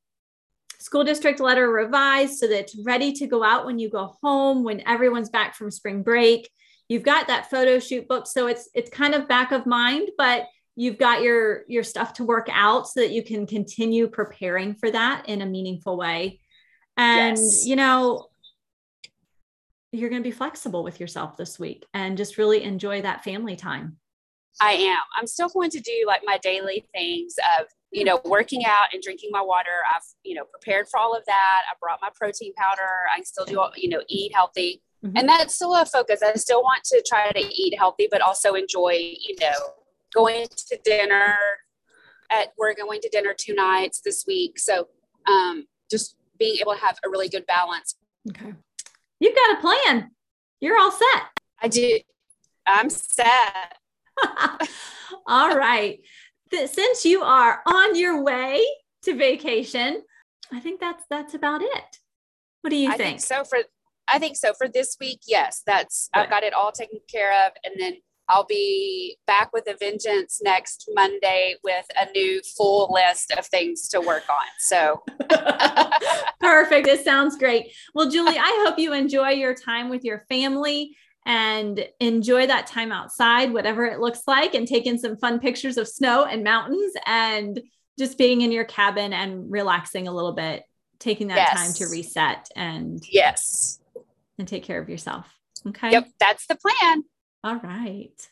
school 0.79 1.05
district 1.05 1.41
letter 1.41 1.71
revised 1.71 2.39
so 2.39 2.49
that 2.49 2.61
it's 2.61 2.77
ready 2.85 3.13
to 3.15 3.27
go 3.27 3.43
out 3.43 3.65
when 3.65 3.79
you 3.79 3.89
go 3.89 4.17
home, 4.23 4.63
when 4.63 4.87
everyone's 4.87 5.31
back 5.31 5.55
from 5.55 5.71
spring 5.71 6.03
break. 6.03 6.51
You've 6.89 7.03
got 7.03 7.27
that 7.27 7.51
photo 7.51 7.79
shoot 7.79 8.09
book. 8.09 8.27
So 8.27 8.47
it's 8.47 8.69
it's 8.75 8.91
kind 8.91 9.15
of 9.15 9.29
back 9.29 9.53
of 9.53 9.67
mind, 9.67 10.09
but 10.17 10.47
you've 10.75 10.97
got 10.97 11.23
your 11.23 11.65
your 11.69 11.83
stuff 11.83 12.15
to 12.15 12.25
work 12.25 12.49
out 12.51 12.89
so 12.89 13.01
that 13.01 13.11
you 13.11 13.23
can 13.23 13.47
continue 13.47 14.09
preparing 14.09 14.75
for 14.75 14.91
that 14.91 15.29
in 15.29 15.43
a 15.43 15.47
meaningful 15.47 15.97
way. 15.97 16.41
And 16.97 17.37
yes. 17.37 17.67
you 17.67 17.77
know 17.77 18.29
you're 19.93 20.11
going 20.11 20.23
to 20.23 20.29
be 20.29 20.35
flexible 20.35 20.83
with 20.83 21.01
yourself 21.01 21.37
this 21.37 21.59
week 21.59 21.87
and 21.95 22.17
just 22.17 22.37
really 22.37 22.63
enjoy 22.63 23.01
that 23.01 23.25
family 23.25 23.57
time. 23.57 23.97
I 24.61 24.73
am. 24.73 24.99
I'm 25.17 25.27
still 25.27 25.49
going 25.49 25.71
to 25.71 25.81
do 25.81 26.05
like 26.07 26.23
my 26.25 26.37
daily 26.39 26.87
things 26.95 27.37
of 27.59 27.67
you 27.91 28.05
know 28.05 28.21
working 28.25 28.65
out 28.65 28.93
and 28.93 29.03
drinking 29.03 29.31
my 29.33 29.43
water. 29.43 29.83
I've 29.95 30.03
you 30.23 30.35
know 30.35 30.45
prepared 30.45 30.89
for 30.89 30.99
all 30.99 31.15
of 31.15 31.25
that. 31.27 31.63
I 31.71 31.75
brought 31.81 31.99
my 32.01 32.11
protein 32.15 32.55
powder. 32.55 32.89
I 33.15 33.23
still 33.23 33.45
do 33.45 33.61
you 33.77 33.89
know 33.89 34.03
eat 34.09 34.33
healthy 34.35 34.83
mm-hmm. 35.05 35.17
and 35.17 35.29
that's 35.29 35.55
still 35.55 35.75
a 35.75 35.85
focus. 35.85 36.23
I 36.23 36.35
still 36.35 36.63
want 36.63 36.85
to 36.85 37.03
try 37.07 37.31
to 37.31 37.41
eat 37.41 37.79
healthy 37.79 38.09
but 38.11 38.21
also 38.21 38.55
enjoy 38.55 38.93
you 38.93 39.37
know 39.41 39.55
going 40.15 40.47
to 40.69 40.79
dinner 40.85 41.37
at 42.31 42.53
we're 42.59 42.75
going 42.75 43.01
to 43.01 43.09
dinner 43.11 43.35
two 43.37 43.55
nights 43.55 44.01
this 44.01 44.25
week. 44.27 44.59
So 44.59 44.89
um 45.29 45.67
just 45.91 46.17
being 46.39 46.59
able 46.61 46.75
to 46.75 46.81
have 46.81 46.99
a 47.05 47.09
really 47.09 47.29
good 47.29 47.47
balance. 47.47 47.97
Okay. 48.31 48.55
You've 49.21 49.35
got 49.35 49.59
a 49.59 49.61
plan. 49.61 50.11
You're 50.61 50.79
all 50.79 50.93
set. 50.93 51.23
I 51.61 51.69
do. 51.69 51.99
I'm 52.67 52.91
set. 52.91 53.77
All 55.27 55.57
right. 55.57 56.01
Since 56.53 57.05
you 57.05 57.23
are 57.23 57.63
on 57.67 57.97
your 57.97 58.23
way 58.23 58.65
to 59.03 59.15
vacation 59.17 60.03
i 60.53 60.61
think 60.61 60.81
that's 60.81 61.05
that's 61.11 61.35
about 61.35 61.63
it. 61.63 61.99
What 62.63 62.71
do 62.71 62.77
you 62.77 62.89
think? 62.91 63.01
think? 63.01 63.21
so 63.21 63.45
for 63.45 63.59
i 64.13 64.19
think 64.19 64.37
so 64.37 64.53
for 64.55 64.69
this 64.69 64.97
week 65.01 65.21
yes 65.27 65.63
that's 65.67 66.09
good. 66.13 66.21
i've 66.21 66.31
got 66.31 66.43
it 66.43 66.53
all 66.53 66.73
taken 66.73 67.01
care 67.11 67.47
of 67.47 67.53
and 67.65 67.75
then 67.79 67.95
I'll 68.29 68.45
be 68.45 69.17
back 69.27 69.53
with 69.53 69.67
a 69.69 69.77
vengeance 69.79 70.41
next 70.43 70.91
Monday 70.95 71.57
with 71.65 71.87
a 71.97 72.11
new 72.13 72.43
full 72.57 72.93
list 72.93 73.33
of 73.33 73.47
things 73.47 73.89
to 73.89 74.01
work 74.01 74.25
on. 74.29 74.47
So 74.59 75.03
perfect. 76.41 76.87
This 76.87 77.05
sounds 77.05 77.39
great. 77.39 77.73
Well, 77.95 78.11
Julie, 78.11 78.39
I 78.39 78.65
hope 78.67 78.79
you 78.79 78.93
enjoy 78.93 79.31
your 79.31 79.55
time 79.55 79.89
with 79.89 80.05
your 80.05 80.27
family 80.29 80.95
and 81.25 81.87
enjoy 82.01 82.47
that 82.47 82.67
time 82.67 82.93
outside, 82.93 83.53
whatever 83.53 83.87
it 83.87 84.01
looks 84.01 84.23
like, 84.27 84.55
and 84.55 84.69
taking 84.69 84.99
some 84.99 85.17
fun 85.17 85.41
pictures 85.41 85.79
of 85.79 85.89
snow 85.89 86.25
and 86.25 86.45
mountains 86.45 86.93
and 87.07 87.61
just 87.99 88.19
being 88.19 88.43
in 88.43 88.53
your 88.53 88.65
cabin 88.65 89.13
and 89.13 89.51
relaxing 89.51 90.07
a 90.07 90.13
little 90.13 90.33
bit, 90.33 90.65
taking 90.99 91.29
that 91.29 91.37
yes. 91.37 91.53
time 91.53 91.73
to 91.75 91.87
reset 91.87 92.49
and 92.57 93.03
yes, 93.11 93.81
and 94.39 94.47
take 94.47 94.65
care 94.65 94.81
of 94.81 94.89
yourself. 94.89 95.33
Okay. 95.67 95.91
Yep, 95.91 96.09
that's 96.21 96.47
the 96.47 96.57
plan. 96.57 97.05
All 97.45 97.57
right. 97.57 98.29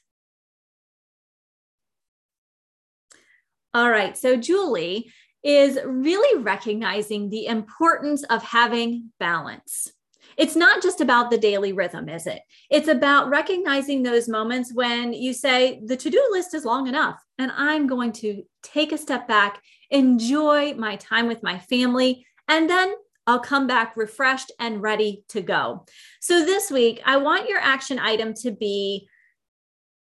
All 3.74 3.90
right. 3.90 4.16
So, 4.16 4.36
Julie 4.36 5.12
is 5.42 5.78
really 5.84 6.42
recognizing 6.42 7.30
the 7.30 7.46
importance 7.46 8.24
of 8.24 8.42
having 8.42 9.12
balance. 9.20 9.92
It's 10.36 10.56
not 10.56 10.82
just 10.82 11.00
about 11.00 11.30
the 11.30 11.38
daily 11.38 11.72
rhythm, 11.72 12.08
is 12.08 12.26
it? 12.26 12.42
It's 12.70 12.88
about 12.88 13.30
recognizing 13.30 14.02
those 14.02 14.28
moments 14.28 14.74
when 14.74 15.12
you 15.12 15.32
say, 15.32 15.80
the 15.84 15.96
to 15.96 16.10
do 16.10 16.28
list 16.30 16.52
is 16.52 16.64
long 16.64 16.88
enough, 16.88 17.22
and 17.38 17.52
I'm 17.54 17.86
going 17.86 18.12
to 18.12 18.42
take 18.62 18.92
a 18.92 18.98
step 18.98 19.28
back, 19.28 19.62
enjoy 19.90 20.74
my 20.74 20.96
time 20.96 21.26
with 21.26 21.42
my 21.42 21.58
family, 21.58 22.26
and 22.48 22.68
then 22.68 22.92
I'll 23.26 23.40
come 23.40 23.66
back 23.66 23.96
refreshed 23.96 24.52
and 24.60 24.80
ready 24.80 25.24
to 25.30 25.40
go. 25.40 25.84
So 26.20 26.44
this 26.44 26.70
week, 26.70 27.00
I 27.04 27.16
want 27.16 27.48
your 27.48 27.58
action 27.58 27.98
item 27.98 28.34
to 28.42 28.52
be 28.52 29.08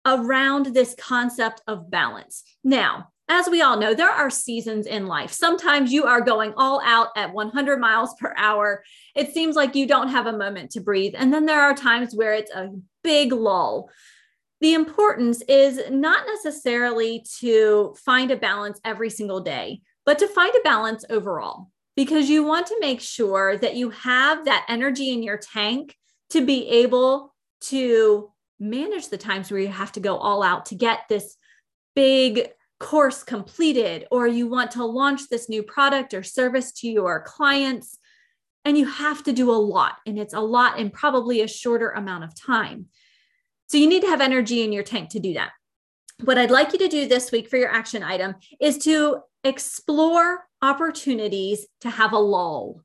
around 0.06 0.66
this 0.66 0.94
concept 0.98 1.62
of 1.66 1.90
balance. 1.90 2.44
Now, 2.62 3.08
as 3.28 3.48
we 3.50 3.60
all 3.60 3.78
know, 3.78 3.92
there 3.92 4.10
are 4.10 4.30
seasons 4.30 4.86
in 4.86 5.06
life. 5.06 5.32
Sometimes 5.32 5.92
you 5.92 6.04
are 6.04 6.22
going 6.22 6.54
all 6.56 6.80
out 6.82 7.08
at 7.14 7.34
100 7.34 7.78
miles 7.78 8.14
per 8.18 8.32
hour. 8.38 8.82
It 9.14 9.34
seems 9.34 9.54
like 9.54 9.74
you 9.74 9.86
don't 9.86 10.08
have 10.08 10.26
a 10.26 10.36
moment 10.36 10.70
to 10.72 10.80
breathe. 10.80 11.14
And 11.16 11.32
then 11.32 11.44
there 11.44 11.60
are 11.60 11.74
times 11.74 12.14
where 12.14 12.32
it's 12.32 12.50
a 12.52 12.70
big 13.04 13.32
lull. 13.32 13.90
The 14.60 14.72
importance 14.74 15.42
is 15.42 15.90
not 15.90 16.26
necessarily 16.26 17.24
to 17.40 17.94
find 18.02 18.30
a 18.30 18.36
balance 18.36 18.80
every 18.82 19.10
single 19.10 19.40
day, 19.40 19.82
but 20.06 20.18
to 20.20 20.28
find 20.28 20.54
a 20.54 20.64
balance 20.64 21.04
overall 21.10 21.70
because 21.98 22.30
you 22.30 22.44
want 22.44 22.68
to 22.68 22.76
make 22.78 23.00
sure 23.00 23.56
that 23.56 23.74
you 23.74 23.90
have 23.90 24.44
that 24.44 24.64
energy 24.68 25.10
in 25.10 25.20
your 25.20 25.36
tank 25.36 25.96
to 26.30 26.46
be 26.46 26.68
able 26.68 27.34
to 27.60 28.30
manage 28.60 29.08
the 29.08 29.18
times 29.18 29.50
where 29.50 29.58
you 29.58 29.66
have 29.66 29.90
to 29.90 29.98
go 29.98 30.16
all 30.16 30.44
out 30.44 30.66
to 30.66 30.76
get 30.76 31.00
this 31.08 31.34
big 31.96 32.50
course 32.78 33.24
completed, 33.24 34.06
or 34.12 34.28
you 34.28 34.46
want 34.46 34.70
to 34.70 34.84
launch 34.84 35.22
this 35.28 35.48
new 35.48 35.60
product 35.60 36.14
or 36.14 36.22
service 36.22 36.70
to 36.70 36.86
your 36.86 37.20
clients. 37.20 37.98
And 38.64 38.78
you 38.78 38.86
have 38.86 39.24
to 39.24 39.32
do 39.32 39.50
a 39.50 39.58
lot, 39.58 39.96
and 40.06 40.20
it's 40.20 40.34
a 40.34 40.40
lot 40.40 40.78
in 40.78 40.90
probably 40.90 41.40
a 41.40 41.48
shorter 41.48 41.90
amount 41.90 42.22
of 42.22 42.40
time. 42.40 42.86
So 43.66 43.76
you 43.76 43.88
need 43.88 44.02
to 44.02 44.08
have 44.08 44.20
energy 44.20 44.62
in 44.62 44.72
your 44.72 44.84
tank 44.84 45.10
to 45.10 45.18
do 45.18 45.34
that. 45.34 45.50
What 46.22 46.38
I'd 46.38 46.52
like 46.52 46.72
you 46.72 46.78
to 46.78 46.86
do 46.86 47.08
this 47.08 47.32
week 47.32 47.48
for 47.48 47.56
your 47.56 47.72
action 47.72 48.04
item 48.04 48.36
is 48.60 48.78
to 48.84 49.18
explore 49.42 50.47
opportunities 50.62 51.66
to 51.80 51.90
have 51.90 52.12
a 52.12 52.18
lull, 52.18 52.82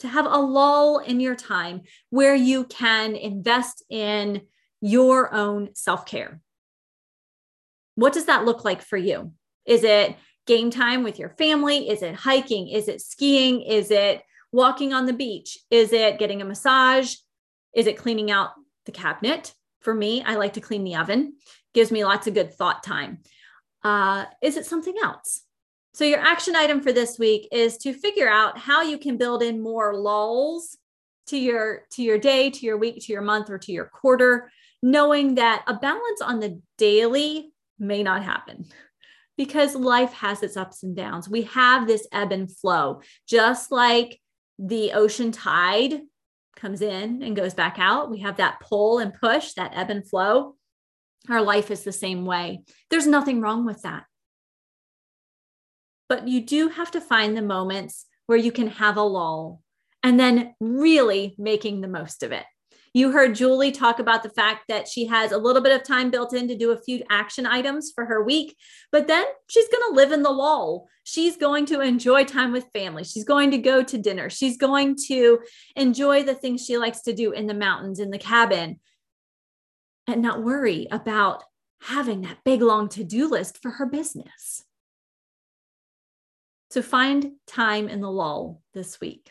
to 0.00 0.08
have 0.08 0.26
a 0.26 0.38
lull 0.38 0.98
in 0.98 1.20
your 1.20 1.34
time 1.34 1.82
where 2.10 2.34
you 2.34 2.64
can 2.64 3.16
invest 3.16 3.84
in 3.90 4.42
your 4.80 5.32
own 5.34 5.74
self 5.74 6.06
care. 6.06 6.40
What 7.94 8.12
does 8.12 8.26
that 8.26 8.44
look 8.44 8.64
like 8.64 8.82
for 8.82 8.96
you? 8.96 9.32
Is 9.66 9.84
it 9.84 10.16
game 10.46 10.70
time 10.70 11.02
with 11.02 11.18
your 11.18 11.30
family? 11.30 11.88
Is 11.88 12.02
it 12.02 12.14
hiking? 12.14 12.68
Is 12.68 12.88
it 12.88 13.00
skiing? 13.00 13.60
Is 13.62 13.90
it 13.90 14.22
walking 14.52 14.92
on 14.92 15.06
the 15.06 15.12
beach? 15.12 15.58
Is 15.70 15.92
it 15.92 16.18
getting 16.18 16.40
a 16.40 16.44
massage? 16.44 17.14
Is 17.74 17.86
it 17.86 17.98
cleaning 17.98 18.30
out 18.30 18.50
the 18.86 18.92
cabinet? 18.92 19.54
For 19.80 19.94
me, 19.94 20.22
I 20.22 20.34
like 20.34 20.54
to 20.54 20.60
clean 20.60 20.84
the 20.84 20.96
oven, 20.96 21.34
gives 21.72 21.90
me 21.90 22.04
lots 22.04 22.26
of 22.26 22.34
good 22.34 22.52
thought 22.52 22.82
time. 22.82 23.18
Uh, 23.82 24.26
is 24.42 24.56
it 24.56 24.66
something 24.66 24.94
else? 25.02 25.42
So, 25.92 26.04
your 26.04 26.20
action 26.20 26.54
item 26.54 26.80
for 26.80 26.92
this 26.92 27.18
week 27.18 27.48
is 27.50 27.76
to 27.78 27.92
figure 27.92 28.28
out 28.28 28.58
how 28.58 28.82
you 28.82 28.98
can 28.98 29.16
build 29.16 29.42
in 29.42 29.60
more 29.60 29.94
lulls 29.96 30.76
to 31.26 31.36
your 31.36 31.86
to 31.92 32.02
your 32.02 32.18
day, 32.18 32.50
to 32.50 32.66
your 32.66 32.76
week, 32.76 33.04
to 33.04 33.12
your 33.12 33.22
month, 33.22 33.50
or 33.50 33.58
to 33.58 33.72
your 33.72 33.86
quarter, 33.86 34.50
knowing 34.82 35.36
that 35.36 35.64
a 35.66 35.74
balance 35.74 36.20
on 36.22 36.40
the 36.40 36.60
daily 36.78 37.52
may 37.78 38.02
not 38.02 38.22
happen 38.22 38.66
because 39.36 39.74
life 39.74 40.12
has 40.12 40.42
its 40.42 40.56
ups 40.56 40.82
and 40.82 40.94
downs. 40.94 41.28
We 41.28 41.42
have 41.42 41.86
this 41.86 42.06
ebb 42.12 42.30
and 42.30 42.54
flow, 42.54 43.00
just 43.26 43.72
like 43.72 44.20
the 44.58 44.92
ocean 44.92 45.32
tide 45.32 46.02
comes 46.56 46.82
in 46.82 47.22
and 47.22 47.34
goes 47.34 47.54
back 47.54 47.76
out. 47.78 48.10
We 48.10 48.18
have 48.18 48.36
that 48.36 48.60
pull 48.60 48.98
and 48.98 49.14
push, 49.14 49.54
that 49.54 49.72
ebb 49.74 49.90
and 49.90 50.06
flow. 50.06 50.56
Our 51.28 51.42
life 51.42 51.70
is 51.70 51.84
the 51.84 51.92
same 51.92 52.26
way. 52.26 52.60
There's 52.90 53.06
nothing 53.06 53.40
wrong 53.40 53.64
with 53.64 53.82
that. 53.82 54.04
But 56.10 56.26
you 56.26 56.40
do 56.40 56.68
have 56.68 56.90
to 56.90 57.00
find 57.00 57.36
the 57.36 57.42
moments 57.42 58.04
where 58.26 58.36
you 58.36 58.50
can 58.50 58.66
have 58.66 58.96
a 58.96 59.02
lull 59.02 59.62
and 60.02 60.18
then 60.18 60.54
really 60.60 61.36
making 61.38 61.80
the 61.80 61.88
most 61.88 62.24
of 62.24 62.32
it. 62.32 62.44
You 62.92 63.12
heard 63.12 63.36
Julie 63.36 63.70
talk 63.70 64.00
about 64.00 64.24
the 64.24 64.30
fact 64.30 64.64
that 64.66 64.88
she 64.88 65.06
has 65.06 65.30
a 65.30 65.38
little 65.38 65.62
bit 65.62 65.80
of 65.80 65.86
time 65.86 66.10
built 66.10 66.34
in 66.34 66.48
to 66.48 66.56
do 66.56 66.72
a 66.72 66.82
few 66.82 67.04
action 67.08 67.46
items 67.46 67.92
for 67.94 68.06
her 68.06 68.24
week, 68.24 68.56
but 68.90 69.06
then 69.06 69.24
she's 69.48 69.68
going 69.68 69.84
to 69.88 69.94
live 69.94 70.10
in 70.10 70.24
the 70.24 70.30
lull. 70.30 70.88
She's 71.04 71.36
going 71.36 71.66
to 71.66 71.80
enjoy 71.80 72.24
time 72.24 72.50
with 72.50 72.72
family. 72.72 73.04
She's 73.04 73.22
going 73.22 73.52
to 73.52 73.58
go 73.58 73.84
to 73.84 73.96
dinner. 73.96 74.28
She's 74.30 74.56
going 74.56 74.96
to 75.06 75.38
enjoy 75.76 76.24
the 76.24 76.34
things 76.34 76.64
she 76.64 76.76
likes 76.76 77.02
to 77.02 77.12
do 77.12 77.30
in 77.30 77.46
the 77.46 77.54
mountains, 77.54 78.00
in 78.00 78.10
the 78.10 78.18
cabin, 78.18 78.80
and 80.08 80.20
not 80.20 80.42
worry 80.42 80.88
about 80.90 81.44
having 81.82 82.22
that 82.22 82.38
big 82.44 82.62
long 82.62 82.88
to 82.88 83.04
do 83.04 83.30
list 83.30 83.58
for 83.62 83.70
her 83.70 83.86
business. 83.86 84.64
So 86.70 86.82
find 86.82 87.32
time 87.46 87.88
in 87.88 88.00
the 88.00 88.10
lull 88.10 88.62
this 88.74 89.00
week. 89.00 89.30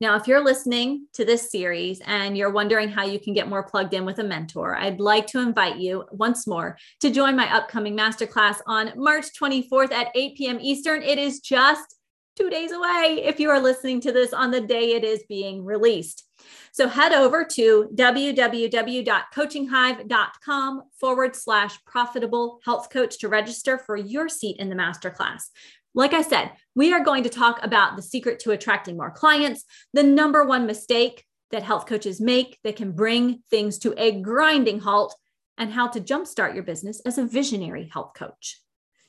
Now, 0.00 0.16
if 0.16 0.26
you're 0.26 0.42
listening 0.42 1.06
to 1.12 1.26
this 1.26 1.50
series 1.50 2.00
and 2.06 2.34
you're 2.36 2.50
wondering 2.50 2.88
how 2.88 3.04
you 3.04 3.20
can 3.20 3.34
get 3.34 3.50
more 3.50 3.62
plugged 3.62 3.92
in 3.92 4.06
with 4.06 4.18
a 4.18 4.24
mentor, 4.24 4.74
I'd 4.74 4.98
like 4.98 5.26
to 5.28 5.40
invite 5.40 5.76
you 5.76 6.06
once 6.10 6.46
more 6.46 6.78
to 7.00 7.10
join 7.10 7.36
my 7.36 7.54
upcoming 7.54 7.94
masterclass 7.96 8.60
on 8.66 8.92
March 8.96 9.26
24th 9.38 9.92
at 9.92 10.08
8 10.14 10.36
p.m. 10.36 10.58
Eastern. 10.60 11.02
It 11.02 11.18
is 11.18 11.40
just 11.40 11.96
two 12.34 12.48
days 12.48 12.72
away 12.72 13.20
if 13.22 13.38
you 13.38 13.50
are 13.50 13.60
listening 13.60 14.00
to 14.00 14.10
this 14.10 14.32
on 14.32 14.50
the 14.50 14.62
day 14.62 14.92
it 14.92 15.04
is 15.04 15.22
being 15.28 15.62
released. 15.64 16.24
So 16.72 16.88
head 16.88 17.12
over 17.12 17.44
to 17.44 17.90
www.coachinghive.com 17.94 20.82
forward 20.98 21.36
slash 21.36 21.84
profitable 21.84 22.60
health 22.64 22.88
coach 22.88 23.18
to 23.18 23.28
register 23.28 23.76
for 23.76 23.96
your 23.96 24.30
seat 24.30 24.56
in 24.58 24.70
the 24.70 24.76
masterclass. 24.76 25.50
Like 25.94 26.12
I 26.12 26.22
said, 26.22 26.52
we 26.74 26.92
are 26.92 27.02
going 27.02 27.24
to 27.24 27.28
talk 27.28 27.58
about 27.62 27.96
the 27.96 28.02
secret 28.02 28.38
to 28.40 28.52
attracting 28.52 28.96
more 28.96 29.10
clients, 29.10 29.64
the 29.92 30.02
number 30.02 30.44
one 30.44 30.66
mistake 30.66 31.24
that 31.50 31.62
health 31.64 31.86
coaches 31.86 32.20
make 32.20 32.58
that 32.62 32.76
can 32.76 32.92
bring 32.92 33.42
things 33.50 33.78
to 33.80 33.94
a 33.96 34.20
grinding 34.20 34.80
halt, 34.80 35.16
and 35.58 35.72
how 35.72 35.86
to 35.88 36.00
jumpstart 36.00 36.54
your 36.54 36.62
business 36.62 37.00
as 37.04 37.18
a 37.18 37.26
visionary 37.26 37.90
health 37.92 38.12
coach. 38.14 38.60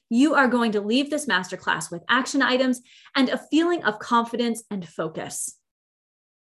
You 0.10 0.36
are 0.36 0.50
going 0.50 0.74
to 0.74 0.82
leave 0.82 1.10
this 1.10 1.26
masterclass 1.26 1.90
with 1.90 2.04
action 2.10 2.42
items 2.42 2.82
and 3.16 3.30
a 3.30 3.38
feeling 3.38 3.86
of 3.86 4.00
confidence 4.00 4.64
and 4.70 4.86
focus. 4.86 5.58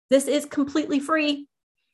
This 0.10 0.28
is 0.28 0.46
completely 0.46 1.00
free. 1.00 1.48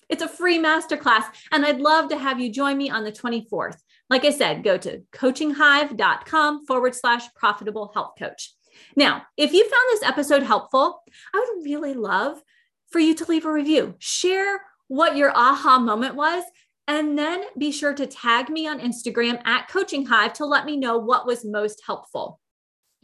It's 0.07 0.23
a 0.23 0.29
free 0.29 0.57
masterclass, 0.57 1.25
and 1.51 1.65
I'd 1.65 1.81
love 1.81 2.09
to 2.09 2.17
have 2.17 2.39
you 2.39 2.49
join 2.49 2.77
me 2.77 2.89
on 2.89 3.03
the 3.03 3.11
24th. 3.11 3.77
Like 4.09 4.23
I 4.25 4.31
said, 4.31 4.63
go 4.63 4.77
to 4.77 5.01
coachinghive.com 5.13 6.65
forward 6.65 6.95
slash 6.95 7.23
profitable 7.35 7.91
health 7.93 8.13
coach. 8.17 8.53
Now, 8.95 9.23
if 9.35 9.53
you 9.53 9.63
found 9.63 9.85
this 9.89 10.03
episode 10.03 10.43
helpful, 10.43 11.01
I 11.33 11.45
would 11.55 11.65
really 11.65 11.93
love 11.93 12.41
for 12.89 12.99
you 12.99 13.15
to 13.15 13.25
leave 13.25 13.45
a 13.45 13.51
review. 13.51 13.95
Share 13.99 14.61
what 14.87 15.17
your 15.17 15.31
aha 15.35 15.79
moment 15.79 16.15
was, 16.15 16.43
and 16.87 17.17
then 17.17 17.43
be 17.57 17.71
sure 17.71 17.93
to 17.93 18.07
tag 18.07 18.49
me 18.49 18.67
on 18.67 18.79
Instagram 18.79 19.45
at 19.45 19.67
Coaching 19.67 20.05
Hive 20.05 20.33
to 20.33 20.45
let 20.45 20.65
me 20.65 20.77
know 20.77 20.97
what 20.97 21.27
was 21.27 21.43
most 21.43 21.81
helpful. 21.85 22.39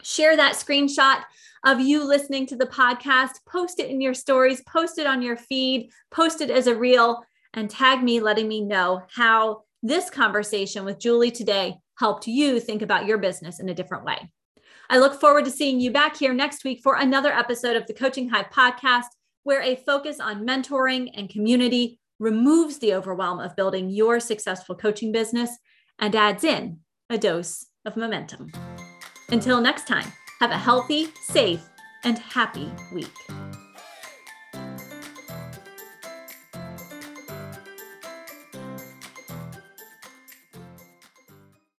Share 0.01 0.37
that 0.37 0.53
screenshot 0.53 1.23
of 1.65 1.81
you 1.81 2.05
listening 2.05 2.45
to 2.47 2.55
the 2.55 2.65
podcast, 2.65 3.31
post 3.47 3.79
it 3.79 3.89
in 3.89 3.99
your 3.99 4.13
stories, 4.13 4.61
post 4.67 4.97
it 4.97 5.07
on 5.07 5.21
your 5.21 5.35
feed, 5.35 5.91
post 6.11 6.41
it 6.41 6.49
as 6.49 6.67
a 6.67 6.75
reel, 6.75 7.23
and 7.53 7.69
tag 7.69 8.01
me, 8.03 8.19
letting 8.19 8.47
me 8.47 8.61
know 8.61 9.01
how 9.13 9.63
this 9.83 10.09
conversation 10.09 10.85
with 10.85 10.97
Julie 10.97 11.29
today 11.29 11.75
helped 11.99 12.25
you 12.25 12.59
think 12.59 12.81
about 12.81 13.05
your 13.05 13.17
business 13.17 13.59
in 13.59 13.67
a 13.67 13.73
different 13.73 14.05
way. 14.05 14.31
I 14.89 14.97
look 14.97 15.19
forward 15.19 15.45
to 15.45 15.51
seeing 15.51 15.79
you 15.79 15.91
back 15.91 16.17
here 16.17 16.33
next 16.33 16.63
week 16.63 16.79
for 16.81 16.95
another 16.95 17.31
episode 17.31 17.75
of 17.75 17.85
the 17.85 17.93
Coaching 17.93 18.29
Hive 18.29 18.49
podcast, 18.49 19.07
where 19.43 19.61
a 19.61 19.75
focus 19.75 20.19
on 20.21 20.47
mentoring 20.47 21.09
and 21.15 21.29
community 21.29 21.99
removes 22.19 22.79
the 22.79 22.93
overwhelm 22.93 23.39
of 23.39 23.55
building 23.57 23.89
your 23.89 24.19
successful 24.19 24.75
coaching 24.75 25.11
business 25.11 25.51
and 25.99 26.15
adds 26.15 26.45
in 26.45 26.79
a 27.09 27.17
dose 27.17 27.65
of 27.85 27.97
momentum. 27.97 28.51
Until 29.29 29.59
next 29.59 29.85
time, 29.85 30.11
have 30.39 30.51
a 30.51 30.57
healthy, 30.57 31.09
safe, 31.27 31.67
and 32.05 32.17
happy 32.17 32.71
week. 32.93 33.42